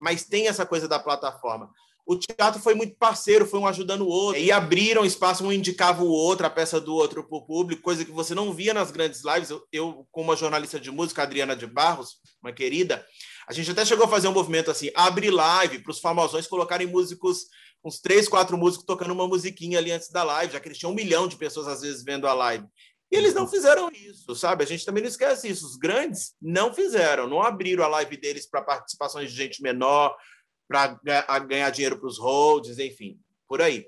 mas 0.01 0.25
tem 0.25 0.49
essa 0.49 0.65
coisa 0.65 0.89
da 0.89 0.99
plataforma. 0.99 1.71
o 2.07 2.17
teatro 2.17 2.61
foi 2.61 2.75
muito 2.75 2.97
parceiro, 2.97 3.47
foi 3.47 3.61
um 3.61 3.67
ajudando 3.67 4.03
o 4.03 4.09
outro. 4.09 4.41
E 4.41 4.51
abriram 4.51 5.05
espaço, 5.05 5.45
um 5.45 5.53
indicava 5.53 6.03
o 6.03 6.11
outro, 6.11 6.47
a 6.47 6.51
peça 6.51 6.81
do 6.81 6.95
outro 6.95 7.23
para 7.23 7.37
o 7.37 7.43
público, 7.47 7.83
coisa 7.83 8.05
que 8.05 8.13
você 8.13 8.35
não 8.35 8.53
via 8.53 8.73
nas 8.73 8.91
grandes 8.91 9.23
lives. 9.23 9.51
Eu, 9.51 9.63
eu, 9.71 10.07
como 10.11 10.31
uma 10.31 10.37
jornalista 10.37 10.81
de 10.81 10.91
música, 10.91 11.23
Adriana 11.23 11.55
de 11.55 11.67
Barros, 11.67 12.17
uma 12.43 12.53
querida, 12.53 13.07
a 13.47 13.53
gente 13.53 13.71
até 13.71 13.85
chegou 13.85 14.07
a 14.07 14.09
fazer 14.09 14.29
um 14.29 14.33
movimento 14.33 14.71
assim, 14.71 14.91
abrir 14.95 15.31
live 15.31 15.81
para 15.81 15.91
os 15.91 16.01
famosões 16.01 16.47
colocarem 16.47 16.87
músicos, 16.87 17.47
uns 17.85 18.01
três, 18.01 18.29
quatro 18.29 18.57
músicos 18.57 18.87
tocando 18.87 19.13
uma 19.13 19.29
musiquinha 19.29 19.79
ali 19.79 19.93
antes 19.93 20.09
da 20.11 20.23
live, 20.23 20.53
já 20.53 20.61
que 20.61 20.69
eles 20.69 20.79
tinham 20.79 20.93
um 20.93 20.95
milhão 20.95 21.29
de 21.29 21.37
pessoas 21.37 21.69
às 21.69 21.83
vezes 21.83 22.03
vendo 22.03 22.27
a 22.27 22.33
live. 22.33 22.67
E 23.13 23.17
eles 23.17 23.35
não 23.35 23.47
fizeram 23.47 23.91
isso, 23.93 24.35
sabe? 24.35 24.65
A 24.65 24.67
gente 24.67 24.85
também 24.85 25.03
não 25.03 25.09
esquece 25.09 25.47
isso. 25.49 25.67
Os 25.67 25.77
grandes 25.77 26.35
não 26.41 26.73
fizeram, 26.73 27.29
não 27.29 27.43
abriram 27.43 27.85
a 27.85 27.89
live 27.89 28.17
deles 28.17 28.47
para 28.47 28.63
participações 28.63 29.31
de 29.31 29.37
gente 29.37 29.63
menor, 29.63 30.17
para 30.67 30.99
ganhar 31.41 31.71
dinheiro 31.71 31.99
para 31.99 32.09
os 32.09 32.19
holds, 32.19 32.79
enfim, 32.79 33.19
por 33.47 33.61
aí. 33.61 33.87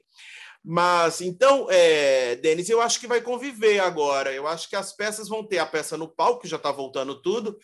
Mas, 0.62 1.20
então, 1.20 1.68
é, 1.70 2.36
Denis, 2.36 2.68
eu 2.68 2.80
acho 2.80 3.00
que 3.00 3.06
vai 3.06 3.20
conviver 3.20 3.78
agora. 3.78 4.32
Eu 4.32 4.46
acho 4.46 4.68
que 4.68 4.76
as 4.76 4.92
peças 4.92 5.28
vão 5.28 5.46
ter 5.46 5.58
a 5.58 5.66
peça 5.66 5.96
no 5.96 6.08
palco, 6.08 6.42
que 6.42 6.48
já 6.48 6.56
está 6.56 6.70
voltando 6.70 7.20
tudo, 7.22 7.56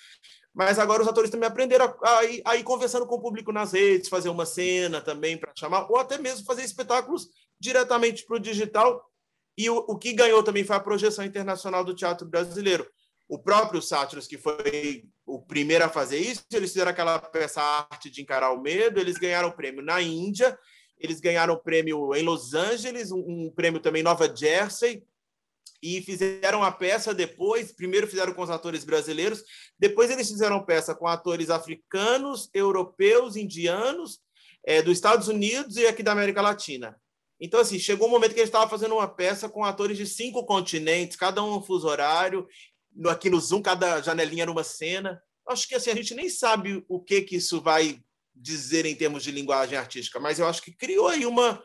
mas 0.55 0.79
agora 0.79 1.03
os 1.03 1.09
atores 1.09 1.31
também 1.31 1.49
aprenderam 1.49 1.95
a, 2.03 2.19
a, 2.19 2.25
ir, 2.25 2.43
a, 2.45 2.57
ir, 2.57 2.63
conversando 2.63 3.07
com 3.07 3.15
o 3.15 3.21
público 3.21 3.53
nas 3.53 3.73
redes, 3.73 4.09
fazer 4.09 4.29
uma 4.29 4.45
cena 4.45 5.01
também 5.01 5.39
para 5.39 5.53
chamar, 5.57 5.91
ou 5.91 5.97
até 5.97 6.19
mesmo 6.19 6.45
fazer 6.45 6.63
espetáculos 6.63 7.29
diretamente 7.59 8.27
para 8.27 8.37
o 8.37 8.41
digital. 8.41 9.03
E 9.57 9.71
o, 9.71 9.77
o, 9.77 9.99
que 9.99 10.13
ganhou 10.13 10.43
também 10.43 10.65
foi 10.65 10.77
a 10.77 10.81
projeção 10.81 11.25
internacional 11.25 11.85
do 11.85 11.95
teatro 11.95 12.27
brasileiro. 12.27 12.87
O 13.29 13.39
próprio 13.39 13.81
Sátiros, 13.81 14.27
que 14.27 14.37
foi 14.37 15.05
o 15.25 15.41
primeiro 15.41 15.85
a 15.85 15.89
fazer 15.89 16.19
isso, 16.19 16.45
eles 16.53 16.71
fizeram 16.71 16.91
aquela 16.91 17.19
peça 17.19 17.63
Arte 17.63 18.11
de 18.11 18.21
Encarar 18.21 18.53
o 18.53 18.61
Medo, 18.61 19.01
eles 19.01 19.17
ganharam 19.17 19.49
o 19.49 19.57
prêmio 19.57 19.83
na 19.83 20.03
Índia, 20.03 20.59
eles 20.99 21.19
ganharam 21.19 21.55
o 21.55 21.59
prêmio 21.59 22.15
em 22.15 22.23
Los 22.23 22.53
Angeles, 22.53 23.11
um, 23.11 23.25
um 23.27 23.51
prêmio 23.51 23.81
também 23.81 24.01
em 24.01 24.05
Nova 24.05 24.31
Jersey, 24.35 25.03
e 25.83 26.01
fizeram 26.03 26.63
a 26.63 26.71
peça 26.71 27.13
depois. 27.13 27.73
Primeiro 27.73 28.07
fizeram 28.07 28.33
com 28.33 28.43
os 28.43 28.51
atores 28.51 28.85
brasileiros, 28.85 29.43
depois 29.79 30.11
eles 30.11 30.29
fizeram 30.29 30.65
peça 30.65 30.95
com 30.95 31.07
atores 31.07 31.51
africanos, 31.51 32.49
europeus, 32.55 33.37
indianos, 33.37 34.21
é, 34.65 34.81
dos 34.81 34.93
Estados 34.93 35.29
Unidos 35.29 35.77
e 35.77 35.87
aqui 35.87 36.03
da 36.03 36.13
América 36.13 36.41
Latina. 36.41 36.97
Então, 37.41 37.59
assim, 37.59 37.77
chegou 37.77 38.07
um 38.07 38.11
momento 38.11 38.35
que 38.35 38.39
eles 38.39 38.49
estavam 38.49 38.69
fazendo 38.69 38.95
uma 38.95 39.09
peça 39.09 39.49
com 39.49 39.65
atores 39.65 39.97
de 39.97 40.07
cinco 40.07 40.47
continentes, 40.47 41.17
cada 41.17 41.43
um 41.43 41.57
um 41.57 41.63
fuso 41.63 41.89
horário, 41.89 42.47
aqui 43.07 43.29
no 43.29 43.41
Zoom, 43.41 43.61
cada 43.61 44.01
janelinha 44.01 44.45
era 44.45 44.51
uma 44.53 44.63
cena. 44.63 45.21
Acho 45.49 45.67
que 45.67 45.75
assim, 45.75 45.91
a 45.91 45.95
gente 45.97 46.15
nem 46.15 46.29
sabe 46.29 46.85
o 46.89 47.01
que, 47.01 47.23
que 47.23 47.37
isso 47.37 47.61
vai 47.61 48.01
dizer 48.33 48.87
em 48.87 48.95
termos 48.95 49.25
de 49.25 49.33
linguagem 49.33 49.77
artística, 49.77 50.21
mas 50.21 50.39
eu 50.39 50.47
acho 50.47 50.63
que 50.63 50.71
criou 50.71 51.09
aí 51.09 51.27
uma, 51.27 51.63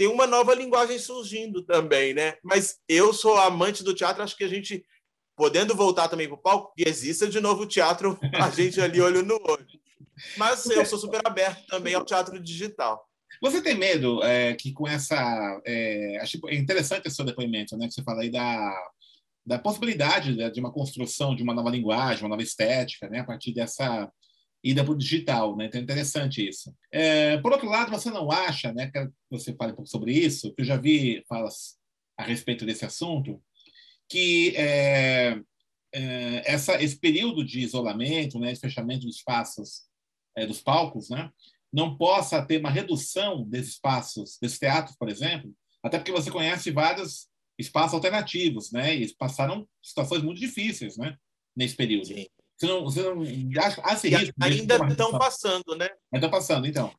tem 0.00 0.06
uma 0.06 0.26
nova 0.26 0.54
linguagem 0.54 0.98
surgindo 0.98 1.60
também, 1.60 2.14
né? 2.14 2.38
Mas 2.42 2.78
eu 2.88 3.12
sou 3.12 3.36
amante 3.36 3.84
do 3.84 3.92
teatro, 3.92 4.22
acho 4.22 4.34
que 4.34 4.44
a 4.44 4.48
gente, 4.48 4.82
podendo 5.36 5.74
voltar 5.74 6.08
também 6.08 6.26
para 6.26 6.36
o 6.36 6.40
palco, 6.40 6.72
que 6.74 6.88
exista 6.88 7.28
de 7.28 7.38
novo 7.38 7.64
o 7.64 7.66
teatro, 7.66 8.18
a 8.32 8.48
gente 8.48 8.80
ali 8.80 8.98
olho 8.98 9.22
no 9.22 9.34
olho. 9.34 9.66
Mas 10.38 10.64
eu 10.64 10.86
sou 10.86 10.98
super 10.98 11.20
aberto 11.22 11.66
também 11.66 11.92
ao 11.92 12.02
teatro 12.02 12.40
digital. 12.40 13.06
Você 13.42 13.60
tem 13.60 13.74
medo 13.74 14.22
é, 14.22 14.54
que 14.54 14.72
com 14.72 14.88
essa. 14.88 15.60
É, 15.66 16.18
acho 16.22 16.38
interessante 16.50 17.06
esse 17.06 17.16
seu 17.16 17.24
depoimento, 17.26 17.76
né? 17.76 17.86
Que 17.86 17.92
você 17.92 18.02
fala 18.02 18.22
aí 18.22 18.30
da, 18.30 18.74
da 19.44 19.58
possibilidade 19.58 20.34
né, 20.34 20.48
de 20.48 20.60
uma 20.60 20.72
construção 20.72 21.36
de 21.36 21.42
uma 21.42 21.52
nova 21.52 21.68
linguagem, 21.68 22.22
uma 22.22 22.30
nova 22.30 22.42
estética, 22.42 23.06
né? 23.10 23.18
A 23.18 23.24
partir 23.24 23.52
dessa 23.52 24.10
ida 24.62 24.84
para 24.84 24.92
o 24.92 24.98
digital, 24.98 25.56
né? 25.56 25.66
Então 25.66 25.80
é 25.80 25.84
interessante 25.84 26.46
isso. 26.46 26.74
É, 26.92 27.38
por 27.38 27.52
outro 27.52 27.68
lado, 27.68 27.90
você 27.90 28.10
não 28.10 28.30
acha, 28.30 28.72
né? 28.72 28.90
Que 28.90 29.08
você 29.30 29.54
fale 29.54 29.72
um 29.72 29.76
pouco 29.76 29.90
sobre 29.90 30.12
isso, 30.12 30.52
que 30.54 30.62
eu 30.62 30.66
já 30.66 30.76
vi 30.76 31.24
falas 31.28 31.78
a 32.16 32.24
respeito 32.24 32.66
desse 32.66 32.84
assunto, 32.84 33.42
que 34.08 34.54
é, 34.56 35.40
é, 35.92 36.52
essa, 36.52 36.82
esse 36.82 36.98
período 36.98 37.44
de 37.44 37.60
isolamento, 37.60 38.38
né, 38.38 38.52
de 38.52 38.60
fechamento 38.60 39.06
dos 39.06 39.16
espaços 39.16 39.82
é, 40.36 40.46
dos 40.46 40.60
palcos, 40.60 41.08
né, 41.08 41.30
não 41.72 41.96
possa 41.96 42.44
ter 42.44 42.58
uma 42.58 42.70
redução 42.70 43.44
desses 43.44 43.74
espaços, 43.74 44.38
desses 44.42 44.58
teatros, 44.58 44.96
por 44.96 45.08
exemplo, 45.08 45.54
até 45.82 45.98
porque 45.98 46.12
você 46.12 46.30
conhece 46.30 46.70
vários 46.70 47.28
espaços 47.58 47.94
alternativos, 47.94 48.72
né, 48.72 48.94
e 48.94 49.14
passaram 49.14 49.66
situações 49.82 50.22
muito 50.22 50.40
difíceis, 50.40 50.96
né, 50.96 51.16
nesse 51.56 51.76
período. 51.76 52.06
Sim. 52.06 52.26
Você 52.60 52.66
não, 52.66 52.84
você 52.84 53.02
não 53.02 53.22
acha, 53.64 53.80
acha 53.82 54.08
risco 54.08 54.34
ainda 54.38 54.76
estão 54.86 55.18
passando, 55.18 55.74
né? 55.76 55.88
Ainda 56.12 56.26
estão 56.26 56.30
passando, 56.30 56.66
então. 56.66 56.92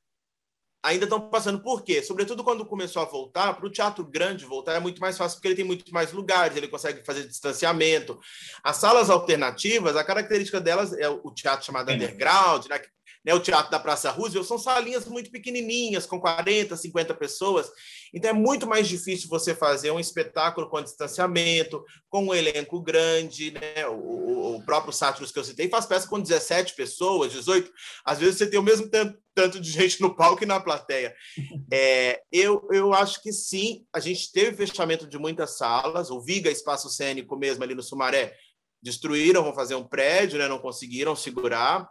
Ainda 0.83 1.03
estão 1.03 1.29
passando. 1.29 1.61
Por 1.61 1.83
quê? 1.83 2.01
Sobretudo 2.01 2.43
quando 2.43 2.65
começou 2.65 2.99
a 2.99 3.05
voltar, 3.05 3.53
para 3.53 3.67
o 3.67 3.69
teatro 3.69 4.03
grande 4.03 4.43
voltar 4.43 4.73
é 4.73 4.79
muito 4.79 4.99
mais 4.99 5.15
fácil, 5.15 5.37
porque 5.37 5.49
ele 5.49 5.55
tem 5.55 5.65
muito 5.65 5.93
mais 5.93 6.11
lugares, 6.11 6.57
ele 6.57 6.67
consegue 6.67 7.05
fazer 7.05 7.27
distanciamento. 7.27 8.19
As 8.63 8.77
salas 8.77 9.11
alternativas, 9.11 9.95
a 9.95 10.03
característica 10.03 10.59
delas 10.59 10.93
é 10.93 11.07
o 11.07 11.29
teatro 11.29 11.63
chamado 11.63 11.91
é. 11.91 11.93
underground, 11.93 12.65
né? 12.65 12.81
Né, 13.23 13.33
o 13.33 13.39
Teatro 13.39 13.71
da 13.71 13.79
Praça 13.79 14.09
Roosevelt, 14.09 14.47
são 14.47 14.57
salinhas 14.57 15.05
muito 15.05 15.31
pequenininhas, 15.31 16.05
com 16.05 16.19
40, 16.19 16.75
50 16.75 17.13
pessoas. 17.13 17.71
Então 18.13 18.31
é 18.31 18.33
muito 18.33 18.67
mais 18.67 18.87
difícil 18.87 19.29
você 19.29 19.55
fazer 19.55 19.91
um 19.91 19.99
espetáculo 19.99 20.69
com 20.69 20.81
distanciamento, 20.81 21.83
com 22.09 22.25
um 22.25 22.33
elenco 22.33 22.81
grande. 22.81 23.51
Né? 23.51 23.87
O, 23.87 24.55
o 24.55 24.65
próprio 24.65 24.91
Sátiros 24.91 25.31
que 25.31 25.39
eu 25.39 25.43
citei 25.43 25.69
faz 25.69 25.85
peça 25.85 26.07
com 26.07 26.19
17 26.19 26.75
pessoas, 26.75 27.31
18. 27.31 27.71
Às 28.03 28.19
vezes 28.19 28.37
você 28.37 28.47
tem 28.47 28.59
o 28.59 28.63
mesmo 28.63 28.89
tanto, 28.89 29.17
tanto 29.33 29.61
de 29.61 29.71
gente 29.71 30.01
no 30.01 30.15
palco 30.15 30.43
e 30.43 30.47
na 30.47 30.59
plateia. 30.59 31.15
É, 31.73 32.21
eu, 32.29 32.67
eu 32.69 32.93
acho 32.93 33.23
que 33.23 33.31
sim, 33.31 33.85
a 33.93 33.99
gente 34.01 34.29
teve 34.33 34.57
fechamento 34.57 35.07
de 35.07 35.17
muitas 35.17 35.57
salas. 35.57 36.11
O 36.11 36.19
Viga 36.19 36.51
Espaço 36.51 36.89
Cênico 36.89 37.37
mesmo 37.37 37.63
ali 37.63 37.73
no 37.73 37.81
Sumaré 37.81 38.35
destruíram, 38.81 39.43
vão 39.43 39.53
fazer 39.53 39.75
um 39.75 39.87
prédio, 39.87 40.39
né? 40.39 40.47
não 40.47 40.59
conseguiram 40.59 41.15
segurar. 41.15 41.87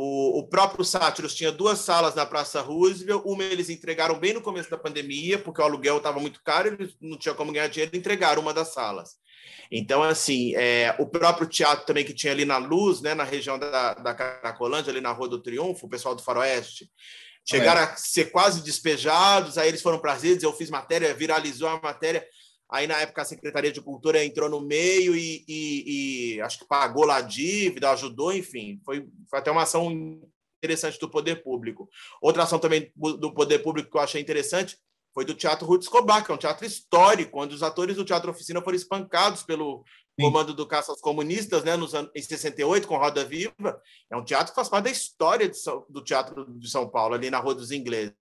O, 0.00 0.38
o 0.38 0.42
próprio 0.44 0.84
Sátiros 0.84 1.34
tinha 1.34 1.50
duas 1.50 1.80
salas 1.80 2.14
na 2.14 2.24
Praça 2.24 2.60
Roosevelt, 2.60 3.20
uma 3.24 3.42
eles 3.42 3.68
entregaram 3.68 4.16
bem 4.16 4.32
no 4.32 4.40
começo 4.40 4.70
da 4.70 4.78
pandemia, 4.78 5.40
porque 5.40 5.60
o 5.60 5.64
aluguel 5.64 5.96
estava 5.96 6.20
muito 6.20 6.40
caro, 6.44 6.68
eles 6.68 6.94
não 7.00 7.18
tinham 7.18 7.34
como 7.34 7.50
ganhar 7.50 7.66
dinheiro, 7.66 7.96
entregaram 7.96 8.40
uma 8.40 8.54
das 8.54 8.72
salas. 8.72 9.16
Então, 9.72 10.00
assim, 10.04 10.54
é, 10.54 10.94
o 11.00 11.06
próprio 11.06 11.48
teatro 11.48 11.84
também 11.84 12.04
que 12.04 12.14
tinha 12.14 12.32
ali 12.32 12.44
na 12.44 12.58
Luz, 12.58 13.00
né, 13.00 13.12
na 13.12 13.24
região 13.24 13.58
da, 13.58 13.94
da 13.94 14.14
Caracolândia, 14.14 14.92
ali 14.92 15.00
na 15.00 15.10
Rua 15.10 15.30
do 15.30 15.42
Triunfo, 15.42 15.86
o 15.86 15.90
pessoal 15.90 16.14
do 16.14 16.22
Faroeste, 16.22 16.88
chegaram 17.44 17.80
é. 17.80 17.84
a 17.84 17.96
ser 17.96 18.26
quase 18.26 18.62
despejados, 18.62 19.58
aí 19.58 19.66
eles 19.66 19.82
foram 19.82 19.98
para 19.98 20.12
as 20.12 20.22
redes, 20.22 20.44
eu 20.44 20.52
fiz 20.52 20.70
matéria, 20.70 21.12
viralizou 21.12 21.68
a 21.68 21.80
matéria, 21.82 22.24
Aí, 22.70 22.86
na 22.86 23.00
época, 23.00 23.22
a 23.22 23.24
Secretaria 23.24 23.72
de 23.72 23.80
Cultura 23.80 24.22
entrou 24.22 24.48
no 24.48 24.60
meio 24.60 25.16
e, 25.16 25.44
e, 25.48 26.34
e 26.34 26.40
acho 26.42 26.58
que 26.58 26.66
pagou 26.66 27.04
lá 27.04 27.16
a 27.16 27.22
dívida, 27.22 27.90
ajudou, 27.90 28.32
enfim. 28.32 28.78
Foi, 28.84 29.08
foi, 29.28 29.38
até 29.38 29.50
uma 29.50 29.62
ação 29.62 30.20
interessante 30.58 30.98
do 30.98 31.08
poder 31.08 31.42
público. 31.42 31.88
Outra 32.20 32.42
ação 32.42 32.58
também 32.58 32.92
do 32.94 33.32
poder 33.32 33.60
público 33.60 33.90
que 33.90 33.96
eu 33.96 34.00
achei 34.00 34.20
interessante 34.20 34.78
foi 35.14 35.24
do 35.24 35.34
Teatro 35.34 35.66
Ruth 35.66 35.82
Escobar, 35.82 36.24
que 36.24 36.30
é 36.30 36.34
um 36.34 36.38
teatro 36.38 36.66
histórico, 36.66 37.40
onde 37.40 37.54
os 37.54 37.62
atores 37.62 37.96
do 37.96 38.04
Teatro 38.04 38.30
Oficina 38.30 38.60
foram 38.62 38.76
espancados 38.76 39.42
pelo. 39.42 39.82
Comando 40.20 40.52
do 40.52 40.66
caça 40.66 40.90
aos 40.90 41.00
comunistas, 41.00 41.62
né, 41.62 41.76
nos 41.76 41.94
anos, 41.94 42.10
em 42.14 42.22
68, 42.22 42.86
com 42.86 42.96
Roda 42.96 43.24
Viva. 43.24 43.80
É 44.10 44.16
um 44.16 44.24
teatro 44.24 44.48
que 44.48 44.56
faz 44.56 44.68
parte 44.68 44.84
da 44.84 44.90
história 44.90 45.50
do 45.88 46.02
Teatro 46.02 46.46
de 46.58 46.68
São 46.68 46.88
Paulo, 46.88 47.14
ali 47.14 47.30
na 47.30 47.38
Rua 47.38 47.54
dos 47.54 47.70
Ingleses. 47.70 48.14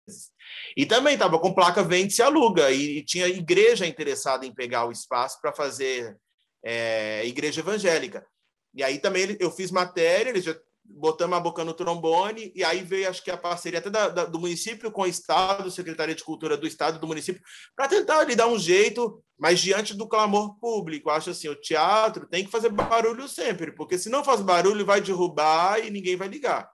E 0.77 0.85
também 0.85 1.15
estava 1.15 1.39
com 1.39 1.55
placa 1.55 1.83
Vende-se 1.83 2.23
Aluga, 2.23 2.71
e, 2.71 2.99
e, 2.99 3.05
tinha 3.05 3.29
igreja 3.29 3.87
interessada 3.87 4.45
em 4.45 4.55
pegar 4.55 4.87
o 4.87 4.93
espaço 4.93 5.41
para 5.41 5.53
fazer 5.53 6.17
é, 6.65 7.27
igreja 7.27 7.61
evangélica. 7.61 8.27
E 8.75 8.83
aí 8.83 8.99
também 8.99 9.37
eu 9.41 9.51
fiz 9.51 9.71
matéria, 9.71 10.31
eles 10.31 10.45
já 10.45 10.55
botamos 10.89 11.37
a 11.37 11.41
boca 11.41 11.65
no 11.65 11.75
trombone, 11.75 12.53
e 12.55 12.65
aí 12.65 12.83
veio, 12.83 13.09
acho 13.09 13.23
que 13.23 13.31
a 13.31 13.37
parceria 13.37 13.79
até 13.79 13.91
da, 13.91 14.09
da, 14.09 14.25
do 14.25 14.39
município 14.39 14.91
com 14.91 15.03
o 15.03 15.07
Estado, 15.07 15.71
Secretaria 15.71 16.15
de 16.15 16.25
Cultura 16.25 16.57
do 16.57 16.67
Estado 16.67 16.99
do 16.99 17.07
município, 17.07 17.43
para 17.75 17.89
tentar 17.89 18.25
lhe 18.25 18.35
dar 18.35 18.47
um 18.47 18.59
jeito, 18.59 19.23
mas 19.39 19.61
diante 19.61 19.95
do 19.95 20.09
clamor 20.09 20.59
público. 20.59 21.11
Acho 21.11 21.31
assim, 21.31 21.49
o 21.49 21.61
teatro 21.61 22.27
tem 22.27 22.45
que 22.45 22.51
fazer 22.51 22.71
barulho 22.71 23.29
sempre, 23.29 23.73
porque 23.73 23.99
se 23.99 24.09
não 24.09 24.25
faz 24.25 24.41
barulho, 24.41 24.87
vai 24.87 25.01
derrubar 25.01 25.79
e 25.85 25.91
ninguém 25.91 26.17
vai 26.17 26.29
ligar. 26.29 26.71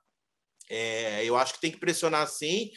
É, 0.70 1.24
eu 1.24 1.36
acho 1.36 1.54
que 1.54 1.60
tem 1.60 1.70
que 1.70 1.80
pressionar 1.80 2.26
sim, 2.28 2.70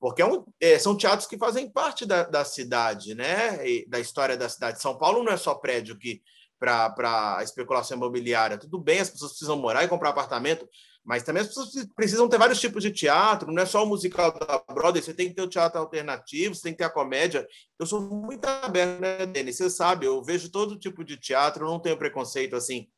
porque 0.00 0.22
é 0.22 0.26
um, 0.26 0.44
é, 0.60 0.78
são 0.78 0.96
teatros 0.96 1.28
que 1.28 1.36
fazem 1.36 1.70
parte 1.70 2.06
da, 2.06 2.22
da 2.22 2.44
cidade, 2.44 3.14
né? 3.14 3.68
E 3.68 3.88
da 3.88 3.98
história 3.98 4.36
da 4.36 4.48
cidade. 4.48 4.80
São 4.80 4.96
Paulo 4.96 5.22
não 5.22 5.32
é 5.32 5.36
só 5.36 5.54
prédio 5.54 5.98
que 5.98 6.22
para 6.58 7.36
a 7.38 7.42
especulação 7.42 7.96
imobiliária. 7.96 8.58
Tudo 8.58 8.78
bem, 8.78 9.00
as 9.00 9.10
pessoas 9.10 9.32
precisam 9.32 9.56
morar 9.56 9.84
e 9.84 9.88
comprar 9.88 10.10
apartamento, 10.10 10.68
mas 11.04 11.22
também 11.22 11.40
as 11.40 11.48
pessoas 11.48 11.70
precisam 11.96 12.28
ter 12.28 12.38
vários 12.38 12.60
tipos 12.60 12.82
de 12.82 12.90
teatro, 12.90 13.50
não 13.50 13.62
é 13.62 13.66
só 13.66 13.82
o 13.82 13.86
musical 13.86 14.30
da 14.38 14.62
Broadway, 14.74 15.02
você 15.02 15.14
tem 15.14 15.28
que 15.28 15.34
ter 15.34 15.42
o 15.42 15.48
teatro 15.48 15.78
alternativo, 15.80 16.54
você 16.54 16.62
tem 16.62 16.72
que 16.72 16.78
ter 16.78 16.84
a 16.84 16.90
comédia. 16.90 17.46
Eu 17.78 17.86
sou 17.86 18.00
muito 18.00 18.44
aberto, 18.44 19.00
né, 19.00 19.24
Denis? 19.24 19.56
Você 19.56 19.70
sabe, 19.70 20.04
eu 20.04 20.22
vejo 20.22 20.50
todo 20.50 20.78
tipo 20.78 21.02
de 21.02 21.16
teatro, 21.16 21.64
não 21.64 21.80
tenho 21.80 21.96
preconceito 21.96 22.54
assim 22.54 22.88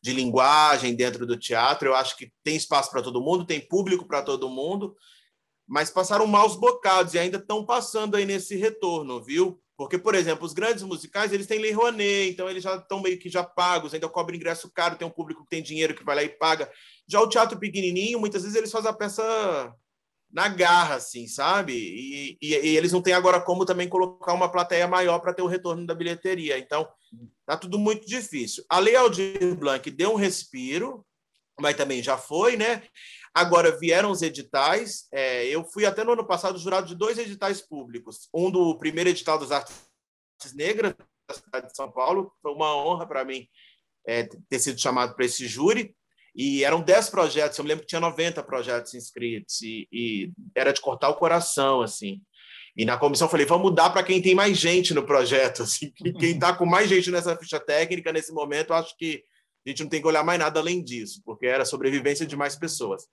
de 0.00 0.12
linguagem 0.12 0.94
dentro 0.94 1.26
do 1.26 1.36
teatro. 1.36 1.88
Eu 1.88 1.94
acho 1.94 2.16
que 2.16 2.32
tem 2.42 2.56
espaço 2.56 2.90
para 2.90 3.02
todo 3.02 3.20
mundo, 3.20 3.44
tem 3.44 3.60
público 3.60 4.06
para 4.06 4.22
todo 4.22 4.48
mundo. 4.48 4.96
mas 5.66 5.90
passaram 5.90 6.26
maus 6.26 6.56
bocados 6.56 7.12
e 7.12 7.18
ainda 7.18 7.36
estão 7.36 7.66
passando 7.66 8.16
aí 8.16 8.24
nesse 8.24 8.56
retorno, 8.56 9.22
viu? 9.22 9.60
Porque, 9.78 9.96
por 9.96 10.16
exemplo, 10.16 10.44
os 10.44 10.52
grandes 10.52 10.82
musicais, 10.82 11.32
eles 11.32 11.46
têm 11.46 11.60
Lei 11.60 11.70
Rouanet, 11.70 12.32
então 12.32 12.50
eles 12.50 12.64
já 12.64 12.74
estão 12.74 13.00
meio 13.00 13.16
que 13.16 13.28
já 13.28 13.44
pagos, 13.44 13.94
ainda 13.94 14.08
cobram 14.08 14.34
ingresso 14.34 14.68
caro, 14.72 14.96
tem 14.96 15.06
um 15.06 15.10
público 15.10 15.44
que 15.44 15.50
tem 15.50 15.62
dinheiro 15.62 15.94
que 15.94 16.02
vai 16.02 16.16
lá 16.16 16.22
e 16.24 16.28
paga. 16.28 16.68
Já 17.06 17.20
o 17.20 17.28
teatro 17.28 17.56
pequenininho, 17.60 18.18
muitas 18.18 18.42
vezes 18.42 18.56
eles 18.56 18.72
fazem 18.72 18.90
a 18.90 18.92
peça 18.92 19.72
na 20.32 20.48
garra, 20.48 20.96
assim, 20.96 21.28
sabe? 21.28 21.74
E, 21.74 22.36
e, 22.42 22.54
e, 22.56 22.76
eles 22.76 22.90
não 22.90 23.00
têm 23.00 23.14
agora 23.14 23.40
como 23.40 23.64
também 23.64 23.88
colocar 23.88 24.32
uma 24.32 24.50
plateia 24.50 24.88
maior 24.88 25.20
para 25.20 25.32
ter 25.32 25.42
o 25.42 25.46
retorno 25.46 25.86
da 25.86 25.94
bilheteria. 25.94 26.58
Então, 26.58 26.88
tá 27.46 27.56
tudo 27.56 27.78
muito 27.78 28.04
difícil. 28.04 28.64
A 28.68 28.80
Lei 28.80 28.96
Aldir 28.96 29.54
Blanc 29.54 29.88
deu 29.92 30.10
um 30.10 30.16
respiro, 30.16 31.06
mas 31.60 31.76
também 31.76 32.02
já 32.02 32.16
foi, 32.16 32.56
né? 32.56 32.82
Agora 33.34 33.78
vieram 33.78 34.10
os 34.10 34.22
editais. 34.22 35.06
É, 35.12 35.46
eu 35.46 35.64
fui 35.64 35.86
até 35.86 36.02
no 36.02 36.12
ano 36.12 36.26
passado 36.26 36.58
jurado 36.58 36.86
de 36.86 36.94
dois 36.94 37.18
editais 37.18 37.60
públicos. 37.60 38.28
Um 38.34 38.50
do 38.50 38.76
primeiro 38.78 39.10
edital 39.10 39.38
das 39.38 39.50
artes 39.50 39.74
negras 40.54 40.94
da 41.28 41.34
cidade 41.34 41.66
de 41.68 41.76
São 41.76 41.90
Paulo. 41.90 42.32
Foi 42.42 42.52
uma 42.52 42.76
honra 42.76 43.06
para 43.06 43.24
mim 43.24 43.46
é, 44.06 44.24
ter 44.48 44.58
sido 44.58 44.80
chamado 44.80 45.14
para 45.14 45.24
esse 45.24 45.46
júri. 45.46 45.94
E 46.34 46.64
eram 46.64 46.80
10 46.80 47.10
projetos, 47.10 47.58
eu 47.58 47.64
me 47.64 47.68
lembro 47.68 47.82
que 47.82 47.88
tinha 47.88 48.00
90 48.00 48.42
projetos 48.44 48.94
inscritos, 48.94 49.60
e, 49.60 49.88
e 49.90 50.32
era 50.54 50.72
de 50.72 50.80
cortar 50.80 51.08
o 51.08 51.16
coração, 51.16 51.82
assim. 51.82 52.20
E 52.76 52.84
na 52.84 52.96
comissão 52.96 53.28
falei, 53.28 53.44
vamos 53.44 53.70
mudar 53.70 53.90
para 53.90 54.04
quem 54.04 54.22
tem 54.22 54.36
mais 54.36 54.56
gente 54.56 54.94
no 54.94 55.04
projeto. 55.04 55.64
Assim, 55.64 55.90
quem 56.18 56.30
está 56.30 56.52
com 56.52 56.64
mais 56.64 56.88
gente 56.88 57.10
nessa 57.10 57.36
ficha 57.36 57.58
técnica, 57.58 58.12
nesse 58.12 58.32
momento, 58.32 58.72
acho 58.72 58.96
que 58.96 59.24
a 59.66 59.68
gente 59.68 59.82
não 59.82 59.90
tem 59.90 60.00
que 60.00 60.06
olhar 60.06 60.24
mais 60.24 60.38
nada 60.38 60.60
além 60.60 60.82
disso, 60.82 61.20
porque 61.24 61.46
era 61.46 61.64
sobrevivência 61.64 62.26
de 62.26 62.36
mais 62.36 62.56
pessoas. 62.56 63.04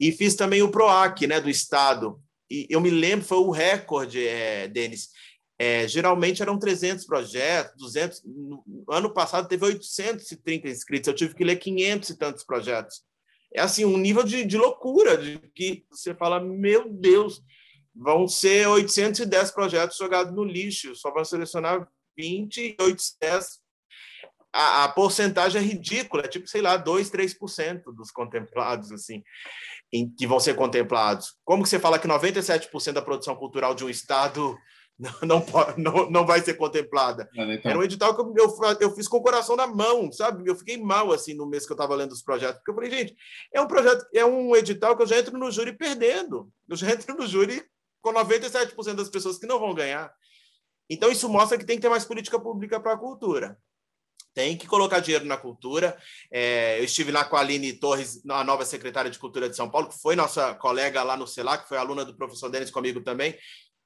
E 0.00 0.10
fiz 0.10 0.34
também 0.34 0.62
o 0.62 0.70
PROAC, 0.70 1.26
né, 1.26 1.40
do 1.40 1.50
Estado. 1.50 2.20
E 2.50 2.66
eu 2.68 2.80
me 2.80 2.90
lembro, 2.90 3.24
foi 3.24 3.38
o 3.38 3.50
recorde, 3.50 4.26
é, 4.26 4.68
Denis. 4.68 5.10
É, 5.58 5.86
geralmente 5.86 6.42
eram 6.42 6.58
300 6.58 7.04
projetos, 7.04 7.74
200. 7.78 8.22
No 8.24 8.64
ano 8.90 9.12
passado 9.12 9.46
teve 9.46 9.64
830 9.64 10.68
inscritos, 10.68 11.08
eu 11.08 11.14
tive 11.14 11.34
que 11.34 11.44
ler 11.44 11.56
500 11.56 12.10
e 12.10 12.18
tantos 12.18 12.44
projetos. 12.44 13.02
É 13.54 13.60
assim, 13.60 13.84
um 13.84 13.96
nível 13.96 14.24
de, 14.24 14.44
de 14.44 14.56
loucura, 14.56 15.16
de 15.16 15.38
que 15.54 15.84
você 15.90 16.14
fala, 16.14 16.40
meu 16.40 16.90
Deus, 16.90 17.42
vão 17.94 18.26
ser 18.26 18.66
810 18.66 19.50
projetos 19.50 19.96
jogados 19.96 20.34
no 20.34 20.42
lixo, 20.42 20.96
só 20.96 21.12
vão 21.12 21.24
selecionar 21.24 21.86
20 22.16 22.58
e 22.58 22.82
810. 22.82 23.61
A, 24.52 24.84
a 24.84 24.88
porcentagem 24.88 25.60
é 25.60 25.64
ridícula, 25.64 26.24
é 26.24 26.28
tipo, 26.28 26.46
sei 26.46 26.60
lá, 26.60 26.76
2, 26.76 27.10
3% 27.10 27.82
dos 27.94 28.10
contemplados, 28.10 28.92
assim, 28.92 29.22
em, 29.92 30.08
que 30.08 30.26
vão 30.26 30.38
ser 30.38 30.54
contemplados. 30.54 31.34
Como 31.44 31.62
que 31.62 31.68
você 31.68 31.78
fala 31.78 31.98
que 31.98 32.06
97% 32.06 32.92
da 32.92 33.02
produção 33.02 33.34
cultural 33.34 33.74
de 33.74 33.84
um 33.84 33.88
estado 33.88 34.56
não, 35.22 35.44
não, 35.76 36.10
não 36.10 36.26
vai 36.26 36.40
ser 36.40 36.54
contemplada. 36.54 37.28
Então... 37.32 37.70
Era 37.70 37.78
um 37.78 37.82
edital 37.82 38.14
que 38.14 38.20
eu, 38.20 38.34
eu, 38.36 38.78
eu, 38.80 38.94
fiz 38.94 39.08
com 39.08 39.16
o 39.16 39.22
coração 39.22 39.56
na 39.56 39.66
mão, 39.66 40.12
sabe? 40.12 40.48
Eu 40.48 40.54
fiquei 40.54 40.76
mal 40.76 41.12
assim 41.12 41.34
no 41.34 41.46
mês 41.46 41.66
que 41.66 41.72
eu 41.72 41.74
estava 41.74 41.94
lendo 41.94 42.12
os 42.12 42.22
projetos, 42.22 42.56
porque 42.56 42.70
eu 42.70 42.74
falei, 42.74 42.90
gente, 42.90 43.16
é 43.52 43.60
um 43.60 43.66
projeto, 43.66 44.06
é 44.14 44.24
um 44.24 44.54
edital 44.54 44.96
que 44.96 45.02
eu 45.02 45.06
já 45.06 45.18
entro 45.18 45.36
no 45.38 45.50
júri 45.50 45.72
perdendo. 45.72 46.50
Eu 46.68 46.76
já 46.76 46.90
entro 46.90 47.16
no 47.16 47.26
júri 47.26 47.64
com 48.00 48.12
97% 48.12 48.94
das 48.94 49.08
pessoas 49.08 49.38
que 49.38 49.46
não 49.46 49.58
vão 49.58 49.74
ganhar. 49.74 50.12
Então, 50.90 51.10
isso 51.10 51.28
mostra 51.28 51.56
que 51.56 51.64
tem 51.64 51.76
que 51.76 51.82
ter 51.82 51.88
mais 51.88 52.04
política 52.04 52.38
pública 52.38 52.78
para 52.78 52.92
a 52.92 52.98
cultura. 52.98 53.56
Tem 54.34 54.56
que 54.56 54.66
colocar 54.66 55.00
dinheiro 55.00 55.24
na 55.24 55.36
cultura. 55.36 55.96
É, 56.30 56.78
eu 56.78 56.84
estive 56.84 57.12
lá 57.12 57.24
com 57.24 57.36
a 57.36 57.40
Aline 57.40 57.72
Torres, 57.74 58.22
a 58.28 58.42
nova 58.42 58.64
secretária 58.64 59.10
de 59.10 59.18
Cultura 59.18 59.48
de 59.48 59.56
São 59.56 59.70
Paulo, 59.70 59.88
que 59.88 60.00
foi 60.00 60.16
nossa 60.16 60.54
colega 60.54 61.02
lá 61.02 61.16
no 61.16 61.26
CELAC, 61.26 61.68
foi 61.68 61.76
aluna 61.76 62.04
do 62.04 62.16
professor 62.16 62.48
Denis 62.48 62.70
comigo 62.70 63.02
também. 63.02 63.36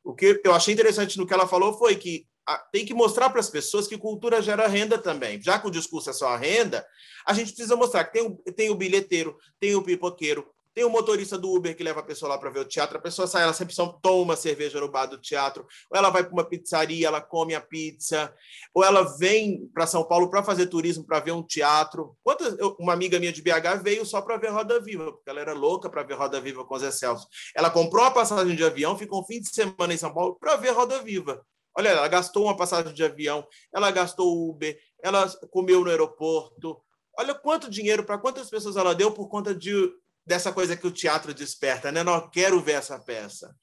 O 0.05 0.15
que 0.15 0.41
eu 0.45 0.55
achei 0.55 0.73
interessante 0.73 1.19
no 1.19 1.27
que 1.27 1.35
ela 1.35 1.49
falou 1.49 1.77
foi 1.77 1.97
que 1.97 2.27
tem 2.73 2.85
que 2.87 2.95
mostrar 2.95 3.29
para 3.31 3.41
as 3.41 3.51
pessoas 3.51 3.89
que 3.89 3.99
cultura 3.99 4.41
gera 4.41 4.69
renda 4.69 4.99
também. 4.99 5.41
Já 5.43 5.59
que 5.59 5.67
o 5.67 5.71
discurso 5.71 6.11
é 6.11 6.13
só 6.13 6.29
a 6.29 6.37
renda, 6.37 6.87
a 7.27 7.33
gente 7.33 7.49
precisa 7.49 7.75
mostrar 7.75 8.05
que 8.05 8.13
tem 8.13 8.23
o, 8.23 8.37
tem 8.53 8.71
o 8.71 8.77
bilheteiro, 8.77 9.37
tem 9.59 9.75
o 9.75 9.83
pipoqueiro, 9.83 10.47
tem 10.77 10.85
o 10.85 10.91
motorista 10.91 11.39
do 11.39 11.51
Uber 11.55 11.75
que 11.75 11.83
leva 11.83 12.01
a 12.01 12.03
pessoa 12.03 12.29
lá 12.29 12.39
para 12.39 12.51
ver 12.51 12.59
o 12.59 12.65
teatro. 12.67 12.99
A 12.99 13.01
pessoa 13.01 13.27
sai, 13.27 13.45
ela 13.45 13.55
sempre 13.55 13.75
toma 13.75 14.23
uma 14.23 14.37
cerveja 14.37 14.79
no 14.79 14.91
bar 14.91 15.07
do 15.07 15.17
teatro. 15.17 15.67
Ou 15.91 15.97
ela 15.97 16.11
vai 16.11 16.23
para 16.23 16.35
uma 16.35 16.45
pizzaria, 16.45 17.07
ela 17.07 17.19
come 17.19 17.55
a 17.55 17.63
pizza. 17.63 18.31
Ou 18.75 18.85
ela 18.85 19.01
vem 19.17 19.67
para 19.73 19.87
São 19.87 20.05
Paulo 20.05 20.29
para 20.29 20.45
fazer 20.45 20.67
turismo, 20.67 21.03
para 21.03 21.19
ver 21.19 21.33
um 21.33 21.43
teatro. 21.43 22.15
Quantas, 22.23 22.59
uma 22.79 22.93
amiga 22.93 23.19
minha 23.19 23.33
de 23.33 23.41
BH 23.41 23.83
veio 23.83 24.05
só 24.05 24.21
para 24.21 24.37
ver 24.37 24.51
Roda 24.51 24.79
Viva, 24.79 25.13
porque 25.13 25.31
ela 25.31 25.41
era 25.41 25.55
louca 25.55 25.89
para 25.89 26.03
ver 26.03 26.13
Roda 26.13 26.39
Viva 26.43 26.63
com 26.63 26.79
Zé 26.79 26.91
Celso. 26.91 27.27
Ela 27.55 27.71
comprou 27.71 28.05
uma 28.05 28.11
passagem 28.11 28.55
de 28.55 28.63
avião, 28.63 28.99
ficou 28.99 29.23
um 29.23 29.25
fim 29.25 29.41
de 29.41 29.49
semana 29.49 29.95
em 29.95 29.97
São 29.97 30.13
Paulo 30.13 30.37
para 30.39 30.57
ver 30.57 30.73
Roda 30.73 31.03
Viva. 31.03 31.43
Olha, 31.75 31.89
ela 31.89 32.09
gastou 32.09 32.45
uma 32.45 32.57
passagem 32.57 32.93
de 32.93 33.03
avião, 33.03 33.47
ela 33.75 33.91
gastou 33.91 34.47
Uber, 34.51 34.79
ela 35.03 35.27
comeu 35.51 35.83
no 35.83 35.89
aeroporto. 35.89 36.79
Olha 37.19 37.35
quanto 37.35 37.71
dinheiro 37.71 38.05
para 38.05 38.19
quantas 38.19 38.51
pessoas 38.51 38.77
ela 38.77 38.95
deu 38.95 39.11
por 39.11 39.27
conta 39.29 39.55
de 39.55 39.91
dessa 40.27 40.53
coisa 40.53 40.77
que 40.77 40.87
o 40.87 40.91
teatro 40.91 41.33
desperta, 41.33 41.93
né? 41.93 42.03
Não 42.03 42.29
quero 42.29 42.61
ver 42.61 42.73
essa 42.73 42.99
peça. 42.99 43.55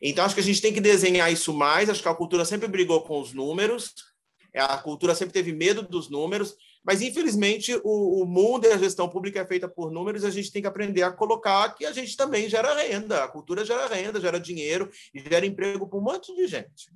Então 0.00 0.24
acho 0.24 0.34
que 0.34 0.40
a 0.40 0.44
gente 0.44 0.60
tem 0.60 0.72
que 0.72 0.80
desenhar 0.80 1.32
isso 1.32 1.54
mais. 1.54 1.88
Acho 1.88 2.02
que 2.02 2.08
a 2.08 2.14
cultura 2.14 2.44
sempre 2.44 2.68
brigou 2.68 3.02
com 3.02 3.20
os 3.20 3.32
números. 3.32 3.94
A 4.54 4.76
cultura 4.76 5.14
sempre 5.14 5.32
teve 5.32 5.52
medo 5.52 5.80
dos 5.80 6.10
números, 6.10 6.54
mas 6.84 7.00
infelizmente 7.00 7.74
o, 7.82 8.22
o 8.22 8.26
mundo 8.26 8.66
e 8.66 8.72
a 8.72 8.76
gestão 8.76 9.08
pública 9.08 9.40
é 9.40 9.46
feita 9.46 9.66
por 9.66 9.90
números. 9.90 10.24
A 10.24 10.30
gente 10.30 10.52
tem 10.52 10.60
que 10.60 10.68
aprender 10.68 11.02
a 11.02 11.12
colocar 11.12 11.70
que 11.74 11.86
a 11.86 11.92
gente 11.92 12.16
também 12.16 12.50
gera 12.50 12.74
renda. 12.74 13.24
A 13.24 13.28
cultura 13.28 13.64
gera 13.64 13.86
renda, 13.86 14.20
gera 14.20 14.38
dinheiro 14.38 14.90
e 15.14 15.20
gera 15.20 15.46
emprego 15.46 15.88
para 15.88 15.98
um 15.98 16.02
monte 16.02 16.34
de 16.34 16.46
gente. 16.46 16.90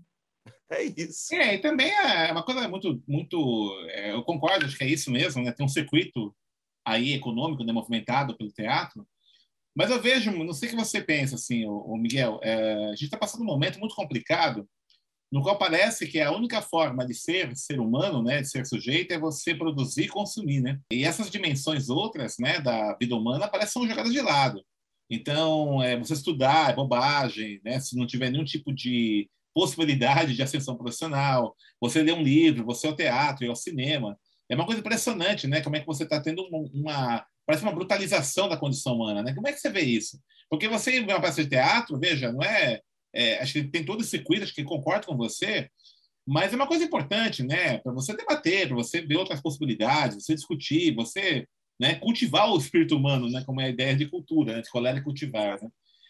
É 0.69 0.83
isso. 0.83 1.35
É, 1.35 1.55
e 1.55 1.59
também 1.59 1.91
é 1.91 2.33
uma 2.33 2.43
coisa 2.43 2.69
muito, 2.69 3.01
muito. 3.07 3.73
É, 3.91 4.13
eu 4.13 4.23
concordo, 4.25 4.67
acho 4.67 4.77
que 4.77 4.85
é 4.85 4.89
isso 4.89 5.11
mesmo, 5.11 5.43
né? 5.43 5.53
Tem 5.53 5.65
um 5.65 5.69
circuito 5.69 6.35
aí 6.87 7.14
econômico, 7.14 7.64
né, 7.64 7.72
movimentado 7.72 8.37
pelo 8.37 8.53
teatro. 8.53 9.07
Mas 9.75 9.90
eu 9.90 10.01
vejo, 10.01 10.31
não 10.33 10.55
sei 10.55 10.68
o 10.68 10.70
que 10.70 10.77
você 10.77 11.03
pensa, 11.03 11.35
assim, 11.35 11.66
o, 11.66 11.96
Miguel, 11.96 12.40
é, 12.42 12.87
a 12.87 12.90
gente 12.90 13.05
está 13.05 13.18
passando 13.18 13.42
um 13.42 13.46
momento 13.46 13.79
muito 13.79 13.94
complicado, 13.94 14.66
no 15.31 15.42
qual 15.42 15.59
parece 15.59 16.07
que 16.07 16.20
a 16.20 16.33
única 16.33 16.62
forma 16.62 17.05
de 17.05 17.12
ser 17.12 17.55
ser 17.57 17.81
humano, 17.81 18.22
né, 18.22 18.40
de 18.40 18.49
ser 18.49 18.64
sujeito, 18.64 19.12
é 19.12 19.18
você 19.18 19.55
produzir 19.55 20.05
e 20.05 20.09
consumir, 20.09 20.61
né? 20.62 20.81
E 20.90 21.05
essas 21.05 21.29
dimensões 21.29 21.88
outras, 21.90 22.37
né, 22.38 22.61
da 22.61 22.96
vida 22.96 23.14
humana 23.14 23.49
parecem 23.49 23.87
jogadas 23.88 24.12
de 24.12 24.20
lado. 24.20 24.64
Então, 25.11 25.83
é, 25.83 25.96
você 25.99 26.14
estudar 26.14 26.70
é 26.70 26.75
bobagem, 26.75 27.61
né? 27.64 27.79
Se 27.81 27.96
não 27.96 28.07
tiver 28.07 28.31
nenhum 28.31 28.44
tipo 28.44 28.72
de 28.72 29.29
possibilidade 29.55 30.35
de 30.35 30.42
ascensão 30.42 30.77
profissional, 30.77 31.57
você 31.81 32.03
ler 32.03 32.12
um 32.12 32.22
livro, 32.22 32.64
você 32.64 32.87
é 32.87 32.90
ao 32.90 32.96
teatro 32.96 33.44
e 33.44 33.49
ao 33.49 33.57
cinema. 33.57 34.18
É 34.49 34.55
uma 34.55 34.67
coisa 34.67 34.81
impressionante, 34.81 35.47
né? 35.47 35.61
Como 35.61 35.77
é 35.77 35.81
que 35.81 35.87
você 35.87 36.05
está 36.05 36.21
tendo 36.21 36.43
uma, 36.43 36.59
uma, 36.73 37.27
parece 37.45 37.65
uma 37.65 37.73
brutalização 37.73 38.49
da 38.49 38.57
condição 38.57 38.95
humana, 38.95 39.23
né? 39.23 39.35
Como 39.35 39.49
é 39.49 39.53
que 39.53 39.59
você 39.59 39.71
vê 39.71 39.83
isso? 39.83 40.21
Porque 40.49 40.69
você 40.69 41.01
vê 41.01 41.13
uma 41.13 41.21
peça 41.21 41.43
de 41.43 41.51
teatro, 41.51 41.99
veja, 41.99 42.33
não 42.33 42.43
é, 42.43 42.81
é 43.15 43.39
acho 43.41 43.55
que 43.55 43.65
tem 43.65 43.85
todo 43.85 44.03
esse 44.03 44.19
cuidado, 44.21 44.45
acho 44.45 44.55
que 44.55 44.63
concordo 44.63 45.07
com 45.07 45.17
você, 45.17 45.69
mas 46.27 46.53
é 46.53 46.57
uma 46.57 46.67
coisa 46.67 46.85
importante, 46.85 47.43
né? 47.43 47.79
Para 47.79 47.93
você 47.93 48.17
debater, 48.17 48.67
para 48.69 48.77
você 48.77 49.01
ver 49.01 49.17
outras 49.17 49.41
possibilidades, 49.41 50.25
você 50.25 50.35
discutir, 50.35 50.95
você 50.95 51.47
né, 51.79 51.95
cultivar 51.97 52.51
o 52.51 52.59
espírito 52.59 52.97
humano, 52.97 53.29
né? 53.29 53.43
Como 53.45 53.61
é 53.61 53.67
a 53.67 53.71
ideia 53.71 53.95
de 53.95 54.07
cultura, 54.07 54.57
né? 54.57 54.63
de 54.63 54.71
colher 54.71 54.97
e 54.97 55.03
cultivar. 55.03 55.61
Né? 55.63 55.69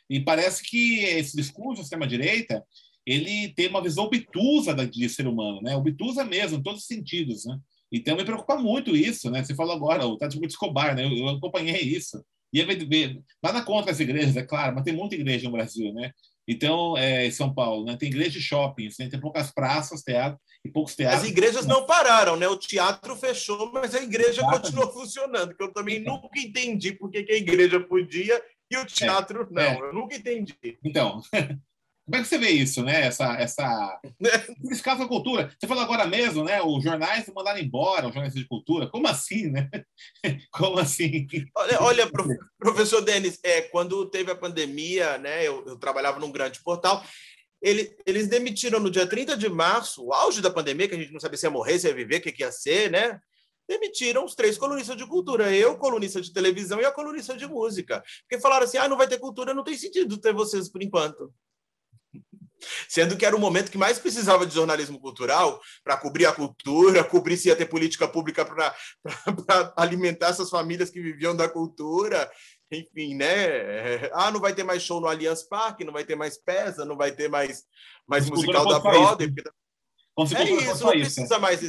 E 0.09 0.21
parece 0.21 0.63
que 0.63 1.01
esse 1.01 1.37
discurso 1.37 1.81
do 1.81 1.85
sistema-direita 1.85 2.65
ele 3.05 3.53
tem 3.55 3.69
uma 3.69 3.83
visão 3.83 4.05
obtusa 4.05 4.75
de 4.75 5.09
ser 5.09 5.27
humano, 5.27 5.61
né? 5.63 5.77
Obtusa 5.77 6.25
mesmo, 6.25 6.59
em 6.59 6.63
todos 6.63 6.83
os 6.83 6.87
sentidos, 6.87 7.45
né? 7.45 7.59
Então 7.93 8.17
me 8.17 8.25
preocupa 8.25 8.57
muito 8.57 8.97
isso, 8.97 9.31
né? 9.31 9.45
Você 9.45 9.55
falou 9.55 9.75
agora, 9.75 10.07
o 10.07 10.17
Tati 10.17 10.39
Escobar, 10.45 10.95
né? 10.95 11.05
Eu, 11.05 11.17
eu 11.17 11.29
acompanhei 11.29 11.81
isso. 11.81 12.25
E 12.53 12.63
ver, 12.63 13.21
nada 13.43 13.63
contra 13.63 13.91
as 13.91 14.01
igrejas, 14.01 14.37
é 14.37 14.43
claro, 14.43 14.75
mas 14.75 14.85
tem 14.85 14.95
muita 14.95 15.15
igreja 15.15 15.45
no 15.45 15.53
Brasil, 15.53 15.93
né? 15.93 16.11
Então, 16.49 16.97
é, 16.97 17.27
em 17.27 17.31
São 17.31 17.53
Paulo, 17.53 17.85
né? 17.85 17.97
tem 17.97 18.09
igreja 18.09 18.31
de 18.31 18.41
shoppings, 18.41 18.97
né? 18.99 19.09
tem 19.09 19.21
poucas 19.21 19.51
praças, 19.51 20.03
teatro 20.03 20.39
e 20.65 20.71
poucos 20.71 20.95
teatros. 20.95 21.23
As 21.23 21.29
igrejas 21.29 21.67
não 21.67 21.85
pararam, 21.85 22.37
né? 22.37 22.47
O 22.47 22.57
teatro 22.57 23.17
fechou, 23.17 23.73
mas 23.73 23.95
a 23.95 24.03
igreja 24.03 24.43
Exatamente. 24.43 24.63
continuou 24.63 24.93
funcionando, 24.93 25.57
que 25.57 25.63
eu 25.63 25.73
também 25.73 25.99
nunca 25.99 26.39
entendi 26.39 26.93
por 26.93 27.11
que, 27.11 27.19
a 27.19 27.37
igreja 27.37 27.81
podia 27.81 28.41
e 28.71 28.77
o 28.77 28.87
teatro 28.87 29.43
é, 29.43 29.47
não. 29.51 29.63
É. 29.63 29.89
Eu 29.89 29.93
nunca 29.93 30.15
entendi. 30.15 30.55
Então, 30.85 31.21
Como 32.07 32.17
é 32.17 32.23
que 32.23 32.29
você 32.29 32.39
vê 32.39 32.51
isso, 32.51 32.85
né? 32.85 33.07
Essa, 33.07 33.35
essa... 33.35 34.01
Caso 34.85 35.01
da 35.01 35.09
cultura. 35.09 35.53
Você 35.59 35.67
falou 35.67 35.83
agora 35.83 36.07
mesmo, 36.07 36.45
né? 36.45 36.63
Os 36.63 36.83
jornais 36.83 37.29
mandaram 37.35 37.59
embora 37.59 38.07
os 38.07 38.15
jornais 38.15 38.33
de 38.33 38.47
cultura. 38.47 38.89
Como 38.89 39.09
assim, 39.09 39.51
né? 39.51 39.69
Como 40.53 40.79
assim? 40.79 41.27
Olha, 41.55 41.83
olha 41.83 42.11
professor 42.57 43.01
Denis, 43.01 43.41
é, 43.43 43.63
quando 43.63 44.09
teve 44.09 44.31
a 44.31 44.37
pandemia, 44.37 45.19
né? 45.19 45.45
Eu, 45.45 45.67
eu 45.67 45.77
trabalhava 45.77 46.21
num 46.21 46.31
grande 46.31 46.63
portal. 46.63 47.05
Ele, 47.61 47.97
eles 48.07 48.29
demitiram 48.29 48.79
no 48.79 48.91
dia 48.91 49.07
30 49.07 49.37
de 49.37 49.49
março, 49.49 50.05
o 50.05 50.13
auge 50.13 50.41
da 50.41 50.51
pandemia, 50.51 50.87
que 50.87 50.95
a 50.95 50.99
gente 50.99 51.13
não 51.13 51.19
sabia 51.19 51.37
se 51.37 51.47
ia 51.47 51.51
morrer, 51.51 51.79
se 51.79 51.89
ia 51.89 51.95
viver, 51.95 52.19
o 52.19 52.21
que, 52.21 52.31
que 52.31 52.45
ia 52.45 52.53
ser, 52.53 52.89
né? 52.89 53.19
demitiram 53.69 54.25
os 54.25 54.35
três 54.35 54.57
colunistas 54.57 54.97
de 54.97 55.05
cultura, 55.07 55.53
eu, 55.53 55.77
colunista 55.77 56.21
de 56.21 56.33
televisão 56.33 56.81
e 56.81 56.85
a 56.85 56.93
colunista 56.93 57.37
de 57.37 57.47
música. 57.47 58.03
Porque 58.23 58.41
falaram 58.41 58.65
assim: 58.65 58.79
ah, 58.79 58.89
não 58.89 58.97
vai 58.97 59.09
ter 59.09 59.19
cultura, 59.19 59.53
não 59.53 59.65
tem 59.65 59.77
sentido 59.77 60.19
ter 60.19 60.33
vocês 60.33 60.69
por 60.69 60.83
enquanto. 60.83 61.33
Sendo 62.89 63.17
que 63.17 63.25
era 63.25 63.37
o 63.37 63.41
momento 63.41 63.71
que 63.71 63.79
mais 63.79 63.99
precisava 63.99 64.47
de 64.47 64.55
jornalismo 64.55 65.01
cultural 65.01 65.61
para 65.85 65.97
cobrir 65.97 66.27
a 66.27 66.33
cultura, 66.33 67.05
cobrir 67.05 67.37
se 67.37 67.49
ia 67.49 67.57
ter 67.57 67.67
política 67.67 68.07
pública 68.09 68.45
para 68.45 68.75
alimentar 69.77 70.29
essas 70.29 70.51
famílias 70.51 70.91
que 70.91 71.01
viviam 71.01 71.35
da 71.35 71.49
cultura. 71.49 72.31
Enfim, 72.71 73.15
né? 73.15 74.09
Ah, 74.13 74.31
não 74.31 74.41
vai 74.41 74.55
ter 74.55 74.65
mais 74.65 74.83
show 74.83 75.01
no 75.01 75.07
Allianz 75.07 75.43
Parque, 75.45 75.85
não 75.85 75.93
vai 75.93 76.05
ter 76.05 76.17
mais 76.17 76.37
peça, 76.37 76.85
não 76.85 76.97
vai 76.97 77.13
ter 77.13 77.29
mais, 77.29 77.65
mais 78.07 78.29
musical 78.29 78.67
da 78.67 78.79
Broadway. 78.81 79.29
Né? 79.29 79.43
É 80.19 80.45
isso, 80.45 80.85
não 80.85 80.91
precisa 80.93 81.39
mais 81.39 81.61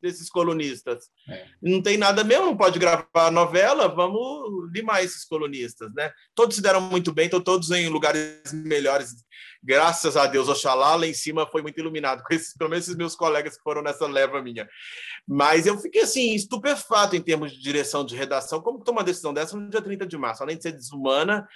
desses 0.00 0.28
colunistas. 0.30 1.10
É. 1.28 1.46
Não 1.60 1.82
tem 1.82 1.96
nada 1.96 2.22
mesmo, 2.22 2.46
não 2.46 2.56
pode 2.56 2.78
gravar 2.78 3.30
novela, 3.32 3.88
vamos 3.88 4.70
limar 4.72 5.02
esses 5.02 5.24
colunistas, 5.24 5.92
né? 5.94 6.12
Todos 6.34 6.56
se 6.56 6.62
deram 6.62 6.80
muito 6.80 7.12
bem, 7.12 7.24
estão 7.24 7.40
todos 7.40 7.70
em 7.70 7.88
lugares 7.88 8.52
melhores, 8.52 9.14
graças 9.62 10.16
a 10.16 10.26
Deus, 10.26 10.48
Oxalá, 10.48 10.94
lá 10.94 11.06
em 11.06 11.14
cima 11.14 11.46
foi 11.46 11.62
muito 11.62 11.78
iluminado, 11.78 12.22
com 12.22 12.34
esses, 12.34 12.56
pelo 12.56 12.70
menos 12.70 12.84
esses 12.84 12.96
meus 12.96 13.14
colegas 13.14 13.56
que 13.56 13.62
foram 13.62 13.82
nessa 13.82 14.06
leva 14.06 14.42
minha. 14.42 14.68
Mas 15.26 15.66
eu 15.66 15.78
fiquei, 15.78 16.02
assim, 16.02 16.34
estupefato 16.34 17.16
em 17.16 17.20
termos 17.20 17.52
de 17.52 17.60
direção 17.60 18.04
de 18.04 18.16
redação, 18.16 18.60
como 18.60 18.82
tomar 18.82 19.00
uma 19.00 19.04
decisão 19.04 19.32
dessa 19.32 19.56
no 19.56 19.68
dia 19.70 19.82
30 19.82 20.06
de 20.06 20.16
março, 20.16 20.42
além 20.42 20.56
de 20.56 20.62
ser 20.62 20.72
desumana, 20.72 21.46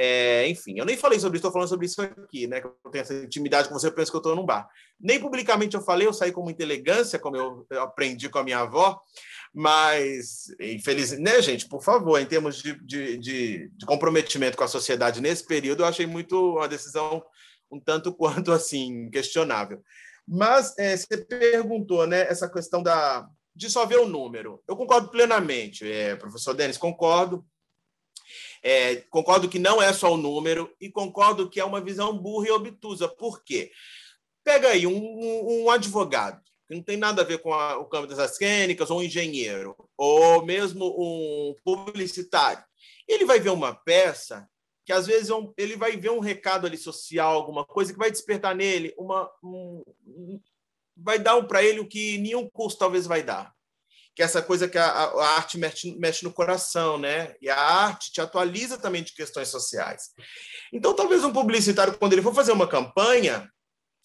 é, 0.00 0.46
enfim, 0.48 0.78
eu 0.78 0.84
nem 0.84 0.96
falei 0.96 1.18
sobre 1.18 1.38
isso, 1.38 1.40
estou 1.40 1.52
falando 1.52 1.68
sobre 1.68 1.86
isso 1.86 2.00
aqui, 2.00 2.46
né? 2.46 2.60
Que 2.60 2.68
eu 2.68 2.90
tenho 2.92 3.02
essa 3.02 3.14
intimidade 3.14 3.68
com 3.68 3.74
você, 3.74 3.88
eu 3.88 3.92
penso 3.92 4.12
que 4.12 4.16
eu 4.16 4.20
estou 4.20 4.36
num 4.36 4.46
bar. 4.46 4.68
Nem 5.00 5.18
publicamente 5.18 5.74
eu 5.74 5.82
falei, 5.82 6.06
eu 6.06 6.12
saí 6.12 6.30
com 6.30 6.42
muita 6.42 6.62
elegância, 6.62 7.18
como 7.18 7.36
eu, 7.36 7.66
aprendi 7.80 8.28
com 8.28 8.38
a 8.38 8.44
minha 8.44 8.60
avó, 8.60 9.00
mas, 9.52 10.54
infelizmente, 10.60 11.22
né, 11.22 11.42
gente, 11.42 11.66
por 11.66 11.82
favor, 11.82 12.20
em 12.20 12.26
termos 12.26 12.62
de, 12.62 12.74
de, 12.84 13.18
de, 13.18 13.70
de, 13.70 13.86
comprometimento 13.86 14.56
com 14.56 14.62
a 14.62 14.68
sociedade 14.68 15.20
nesse 15.20 15.44
período, 15.44 15.82
eu 15.82 15.86
achei 15.86 16.06
muito 16.06 16.54
uma 16.56 16.68
decisão 16.68 17.20
um 17.70 17.80
tanto 17.80 18.12
quanto 18.12 18.52
assim 18.52 19.10
questionável. 19.10 19.82
Mas 20.26 20.76
é, 20.78 20.96
você 20.96 21.16
perguntou, 21.16 22.06
né, 22.06 22.22
essa 22.22 22.48
questão 22.48 22.82
da 22.82 23.28
de 23.58 23.68
só 23.68 23.84
ver 23.84 23.98
o 23.98 24.08
número. 24.08 24.62
Eu 24.68 24.76
concordo 24.76 25.08
plenamente, 25.08 25.90
é, 25.90 26.14
professor 26.14 26.54
Denis, 26.54 26.78
concordo. 26.78 27.44
É, 28.62 28.96
concordo 29.10 29.48
que 29.48 29.58
não 29.58 29.82
é 29.82 29.92
só 29.92 30.12
o 30.12 30.16
número 30.16 30.72
e 30.80 30.88
concordo 30.88 31.50
que 31.50 31.58
é 31.58 31.64
uma 31.64 31.80
visão 31.80 32.16
burra 32.16 32.46
e 32.46 32.50
obtusa. 32.52 33.08
Por 33.08 33.42
quê? 33.42 33.72
Pega 34.44 34.68
aí 34.68 34.86
um, 34.86 35.64
um 35.64 35.70
advogado, 35.70 36.40
que 36.68 36.74
não 36.74 36.82
tem 36.82 36.96
nada 36.96 37.22
a 37.22 37.24
ver 37.24 37.38
com 37.38 37.52
a, 37.52 37.78
o 37.78 37.86
campo 37.86 38.06
das 38.06 38.36
cênicas, 38.36 38.90
ou 38.90 39.00
um 39.00 39.02
engenheiro, 39.02 39.74
ou 39.96 40.44
mesmo 40.44 40.86
um 40.96 41.54
publicitário. 41.64 42.62
Ele 43.08 43.24
vai 43.24 43.40
ver 43.40 43.50
uma 43.50 43.74
peça 43.74 44.48
que 44.88 44.92
às 44.94 45.06
vezes 45.06 45.28
é 45.28 45.34
ele 45.58 45.76
vai 45.76 45.98
ver 45.98 46.10
um 46.10 46.18
recado 46.18 46.66
ali 46.66 46.78
social, 46.78 47.34
alguma 47.34 47.62
coisa 47.62 47.92
que 47.92 47.98
vai 47.98 48.10
despertar 48.10 48.54
nele 48.54 48.94
uma 48.96 49.30
um, 49.44 49.84
vai 50.96 51.18
dar 51.18 51.42
para 51.42 51.62
ele 51.62 51.80
o 51.80 51.86
que 51.86 52.16
nenhum 52.16 52.48
curso 52.48 52.78
talvez 52.78 53.06
vai 53.06 53.22
dar 53.22 53.52
que 54.16 54.22
é 54.22 54.24
essa 54.24 54.40
coisa 54.40 54.66
que 54.66 54.78
a, 54.78 54.88
a 54.88 55.36
arte 55.36 55.58
mexe, 55.58 55.94
mexe, 55.96 56.24
no 56.24 56.32
coração, 56.32 56.98
né? 56.98 57.36
E 57.40 57.48
a 57.48 57.56
arte 57.56 58.10
te 58.10 58.20
atualiza 58.20 58.76
também 58.76 59.00
de 59.00 59.14
questões 59.14 59.46
sociais. 59.46 60.08
Então, 60.72 60.92
talvez 60.92 61.22
um 61.22 61.32
publicitário, 61.32 61.96
quando 61.96 62.14
ele 62.14 62.22
for 62.22 62.34
fazer 62.34 62.50
uma 62.50 62.66
campanha, 62.66 63.48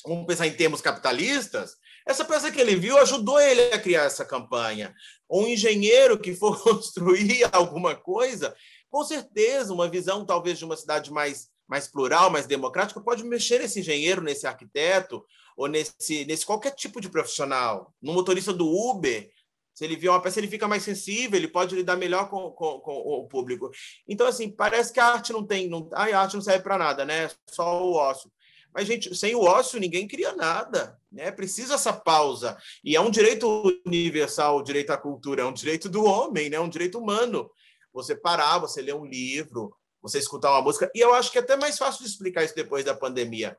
vamos 0.06 0.28
pensar 0.28 0.46
em 0.46 0.54
termos 0.54 0.82
capitalistas, 0.82 1.78
essa 2.08 2.24
peça 2.24 2.52
que 2.52 2.62
ele 2.62 2.76
viu 2.76 3.00
ajudou 3.00 3.40
ele 3.40 3.74
a 3.74 3.80
criar 3.80 4.04
essa 4.04 4.24
campanha. 4.24 4.94
Um 5.28 5.48
engenheiro 5.48 6.20
que 6.20 6.36
for 6.36 6.62
construir 6.62 7.50
alguma 7.52 7.96
coisa, 7.96 8.56
com 8.94 9.04
certeza, 9.04 9.74
uma 9.74 9.90
visão 9.90 10.24
talvez 10.24 10.60
de 10.60 10.66
uma 10.66 10.78
cidade 10.78 11.12
mais, 11.12 11.50
mais 11.68 11.88
plural, 11.88 12.30
mais 12.30 12.46
democrática, 12.46 13.02
pode 13.02 13.24
mexer 13.24 13.58
nesse 13.58 13.80
engenheiro, 13.80 14.22
nesse 14.22 14.46
arquiteto, 14.46 15.26
ou 15.58 15.68
nesse, 15.68 16.24
nesse 16.26 16.46
qualquer 16.46 16.76
tipo 16.76 17.02
de 17.02 17.10
profissional. 17.10 17.92
No 18.00 18.14
motorista 18.14 18.54
do 18.54 18.68
Uber, 18.68 19.32
se 19.74 19.84
ele 19.84 19.96
vê 19.96 20.10
uma 20.10 20.22
peça, 20.22 20.40
ele 20.40 20.48
fica 20.48 20.68
mais 20.68 20.84
sensível, 20.84 21.36
ele 21.40 21.48
pode 21.48 21.74
lidar 21.74 21.96
melhor 21.96 22.30
com, 22.30 22.52
com, 22.52 22.80
com 22.82 22.92
o 22.92 23.28
público. 23.28 23.72
Então, 24.08 24.28
assim, 24.28 24.48
parece 24.48 24.94
que 24.94 25.00
a 25.00 25.08
arte 25.08 25.34
não 25.34 25.44
tem. 25.44 25.68
Não, 25.68 25.90
a 25.92 26.04
arte 26.16 26.36
não 26.36 26.44
serve 26.44 26.62
para 26.62 26.78
nada, 26.78 27.04
né? 27.04 27.32
Só 27.50 27.84
o 27.84 27.96
ócio. 27.96 28.32
Mas, 28.72 28.86
gente, 28.86 29.16
sem 29.16 29.34
o 29.34 29.42
ócio, 29.42 29.80
ninguém 29.80 30.08
cria 30.08 30.36
nada. 30.36 31.00
Né? 31.12 31.32
Precisa 31.32 31.74
essa 31.74 31.92
pausa. 31.92 32.56
E 32.84 32.96
é 32.96 33.02
um 33.02 33.10
direito 33.10 33.76
universal, 33.88 34.60
o 34.60 34.64
direito 34.64 34.92
à 34.92 34.98
cultura, 34.98 35.42
é 35.42 35.46
um 35.46 35.54
direito 35.54 35.90
do 35.90 36.06
homem, 36.06 36.48
né? 36.48 36.58
é 36.58 36.62
um 36.62 36.70
direito 36.70 37.00
humano. 37.00 37.50
Você 37.94 38.16
parar, 38.16 38.58
você 38.58 38.82
ler 38.82 38.96
um 38.96 39.06
livro, 39.06 39.76
você 40.02 40.20
escutar 40.20 40.52
uma 40.52 40.62
música. 40.62 40.92
E 40.94 41.00
eu 41.00 41.14
acho 41.14 41.32
que 41.32 41.38
é 41.38 41.42
até 41.42 41.56
mais 41.56 41.78
fácil 41.78 42.04
de 42.04 42.10
explicar 42.10 42.44
isso 42.44 42.56
depois 42.56 42.84
da 42.84 42.94
pandemia. 42.94 43.58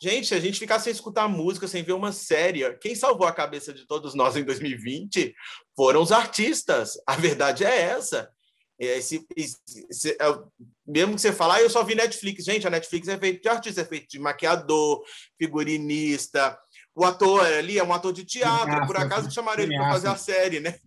Gente, 0.00 0.26
se 0.26 0.34
a 0.34 0.40
gente 0.40 0.58
ficar 0.58 0.78
sem 0.78 0.92
escutar 0.92 1.26
música, 1.26 1.66
sem 1.66 1.82
ver 1.82 1.94
uma 1.94 2.12
série, 2.12 2.70
quem 2.78 2.94
salvou 2.94 3.26
a 3.26 3.32
cabeça 3.32 3.72
de 3.72 3.86
todos 3.86 4.14
nós 4.14 4.36
em 4.36 4.44
2020 4.44 5.34
foram 5.74 6.02
os 6.02 6.12
artistas. 6.12 6.98
A 7.06 7.16
verdade 7.16 7.64
é 7.64 7.80
essa. 7.80 8.30
Esse, 8.78 9.26
esse, 9.34 9.56
esse, 9.88 10.10
é, 10.10 10.38
mesmo 10.86 11.14
que 11.14 11.20
você 11.22 11.32
falar, 11.32 11.56
ah, 11.56 11.62
eu 11.62 11.70
só 11.70 11.82
vi 11.82 11.94
Netflix. 11.94 12.44
Gente, 12.44 12.66
a 12.66 12.70
Netflix 12.70 13.08
é 13.08 13.18
feita 13.18 13.40
de 13.40 13.48
artista, 13.48 13.80
é 13.80 13.84
feita 13.86 14.06
de 14.06 14.18
maquiador, 14.18 15.02
figurinista. 15.38 16.58
O 16.94 17.02
ator 17.02 17.40
ali 17.40 17.78
é 17.78 17.84
um 17.84 17.92
ator 17.92 18.12
de 18.12 18.24
teatro, 18.24 18.86
por 18.86 18.98
acaso 18.98 19.30
chamaram 19.30 19.62
ele 19.62 19.76
para 19.76 19.92
fazer 19.92 20.08
a 20.08 20.16
série, 20.16 20.60
né? 20.60 20.78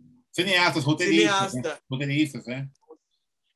Cineastas, 0.48 0.84
roteiristas. 0.84 1.52
Cineasta. 1.52 1.70
Né? 1.70 1.78
Roteiristas, 1.90 2.46
né? 2.46 2.70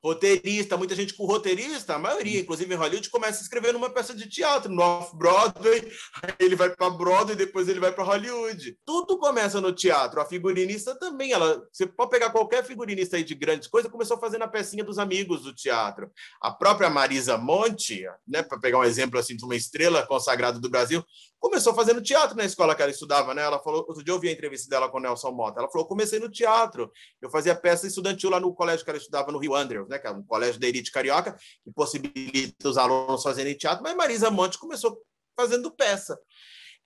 roteirista, 0.03 0.75
muita 0.75 0.95
gente 0.95 1.13
com 1.13 1.25
roteirista, 1.25 1.95
a 1.95 1.99
maioria, 1.99 2.41
inclusive 2.41 2.73
em 2.73 2.77
Hollywood, 2.77 3.09
começa 3.09 3.39
a 3.39 3.41
escrever 3.41 3.71
numa 3.71 3.89
peça 3.89 4.13
de 4.13 4.27
teatro, 4.27 4.69
no 4.69 4.81
Off-Broadway, 4.81 5.89
ele 6.37 6.57
vai 6.57 6.75
para 6.75 6.89
Broadway, 6.89 7.37
depois 7.37 7.69
ele 7.69 7.79
vai 7.79 7.93
para 7.93 8.03
Hollywood. 8.03 8.77
Tudo 8.85 9.17
começa 9.17 9.61
no 9.61 9.71
teatro. 9.71 10.19
A 10.19 10.25
figurinista 10.25 10.93
também, 10.99 11.31
ela, 11.31 11.63
você 11.71 11.87
pode 11.87 12.11
pegar 12.11 12.31
qualquer 12.31 12.65
figurinista 12.65 13.15
aí 13.15 13.23
de 13.23 13.33
grandes 13.33 13.69
coisas, 13.69 13.89
começou 13.89 14.19
fazendo 14.19 14.43
a 14.43 14.47
pecinha 14.47 14.83
dos 14.83 14.99
amigos 14.99 15.43
do 15.43 15.55
teatro. 15.55 16.11
A 16.41 16.51
própria 16.51 16.89
Marisa 16.89 17.37
Monte, 17.37 18.03
né, 18.27 18.43
para 18.43 18.59
pegar 18.59 18.79
um 18.79 18.83
exemplo 18.83 19.17
assim 19.17 19.37
de 19.37 19.45
uma 19.45 19.55
estrela 19.55 20.05
consagrada 20.05 20.59
do 20.59 20.69
Brasil, 20.69 21.01
começou 21.43 21.73
fazendo 21.73 22.01
teatro 22.01 22.37
na 22.37 22.45
escola 22.45 22.73
que 22.73 22.81
ela 22.81 22.89
estudava, 22.89 23.33
né? 23.33 23.41
Ela 23.41 23.59
falou, 23.59 23.85
outro 23.85 24.01
dia 24.01 24.13
eu 24.13 24.19
vi 24.19 24.29
a 24.29 24.31
entrevista 24.31 24.69
dela 24.69 24.87
com 24.87 24.97
o 24.97 25.01
Nelson 25.01 25.29
Mota. 25.31 25.59
Ela 25.59 25.69
falou: 25.69 25.85
comecei 25.85 26.17
no 26.17 26.29
teatro. 26.29 26.89
Eu 27.21 27.29
fazia 27.29 27.53
peça 27.53 27.85
estudantil 27.85 28.29
lá 28.29 28.39
no 28.39 28.53
colégio 28.53 28.85
que 28.85 28.89
ela 28.89 28.97
estudava 28.97 29.29
no 29.29 29.39
Rio 29.39 29.53
Andrews, 29.53 29.89
né? 29.89 29.99
Que 29.99 30.07
é 30.07 30.11
um 30.11 30.23
colégio 30.23 30.57
da 30.57 30.67
elite 30.67 30.89
carioca, 30.89 31.35
que 31.61 31.71
possibilita 31.75 32.69
os 32.69 32.77
alunos 32.77 33.21
fazerem 33.21 33.57
teatro. 33.57 33.83
Mas 33.83 33.93
Marisa 33.93 34.31
Monte 34.31 34.57
começou 34.57 34.97
fazendo 35.35 35.69
peça. 35.69 36.17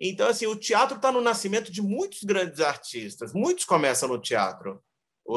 Então, 0.01 0.27
assim, 0.27 0.47
o 0.47 0.55
teatro 0.55 0.95
está 0.95 1.11
no 1.11 1.21
nascimento 1.21 1.71
de 1.71 1.81
muitos 1.81 2.23
grandes 2.23 2.59
artistas. 2.59 3.33
Muitos 3.33 3.63
começam 3.63 4.09
no 4.09 4.19
teatro. 4.19 4.83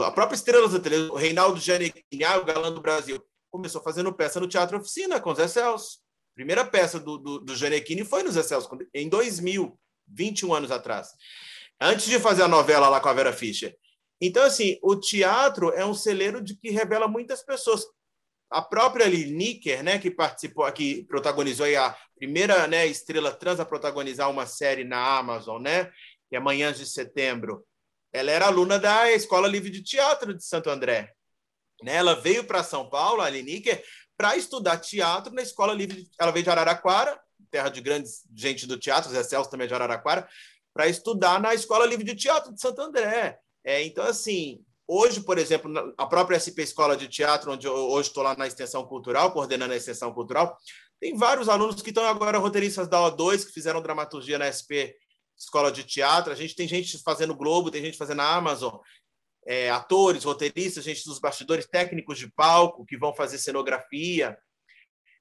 A 0.03 0.11
própria 0.11 0.37
estrela 0.37 0.67
da 0.67 0.81
televisão, 0.81 1.15
o 1.15 1.19
Reinaldo 1.19 1.61
Giannichini, 1.61 2.25
o 2.41 2.45
galã 2.45 2.73
do 2.73 2.81
Brasil, 2.81 3.23
começou 3.51 3.83
fazendo 3.83 4.15
peça 4.15 4.41
no 4.41 4.49
Teatro 4.49 4.79
Oficina, 4.79 5.21
com 5.21 5.35
Zé 5.35 5.47
Celso 5.47 5.99
primeira 6.41 6.65
peça 6.65 6.99
do, 6.99 7.19
do, 7.19 7.39
do 7.39 7.55
foi 8.07 8.23
nos 8.23 8.35
Excelsos, 8.35 8.71
em 8.95 9.11
2000, 9.11 9.79
21 10.09 10.55
anos 10.55 10.71
atrás. 10.71 11.09
Antes 11.79 12.07
de 12.07 12.19
fazer 12.19 12.43
a 12.43 12.49
novela 12.49 12.89
lá 12.89 12.99
com 12.99 13.11
a 13.11 13.13
Vera 13.13 13.31
Fischer. 13.31 13.77
Então, 14.19 14.43
assim, 14.43 14.79
o 14.83 14.97
teatro 14.97 15.71
é 15.73 15.85
um 15.85 15.93
celeiro 15.93 16.43
de 16.43 16.57
que 16.57 16.71
revela 16.71 17.07
muitas 17.07 17.43
pessoas. 17.43 17.85
A 18.51 18.63
própria 18.63 19.05
Lili 19.05 19.33
Nicker, 19.33 19.83
né, 19.83 19.99
que 19.99 20.11
participou 20.11 20.65
aqui, 20.65 21.05
protagonizou 21.05 21.67
a 21.77 21.95
primeira 22.17 22.67
né, 22.67 22.87
estrela 22.87 23.33
trans 23.33 23.61
a 23.61 23.67
protagonizar 23.67 24.31
uma 24.31 24.47
série 24.47 24.83
na 24.83 25.19
Amazon, 25.19 25.61
né, 25.61 25.93
que 26.31 26.37
é 26.37 26.41
Manhãs 26.41 26.79
de 26.79 26.87
Setembro. 26.87 27.67
Ela 28.15 28.31
era 28.31 28.47
aluna 28.47 28.79
da 28.79 29.13
Escola 29.13 29.47
Livre 29.47 29.69
de 29.69 29.83
Teatro 29.83 30.33
de 30.33 30.43
Santo 30.43 30.71
André. 30.71 31.13
Né? 31.83 31.97
Ela 31.97 32.15
veio 32.15 32.45
para 32.45 32.65
São 32.65 32.89
Paulo, 32.89 33.21
a 33.21 33.29
Lili 33.29 33.55
Nicker, 33.55 33.85
para 34.21 34.37
estudar 34.37 34.77
teatro 34.77 35.33
na 35.33 35.41
Escola 35.41 35.73
Livre. 35.73 36.07
Ela 36.19 36.31
veio 36.31 36.45
de 36.45 36.51
Araraquara, 36.51 37.19
terra 37.51 37.71
de 37.71 37.81
grandes 37.81 38.23
gente 38.37 38.67
do 38.67 38.77
teatro, 38.77 39.11
Zé 39.11 39.23
Celso 39.23 39.49
também 39.49 39.65
é 39.65 39.69
de 39.69 39.73
Araraquara, 39.73 40.29
para 40.75 40.87
estudar 40.89 41.41
na 41.41 41.55
Escola 41.55 41.87
Livre 41.87 42.05
de 42.05 42.15
Teatro 42.15 42.53
de 42.53 42.61
Santo 42.61 42.83
André. 42.83 43.39
É, 43.65 43.83
então, 43.83 44.05
assim, 44.05 44.63
hoje, 44.87 45.23
por 45.23 45.39
exemplo, 45.39 45.73
a 45.97 46.05
própria 46.05 46.37
SP 46.37 46.61
Escola 46.61 46.99
de 46.99 47.09
Teatro, 47.09 47.53
onde 47.53 47.67
eu 47.67 47.73
hoje 47.73 48.09
estou 48.09 48.23
lá 48.23 48.37
na 48.37 48.47
extensão 48.47 48.85
cultural, 48.85 49.33
coordenando 49.33 49.73
a 49.73 49.77
extensão 49.79 50.13
cultural, 50.13 50.55
tem 51.01 51.17
vários 51.17 51.49
alunos 51.49 51.81
que 51.81 51.89
estão 51.89 52.05
agora 52.05 52.37
roteiristas 52.37 52.89
da 52.89 52.99
O2, 52.99 53.47
que 53.47 53.53
fizeram 53.53 53.81
dramaturgia 53.81 54.39
na 54.39 54.53
SP 54.53 54.95
Escola 55.35 55.73
de 55.73 55.83
Teatro. 55.83 56.31
A 56.31 56.37
gente 56.37 56.55
tem 56.55 56.69
gente 56.69 57.03
fazendo 57.03 57.35
Globo, 57.35 57.71
tem 57.71 57.81
gente 57.81 57.97
fazendo 57.97 58.21
Amazon 58.21 58.75
é, 59.47 59.71
atores, 59.71 60.25
roteiristas, 60.25 60.85
gente 60.85 61.05
dos 61.05 61.19
bastidores, 61.19 61.67
técnicos 61.67 62.19
de 62.19 62.31
palco 62.31 62.85
que 62.85 62.97
vão 62.97 63.15
fazer 63.15 63.39
cenografia, 63.39 64.39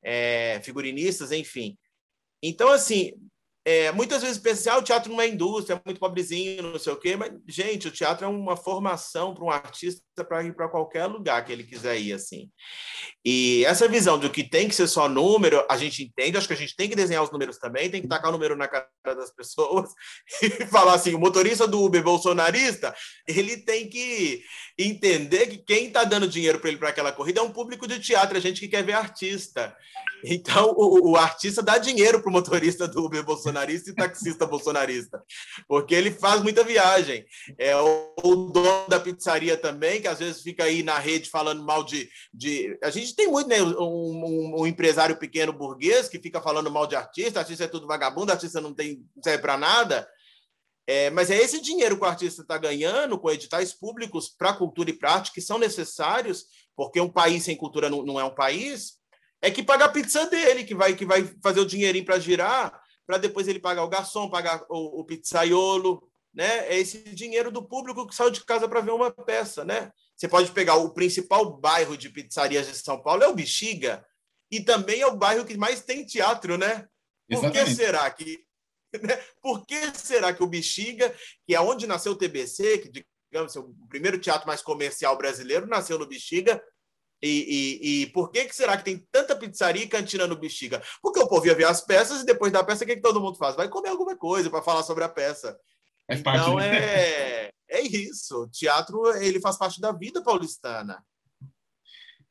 é, 0.03 0.59
figurinistas, 0.63 1.32
enfim. 1.32 1.78
Então, 2.41 2.70
assim, 2.70 3.13
é, 3.72 3.91
muitas 3.91 4.24
vezes 4.24 4.39
pensa 4.39 4.61
assim, 4.61 4.70
ah, 4.70 4.80
o 4.80 4.84
teatro 4.84 5.13
não 5.13 5.22
é 5.22 5.28
indústria, 5.28 5.76
é 5.76 5.82
muito 5.86 5.99
pobrezinho, 5.99 6.63
não 6.63 6.80
sei 6.80 6.91
o 6.91 6.95
quê, 6.95 7.15
mas, 7.15 7.32
gente, 7.47 7.88
o 7.88 7.91
teatro 7.91 8.26
é 8.26 8.28
uma 8.28 8.57
formação 8.57 9.36
para 9.36 9.43
um 9.43 9.51
artista 9.51 10.01
para 10.28 10.43
ir 10.43 10.55
para 10.55 10.67
qualquer 10.67 11.05
lugar 11.05 11.45
que 11.45 11.51
ele 11.51 11.63
quiser 11.63 11.99
ir, 11.99 12.13
assim. 12.13 12.49
E 13.24 13.63
essa 13.65 13.88
visão 13.88 14.17
de 14.17 14.28
que 14.32 14.43
tem 14.43 14.67
que 14.67 14.74
ser 14.74 14.88
só 14.88 15.07
número, 15.07 15.63
a 15.70 15.78
gente 15.78 16.01
entende, 16.01 16.36
acho 16.36 16.47
que 16.47 16.53
a 16.55 16.57
gente 16.57 16.76
tem 16.76 16.89
que 16.89 16.95
desenhar 16.95 17.24
os 17.24 17.32
números 17.32 17.59
também, 17.59 17.91
tem 17.91 18.01
que 18.01 18.07
tacar 18.07 18.30
o 18.30 18.32
número 18.32 18.55
na 18.55 18.67
cara 18.67 18.89
das 19.05 19.32
pessoas 19.32 19.91
e 20.41 20.65
falar 20.65 20.95
assim, 20.95 21.13
o 21.13 21.20
motorista 21.20 21.67
do 21.67 21.84
Uber 21.84 22.03
bolsonarista, 22.03 22.95
ele 23.28 23.55
tem 23.57 23.88
que 23.88 24.41
entender 24.80 25.45
que 25.45 25.59
quem 25.59 25.86
está 25.86 26.03
dando 26.03 26.28
dinheiro 26.28 26.59
para 26.59 26.70
ele 26.70 26.80
para 26.80 26.89
aquela 26.89 27.11
corrida 27.11 27.39
é 27.39 27.43
um 27.43 27.51
público 27.51 27.88
de 27.88 27.99
teatro, 27.99 28.36
a 28.36 28.41
gente 28.41 28.59
que 28.59 28.67
quer 28.67 28.84
ver 28.84 28.93
artista. 28.93 29.76
Então, 30.24 30.74
o, 30.76 31.11
o 31.11 31.15
artista 31.15 31.61
dá 31.61 31.78
dinheiro 31.78 32.20
para 32.20 32.30
o 32.30 32.34
motorista 32.34 32.88
do 32.88 33.05
Uber 33.05 33.24
bolsonarista 33.24 33.59
e 33.91 33.95
taxista 33.95 34.45
bolsonarista, 34.45 35.24
porque 35.68 35.93
ele 35.93 36.12
faz 36.12 36.41
muita 36.41 36.64
viagem. 36.64 37.26
É 37.57 37.76
o, 37.76 38.14
o, 38.24 38.36
dono 38.51 38.88
da 38.88 38.99
pizzaria 38.99 39.57
também, 39.57 40.01
que 40.01 40.07
às 40.07 40.20
vezes 40.20 40.41
fica 40.41 40.64
aí 40.64 40.84
na 40.84 40.97
rede 40.97 41.30
falando 41.30 41.64
mal 41.64 41.84
de. 41.84 42.10
de... 42.34 42.78
A 42.84 42.89
gente 42.89 43.16
tem 43.16 43.28
muito, 43.28 43.47
né? 43.47 43.62
Um, 43.62 43.74
um, 43.76 44.62
um 44.62 44.68
empresário 44.68 45.18
pequeno 45.18 45.51
burguês 45.51 46.07
que 46.07 46.20
fica 46.20 46.41
falando 46.41 46.72
mal 46.72 46.88
de 46.88 46.95
artista, 46.95 47.39
artista 47.39 47.64
é 47.66 47.68
tudo 47.68 47.88
vagabundo, 47.88 48.32
artista 48.32 48.62
não, 48.62 48.74
tem, 48.74 49.03
não 49.16 49.24
serve 49.24 49.41
para 49.41 49.57
nada. 49.57 50.07
É, 50.88 51.10
mas 51.12 51.30
é 51.30 51.38
esse 51.38 51.62
dinheiro 51.62 51.97
que 51.97 52.03
o 52.03 52.07
artista 52.07 52.41
está 52.41 52.57
ganhando 52.57 53.20
com 53.20 53.30
editais 53.30 53.74
públicos 53.74 54.28
para 54.28 54.53
cultura 54.53 54.89
e 54.89 54.93
para 54.93 55.14
arte 55.14 55.32
que 55.32 55.41
são 55.41 55.60
necessários, 55.60 56.45
porque 56.76 56.99
um 56.99 57.10
país 57.10 57.43
sem 57.43 57.55
cultura 57.55 57.89
não, 57.89 58.03
não 58.03 58.20
é 58.20 58.24
um 58.24 58.34
país 58.34 58.99
é 59.41 59.49
que 59.49 59.64
paga 59.64 59.86
a 59.86 59.89
pizza 59.89 60.26
dele, 60.26 60.64
que 60.64 60.76
vai, 60.76 60.95
que 60.95 61.05
vai 61.05 61.24
fazer 61.41 61.60
o 61.60 61.66
dinheirinho 61.66 62.05
para 62.05 62.20
girar, 62.20 62.82
para 63.10 63.18
depois 63.18 63.47
ele 63.47 63.60
pagar 63.60 63.84
o 63.84 63.89
garçom, 63.89 64.30
pagar 64.30 64.64
o, 64.70 64.99
o 64.99 65.03
pizzaiolo, 65.03 66.07
né? 66.32 66.68
É 66.68 66.78
esse 66.78 66.99
dinheiro 67.16 67.49
do 67.49 67.68
público 67.68 68.05
que 68.05 68.14
saiu 68.14 68.30
de 68.30 68.45
casa 68.45 68.70
para 68.70 68.82
ver 68.82 68.91
uma 68.91 69.10
peça, 69.10 69.66
né? 69.66 69.91
Você 70.16 70.28
pode 70.28 70.51
pegar 70.51 70.76
o 70.76 70.93
principal 70.93 71.57
bairro 71.57 71.97
de 71.97 72.07
pizzarias 72.07 72.68
de 72.68 72.76
São 72.76 73.01
Paulo, 73.01 73.24
é 73.24 73.28
o 73.28 73.34
Bexiga, 73.34 74.05
e 74.51 74.62
também 74.62 75.01
é 75.01 75.07
o 75.07 75.18
bairro 75.18 75.43
que 75.43 75.57
mais 75.57 75.82
tem 75.82 76.05
teatro, 76.05 76.55
né? 76.55 76.88
Por 77.28 77.45
Exatamente. 77.45 77.66
que 77.66 77.76
será 77.76 78.12
que 78.12 78.45
né? 79.01 79.20
por 79.41 79.66
que 79.66 79.97
será 79.97 80.32
que 80.32 80.43
o 80.43 80.47
Bexiga, 80.47 81.12
que 81.47 81.55
é 81.55 81.60
onde 81.60 81.88
nasceu 81.88 82.12
o 82.12 82.16
TBC, 82.16 82.78
que 82.78 83.03
digamos 83.32 83.55
o 83.55 83.74
primeiro 83.89 84.20
teatro 84.20 84.45
mais 84.45 84.62
comercial 84.62 85.18
brasileiro, 85.18 85.66
nasceu 85.66 85.97
no 85.97 86.07
Bexiga, 86.07 86.64
e, 87.22 87.28
e, 87.82 88.03
e, 88.03 88.07
por 88.07 88.32
que, 88.32 88.45
que 88.45 88.55
será 88.55 88.78
que 88.78 88.86
tem 88.86 89.05
tanta 89.11 89.36
pizzaria 89.36 89.84
e 89.84 89.88
cantina 89.88 90.26
no 90.26 90.38
Bexiga? 90.38 90.82
Porque 91.01 91.20
o 91.20 91.28
povo 91.28 91.45
ia 91.45 91.55
ver 91.55 91.65
as 91.65 91.82
peças 91.82 92.22
e 92.22 92.26
depois 92.26 92.51
da 92.51 92.63
peça, 92.63 92.84
o 92.84 92.88
que, 92.88 92.95
que 92.95 93.01
todo 93.01 93.20
mundo 93.20 93.38
faz? 93.38 93.55
Vai 93.55 93.67
comer 93.67 93.89
alguma 93.89 94.15
coisa 94.17 94.49
para 94.49 94.61
falar 94.61 94.84
sobre 94.84 95.03
a 95.03 95.09
peça. 95.09 95.57
então 96.09 96.59
é, 96.59 97.49
é 97.70 97.82
isso. 97.82 98.43
O 98.43 98.49
teatro 98.49 99.13
ele 99.17 99.41
faz 99.41 99.57
parte 99.57 99.82
da 99.82 99.91
vida 99.91 100.24
paulistana. 100.24 101.03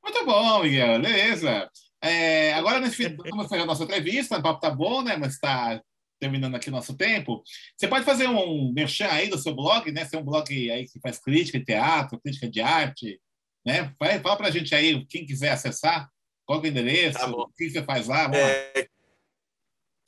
Muito 0.03 0.25
bom, 0.25 0.63
Miguel. 0.63 1.01
Beleza. 1.01 1.71
É, 2.01 2.55
agora, 2.55 2.81
nesse 2.81 3.03
estamos 3.03 3.49
fazendo 3.49 3.65
a 3.65 3.67
nossa 3.67 3.85
entrevista, 3.85 4.39
o 4.39 4.43
papo 4.43 4.61
tá 4.61 4.71
bom, 4.71 5.03
né? 5.03 5.17
Mas 5.17 5.35
está 5.35 5.83
terminando 6.19 6.55
aqui 6.55 6.69
o 6.69 6.73
nosso 6.73 6.97
tempo. 6.97 7.43
Você 7.77 7.87
pode 7.87 8.05
fazer 8.05 8.27
um 8.27 8.73
merchan 8.73 9.09
aí 9.09 9.29
do 9.29 9.39
seu 9.39 9.55
blog, 9.55 9.91
né? 9.93 10.05
Ser 10.05 10.17
um 10.17 10.25
blog 10.25 10.71
aí 10.71 10.87
que 10.89 10.99
faz 11.01 11.19
crítica 11.19 11.59
de 11.59 11.65
teatro, 11.65 12.21
crítica 12.21 12.49
de 12.49 12.61
arte, 12.61 13.21
né? 13.65 13.95
Fala 14.23 14.37
para 14.37 14.49
a 14.49 14.51
gente 14.51 14.75
aí, 14.75 15.05
quem 15.07 15.27
quiser 15.27 15.51
acessar, 15.51 16.09
qual 16.45 16.61
é 16.61 16.63
o 16.63 16.67
endereço, 16.67 17.19
tá 17.19 17.27
o 17.27 17.49
que 17.49 17.71
você 17.71 17.83
faz 17.83 18.07
lá. 18.07 18.31
É... 18.35 18.89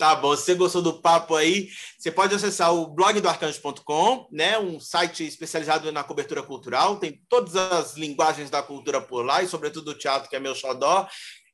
Tá 0.01 0.15
bom, 0.15 0.35
se 0.35 0.45
você 0.45 0.55
gostou 0.55 0.81
do 0.81 0.95
papo 0.95 1.37
aí, 1.37 1.69
você 1.99 2.11
pode 2.11 2.35
acessar 2.35 2.73
o 2.75 2.87
blog 2.87 3.21
do 3.21 3.29
arcanjo.com, 3.29 4.29
né? 4.33 4.59
um 4.59 4.81
site 4.81 5.27
especializado 5.27 5.93
na 5.93 6.03
cobertura 6.03 6.43
cultural, 6.43 6.97
tem 6.97 7.21
todas 7.29 7.55
as 7.55 7.99
linguagens 7.99 8.49
da 8.49 8.63
cultura 8.63 8.99
por 9.03 9.23
lá, 9.23 9.43
e 9.43 9.49
sobretudo 9.49 9.91
o 9.91 9.95
teatro, 9.95 10.31
que 10.31 10.35
é 10.35 10.41
meu 10.41 10.55
xodó. 10.55 11.07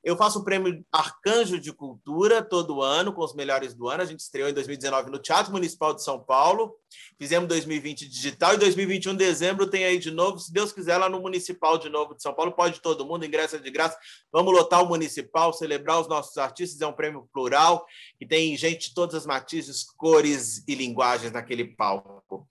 Eu 0.07 0.17
faço 0.17 0.39
o 0.39 0.45
prêmio 0.45 0.87
Arcanjo 0.93 1.59
de 1.59 1.73
Cultura 1.73 2.41
todo 2.41 2.81
ano, 2.81 3.13
com 3.13 3.25
os 3.25 3.35
melhores 3.35 3.75
do 3.75 3.89
ano. 3.89 4.05
A 4.05 4.07
gente 4.07 4.21
estreou 4.21 4.49
em 4.49 4.55
2019 4.55 5.11
no 5.11 5.19
Teatro 5.19 5.51
Municipal 5.51 5.93
de 5.93 6.05
São 6.05 6.23
Paulo. 6.23 6.77
Fizemos 7.19 7.49
2020 7.49 8.09
digital 8.09 8.55
e 8.55 8.57
2021, 8.57 9.17
dezembro, 9.17 9.69
tem 9.69 9.85
aí 9.85 9.99
de 9.99 10.13
novo, 10.13 10.39
se 10.39 10.53
Deus 10.53 10.71
quiser, 10.71 10.97
lá 10.97 11.09
no 11.09 11.21
Municipal 11.21 11.77
de 11.77 11.89
novo 11.89 12.15
de 12.15 12.23
São 12.23 12.33
Paulo. 12.33 12.53
Pode 12.53 12.81
todo 12.81 13.05
mundo, 13.05 13.27
ingressa 13.27 13.59
de 13.59 13.69
graça. 13.69 13.99
Vamos 14.31 14.55
lotar 14.55 14.81
o 14.81 14.87
Municipal, 14.87 15.53
celebrar 15.53 16.01
os 16.01 16.07
nossos 16.07 16.39
artistas. 16.39 16.81
É 16.81 16.87
um 16.87 16.93
prêmio 16.93 17.29
plural 17.33 17.85
e 18.21 18.25
tem 18.25 18.57
gente 18.57 18.91
de 18.91 18.95
todas 18.95 19.17
as 19.17 19.27
matizes, 19.27 19.83
cores 19.97 20.63
e 20.69 20.77
linguagens 20.77 21.33
naquele 21.33 21.65
palco. 21.65 22.49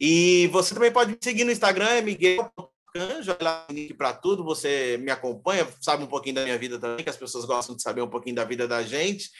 E 0.00 0.48
você 0.52 0.72
também 0.72 0.90
pode 0.90 1.10
me 1.10 1.18
seguir 1.20 1.44
no 1.44 1.52
Instagram, 1.52 1.88
é 1.88 2.00
Miguel 2.00 2.50
Arcanjo, 2.94 3.36
lá 3.40 3.66
link 3.70 3.94
para 3.94 4.12
tudo, 4.12 4.44
você 4.44 4.96
me 4.98 5.10
acompanha, 5.10 5.66
sabe 5.80 6.04
um 6.04 6.06
pouquinho 6.06 6.36
da 6.36 6.44
minha 6.44 6.58
vida 6.58 6.78
também, 6.78 7.04
que 7.04 7.10
as 7.10 7.16
pessoas 7.16 7.44
gostam 7.44 7.76
de 7.76 7.82
saber 7.82 8.02
um 8.02 8.08
pouquinho 8.08 8.34
da 8.34 8.44
vida 8.44 8.66
da 8.66 8.82
gente. 8.82 9.30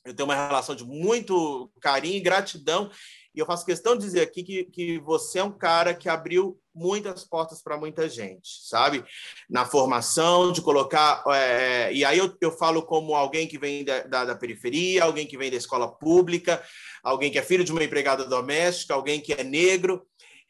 Eu 0.06 0.16
tenho 0.16 0.30
uma 0.30 0.48
relação 0.48 0.74
de 0.74 0.86
muito 0.86 1.70
carinho 1.82 2.16
e 2.16 2.22
gratidão. 2.22 2.90
E 3.36 3.40
eu 3.40 3.46
faço 3.46 3.66
questão 3.66 3.98
de 3.98 4.06
dizer 4.06 4.22
aqui 4.22 4.42
que, 4.42 4.64
que 4.64 5.00
você 5.00 5.40
é 5.40 5.44
um 5.44 5.52
cara 5.52 5.94
que 5.94 6.08
abriu 6.08 6.58
muitas 6.76 7.24
portas 7.24 7.62
para 7.62 7.78
muita 7.78 8.10
gente, 8.10 8.50
sabe? 8.64 9.04
Na 9.50 9.66
formação, 9.66 10.52
de 10.52 10.62
colocar. 10.62 11.24
É, 11.28 11.94
e 11.94 12.04
aí 12.04 12.18
eu, 12.18 12.36
eu 12.42 12.52
falo 12.52 12.84
como 12.84 13.16
alguém 13.16 13.48
que 13.48 13.58
vem 13.58 13.86
da, 13.86 14.02
da, 14.04 14.26
da, 14.26 14.36
periferia, 14.36 15.04
alguém 15.04 15.26
que 15.26 15.38
vem 15.38 15.50
da 15.50 15.58
escola 15.58 15.88
pública, 15.88 16.62
alguém 17.02 17.32
que 17.32 17.40
é 17.40 17.42
filho 17.42 17.64
de 17.64 17.72
uma 17.72 17.84
empregada 17.84 18.26
doméstica, 18.26 18.94
alguém 18.94 19.22
que 19.22 19.34
é 19.34 19.44
negro. 19.44 20.06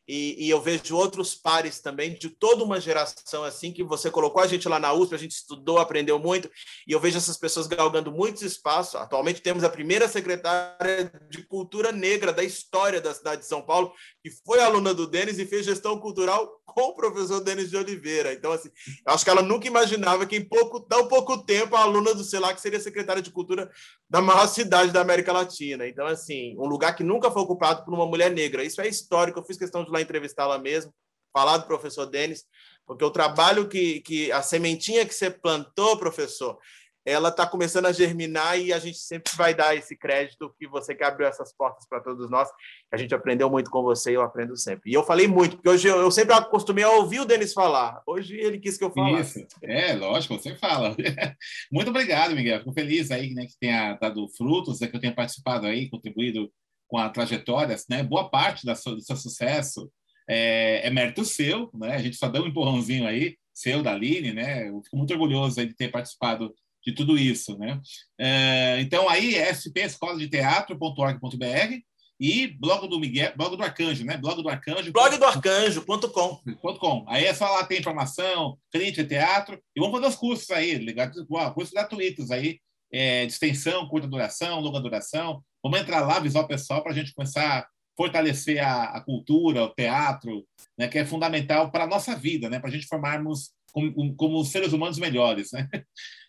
E, 0.07 0.45
e, 0.45 0.49
eu 0.49 0.61
vejo 0.61 0.95
outros 0.95 1.33
pares 1.33 1.79
também 1.79 2.13
de 2.13 2.29
toda 2.29 2.63
uma 2.63 2.79
geração 2.79 3.43
assim 3.43 3.71
que 3.71 3.83
você 3.83 4.11
colocou 4.11 4.41
a 4.41 4.47
gente 4.47 4.69
lá 4.69 4.79
na 4.79 4.93
USP, 4.93 5.15
a 5.15 5.17
gente 5.17 5.31
estudou, 5.31 5.79
aprendeu 5.79 6.19
muito, 6.19 6.49
e 6.87 6.91
eu 6.91 6.99
vejo 6.99 7.17
essas 7.17 7.37
pessoas 7.37 7.65
galgando 7.65 8.11
muitos 8.11 8.43
espaços. 8.43 8.95
Atualmente 8.95 9.41
temos 9.41 9.63
a 9.63 9.69
primeira 9.69 10.07
secretária 10.07 11.11
de 11.29 11.43
cultura 11.43 11.91
negra 11.91 12.31
da 12.31 12.43
história 12.43 13.01
da 13.01 13.13
cidade 13.13 13.41
de 13.41 13.47
São 13.47 13.61
Paulo, 13.61 13.91
que 14.23 14.29
foi 14.45 14.59
aluna 14.59 14.93
do 14.93 15.07
Denis 15.07 15.39
e 15.39 15.45
fez 15.45 15.65
gestão 15.65 15.99
cultural 15.99 16.61
com 16.75 16.89
o 16.89 16.93
professor 16.93 17.39
Denis 17.39 17.69
de 17.69 17.77
Oliveira. 17.77 18.33
Então, 18.33 18.51
assim, 18.51 18.69
eu 19.07 19.13
acho 19.13 19.23
que 19.23 19.29
ela 19.29 19.41
nunca 19.41 19.65
imaginava 19.65 20.25
que 20.25 20.35
em 20.35 20.43
pouco, 20.43 20.81
tão 20.81 21.07
pouco 21.07 21.37
tempo 21.37 21.75
a 21.75 21.81
aluna 21.81 22.13
do 22.13 22.23
CELAC 22.23 22.59
seria 22.59 22.79
secretária 22.79 23.21
de 23.21 23.31
cultura 23.31 23.71
da 24.09 24.21
maior 24.21 24.45
cidade 24.47 24.91
da 24.91 24.99
América 24.99 25.31
Latina. 25.31 25.87
Então, 25.87 26.05
assim, 26.05 26.53
um 26.57 26.67
lugar 26.67 26.93
que 26.93 27.03
nunca 27.03 27.31
foi 27.31 27.41
ocupado 27.41 27.85
por 27.85 27.93
uma 27.93 28.05
mulher 28.05 28.29
negra. 28.29 28.63
Isso 28.63 28.81
é 28.81 28.87
histórico, 28.87 29.39
eu 29.39 29.45
fiz 29.45 29.57
questão 29.57 29.85
de 29.85 29.91
lá 29.95 30.01
entrevistá-la 30.01 30.57
mesmo, 30.59 30.93
falar 31.33 31.57
do 31.57 31.67
professor 31.67 32.05
Denis, 32.05 32.45
porque 32.85 33.03
o 33.03 33.11
trabalho 33.11 33.67
que, 33.67 34.01
que 34.01 34.31
a 34.31 34.41
sementinha 34.41 35.05
que 35.05 35.13
você 35.13 35.29
plantou, 35.29 35.97
professor, 35.97 36.57
ela 37.05 37.29
está 37.29 37.45
começando 37.45 37.85
a 37.85 37.91
germinar 37.91 38.59
e 38.59 38.73
a 38.73 38.79
gente 38.79 38.97
sempre 38.97 39.31
vai 39.35 39.53
dar 39.53 39.75
esse 39.75 39.95
crédito 39.95 40.53
que 40.57 40.67
você 40.67 40.95
que 40.95 41.03
abriu 41.03 41.27
essas 41.27 41.53
portas 41.55 41.87
para 41.87 42.01
todos 42.01 42.31
nós. 42.31 42.49
A 42.91 42.97
gente 42.97 43.13
aprendeu 43.13 43.47
muito 43.47 43.69
com 43.69 43.83
você 43.83 44.11
e 44.11 44.13
eu 44.15 44.23
aprendo 44.23 44.57
sempre. 44.57 44.89
E 44.89 44.93
eu 44.95 45.03
falei 45.03 45.27
muito, 45.27 45.57
porque 45.57 45.69
hoje 45.69 45.87
eu, 45.87 45.97
eu 45.97 46.09
sempre 46.09 46.33
acostumei 46.33 46.83
a 46.83 46.89
ouvir 46.89 47.19
o 47.19 47.25
Denis 47.25 47.53
falar. 47.53 48.01
Hoje 48.07 48.35
ele 48.35 48.59
quis 48.59 48.75
que 48.75 48.83
eu 48.83 48.91
falasse. 48.91 49.41
Isso, 49.41 49.47
é, 49.61 49.93
lógico, 49.93 50.35
você 50.35 50.55
fala. 50.55 50.95
muito 51.71 51.89
obrigado, 51.91 52.35
Miguel. 52.35 52.59
Fico 52.59 52.73
feliz 52.73 53.11
aí 53.11 53.35
né, 53.35 53.45
que 53.45 53.57
tenha 53.59 53.93
dado 54.01 54.27
frutos, 54.35 54.79
né, 54.79 54.87
que 54.87 54.95
eu 54.95 55.01
tenha 55.01 55.13
participado 55.13 55.67
aí, 55.67 55.87
contribuído 55.89 56.51
com 56.87 56.97
a 56.97 57.09
trajetória, 57.09 57.75
né? 57.89 58.03
Boa 58.03 58.29
parte 58.29 58.65
da 58.65 58.75
sua, 58.75 58.95
do 58.95 59.01
seu 59.01 59.15
sucesso 59.15 59.91
é, 60.27 60.87
é 60.87 60.89
mérito 60.89 61.23
seu, 61.23 61.69
né? 61.73 61.95
A 61.95 62.01
gente 62.01 62.17
só 62.17 62.27
deu 62.27 62.43
um 62.43 62.47
empurrãozinho 62.47 63.07
aí, 63.07 63.37
seu, 63.53 63.81
da 63.81 63.93
Aline, 63.93 64.33
né? 64.33 64.69
Eu 64.69 64.81
fico 64.83 64.97
muito 64.97 65.11
orgulhoso 65.11 65.65
de 65.65 65.73
ter 65.73 65.89
participado 65.89 66.53
de 66.85 66.93
tudo 66.93 67.17
isso, 67.17 67.57
né? 67.57 67.81
É, 68.19 68.79
então 68.79 69.09
aí 69.09 69.35
é 69.35 69.51
escola 69.51 70.17
de 70.17 70.27
teatro.org.br 70.27 71.79
e 72.19 72.47
blog 72.47 72.87
do 72.87 72.99
Miguel, 72.99 73.33
blog 73.35 73.57
do 73.57 73.63
Arcanjo, 73.63 74.05
né? 74.05 74.17
Blog 74.17 74.41
do 74.41 74.49
Arcanjo. 74.49 74.91
Blog 74.91 75.17
do 75.17 75.25
Arcanjo.com. 75.25 76.41
.com. 76.79 77.05
Aí 77.07 77.25
é 77.25 77.33
só 77.33 77.45
lá 77.45 77.65
tem 77.65 77.79
informação, 77.79 78.57
crítica, 78.71 79.03
teatro 79.03 79.59
e 79.75 79.79
vamos 79.79 79.95
fazer 79.95 80.07
os 80.07 80.15
cursos 80.15 80.49
aí, 80.51 80.75
ligados, 80.75 81.25
cursos 81.53 81.73
gratuitos 81.73 82.31
aí, 82.31 82.59
é, 82.91 83.25
de 83.25 83.33
extensão, 83.33 83.87
curta 83.87 84.07
duração, 84.07 84.59
longa 84.59 84.79
duração. 84.79 85.43
Vamos 85.65 85.79
entrar 85.79 86.01
lá, 86.01 86.17
avisar 86.17 86.43
o 86.43 86.47
pessoal 86.47 86.83
para 86.83 86.91
a 86.91 86.95
gente 86.95 87.11
começar 87.11 87.57
a 87.57 87.67
fortalecer 87.97 88.63
a, 88.63 88.83
a, 88.83 89.01
cultura, 89.01 89.63
o 89.63 89.73
teatro, 89.73 90.45
né, 90.77 90.87
que 90.87 90.99
é 90.99 91.03
fundamental 91.03 91.71
para 91.71 91.85
a 91.85 91.87
nossa 91.87 92.15
vida, 92.15 92.51
né, 92.51 92.59
para 92.59 92.69
a 92.69 92.71
gente 92.71 92.85
formarmos 92.85 93.49
como, 93.73 94.15
como, 94.15 94.45
seres 94.45 94.73
humanos 94.73 94.99
melhores. 94.99 95.51
Né? 95.51 95.67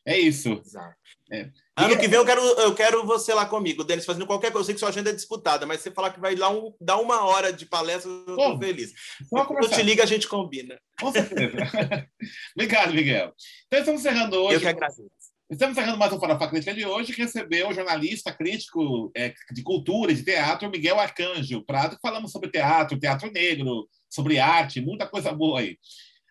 É 0.09 0.17
isso. 0.17 0.63
Exato. 0.65 0.95
É. 1.33 1.51
Ano 1.77 1.99
que 1.99 2.07
vem 2.07 2.17
eu 2.17 2.25
quero, 2.25 2.41
eu 2.41 2.75
quero 2.77 3.05
você 3.05 3.35
lá 3.35 3.45
comigo, 3.45 3.83
Denis, 3.83 4.07
fazendo 4.07 4.25
qualquer 4.25 4.53
coisa. 4.53 4.63
Eu 4.63 4.65
sei 4.67 4.75
que 4.75 4.79
sua 4.79 4.91
agenda 4.91 5.11
é 5.11 5.13
disputada, 5.13 5.67
mas 5.67 5.81
você 5.81 5.91
falar 5.91 6.11
que 6.11 6.21
vai 6.21 6.37
lá 6.37 6.49
um, 6.49 6.73
dar 6.81 6.99
uma 6.99 7.27
hora 7.27 7.53
de 7.53 7.67
palestra, 7.67 8.09
eu 8.09 8.21
estou 8.21 8.57
feliz. 8.57 8.93
Quando 9.29 9.65
eu 9.65 9.69
te 9.69 9.83
ligo, 9.83 10.01
a 10.01 10.07
gente 10.07 10.29
combina. 10.29 10.81
Com 11.01 11.11
certeza. 11.11 11.57
Obrigado, 12.55 12.95
Miguel. 12.95 13.35
Então, 13.67 13.81
estamos 13.81 14.01
encerrando 14.01 14.37
hoje. 14.37 14.55
Eu 14.55 14.61
que 14.61 14.69
agradeço. 14.69 15.11
Estamos 15.49 15.77
encerrando 15.77 15.97
mais 15.97 16.13
um 16.13 16.19
Farofa 16.19 16.49
Crítica 16.49 16.75
de 16.75 16.85
hoje, 16.85 17.13
que 17.13 17.23
recebeu 17.23 17.69
o 17.69 17.73
jornalista 17.73 18.33
crítico 18.33 19.13
é, 19.15 19.33
de 19.53 19.63
cultura 19.63 20.11
e 20.11 20.17
de 20.17 20.25
teatro, 20.25 20.69
Miguel 20.69 20.99
Arcanjo 20.99 21.65
Prado, 21.65 21.97
falamos 22.03 22.33
sobre 22.33 22.51
teatro, 22.51 22.99
teatro 22.99 23.31
negro, 23.31 23.89
sobre 24.11 24.41
arte, 24.41 24.81
muita 24.81 25.07
coisa 25.07 25.33
boa 25.33 25.61
aí. 25.61 25.79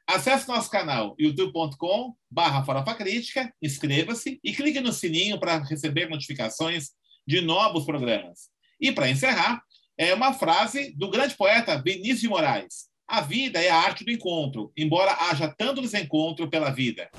Acesse 0.06 0.50
nosso 0.50 0.70
canal 0.70 1.16
youtube.com 1.18 2.14
barra 2.30 2.66
Farofa 2.66 2.94
Crítica, 2.94 3.50
inscreva-se 3.62 4.38
e 4.44 4.52
clique 4.52 4.82
no 4.82 4.92
sininho 4.92 5.40
para 5.40 5.64
receber 5.64 6.10
notificações 6.10 6.90
de 7.26 7.40
novos 7.40 7.86
programas. 7.86 8.50
E 8.82 8.92
para 8.92 9.10
encerrar, 9.10 9.64
é 9.98 10.14
uma 10.14 10.34
frase 10.34 10.94
do 10.94 11.10
grande 11.10 11.36
poeta 11.36 11.82
Vinícius 11.82 12.20
de 12.20 12.28
Moraes. 12.28 12.90
A 13.08 13.22
vida 13.22 13.62
é 13.62 13.70
a 13.70 13.78
arte 13.78 14.04
do 14.04 14.12
encontro, 14.12 14.74
embora 14.76 15.16
haja 15.30 15.48
tanto 15.58 15.82
desencontro 15.82 16.50
pela 16.50 16.70
vida. 16.70 17.10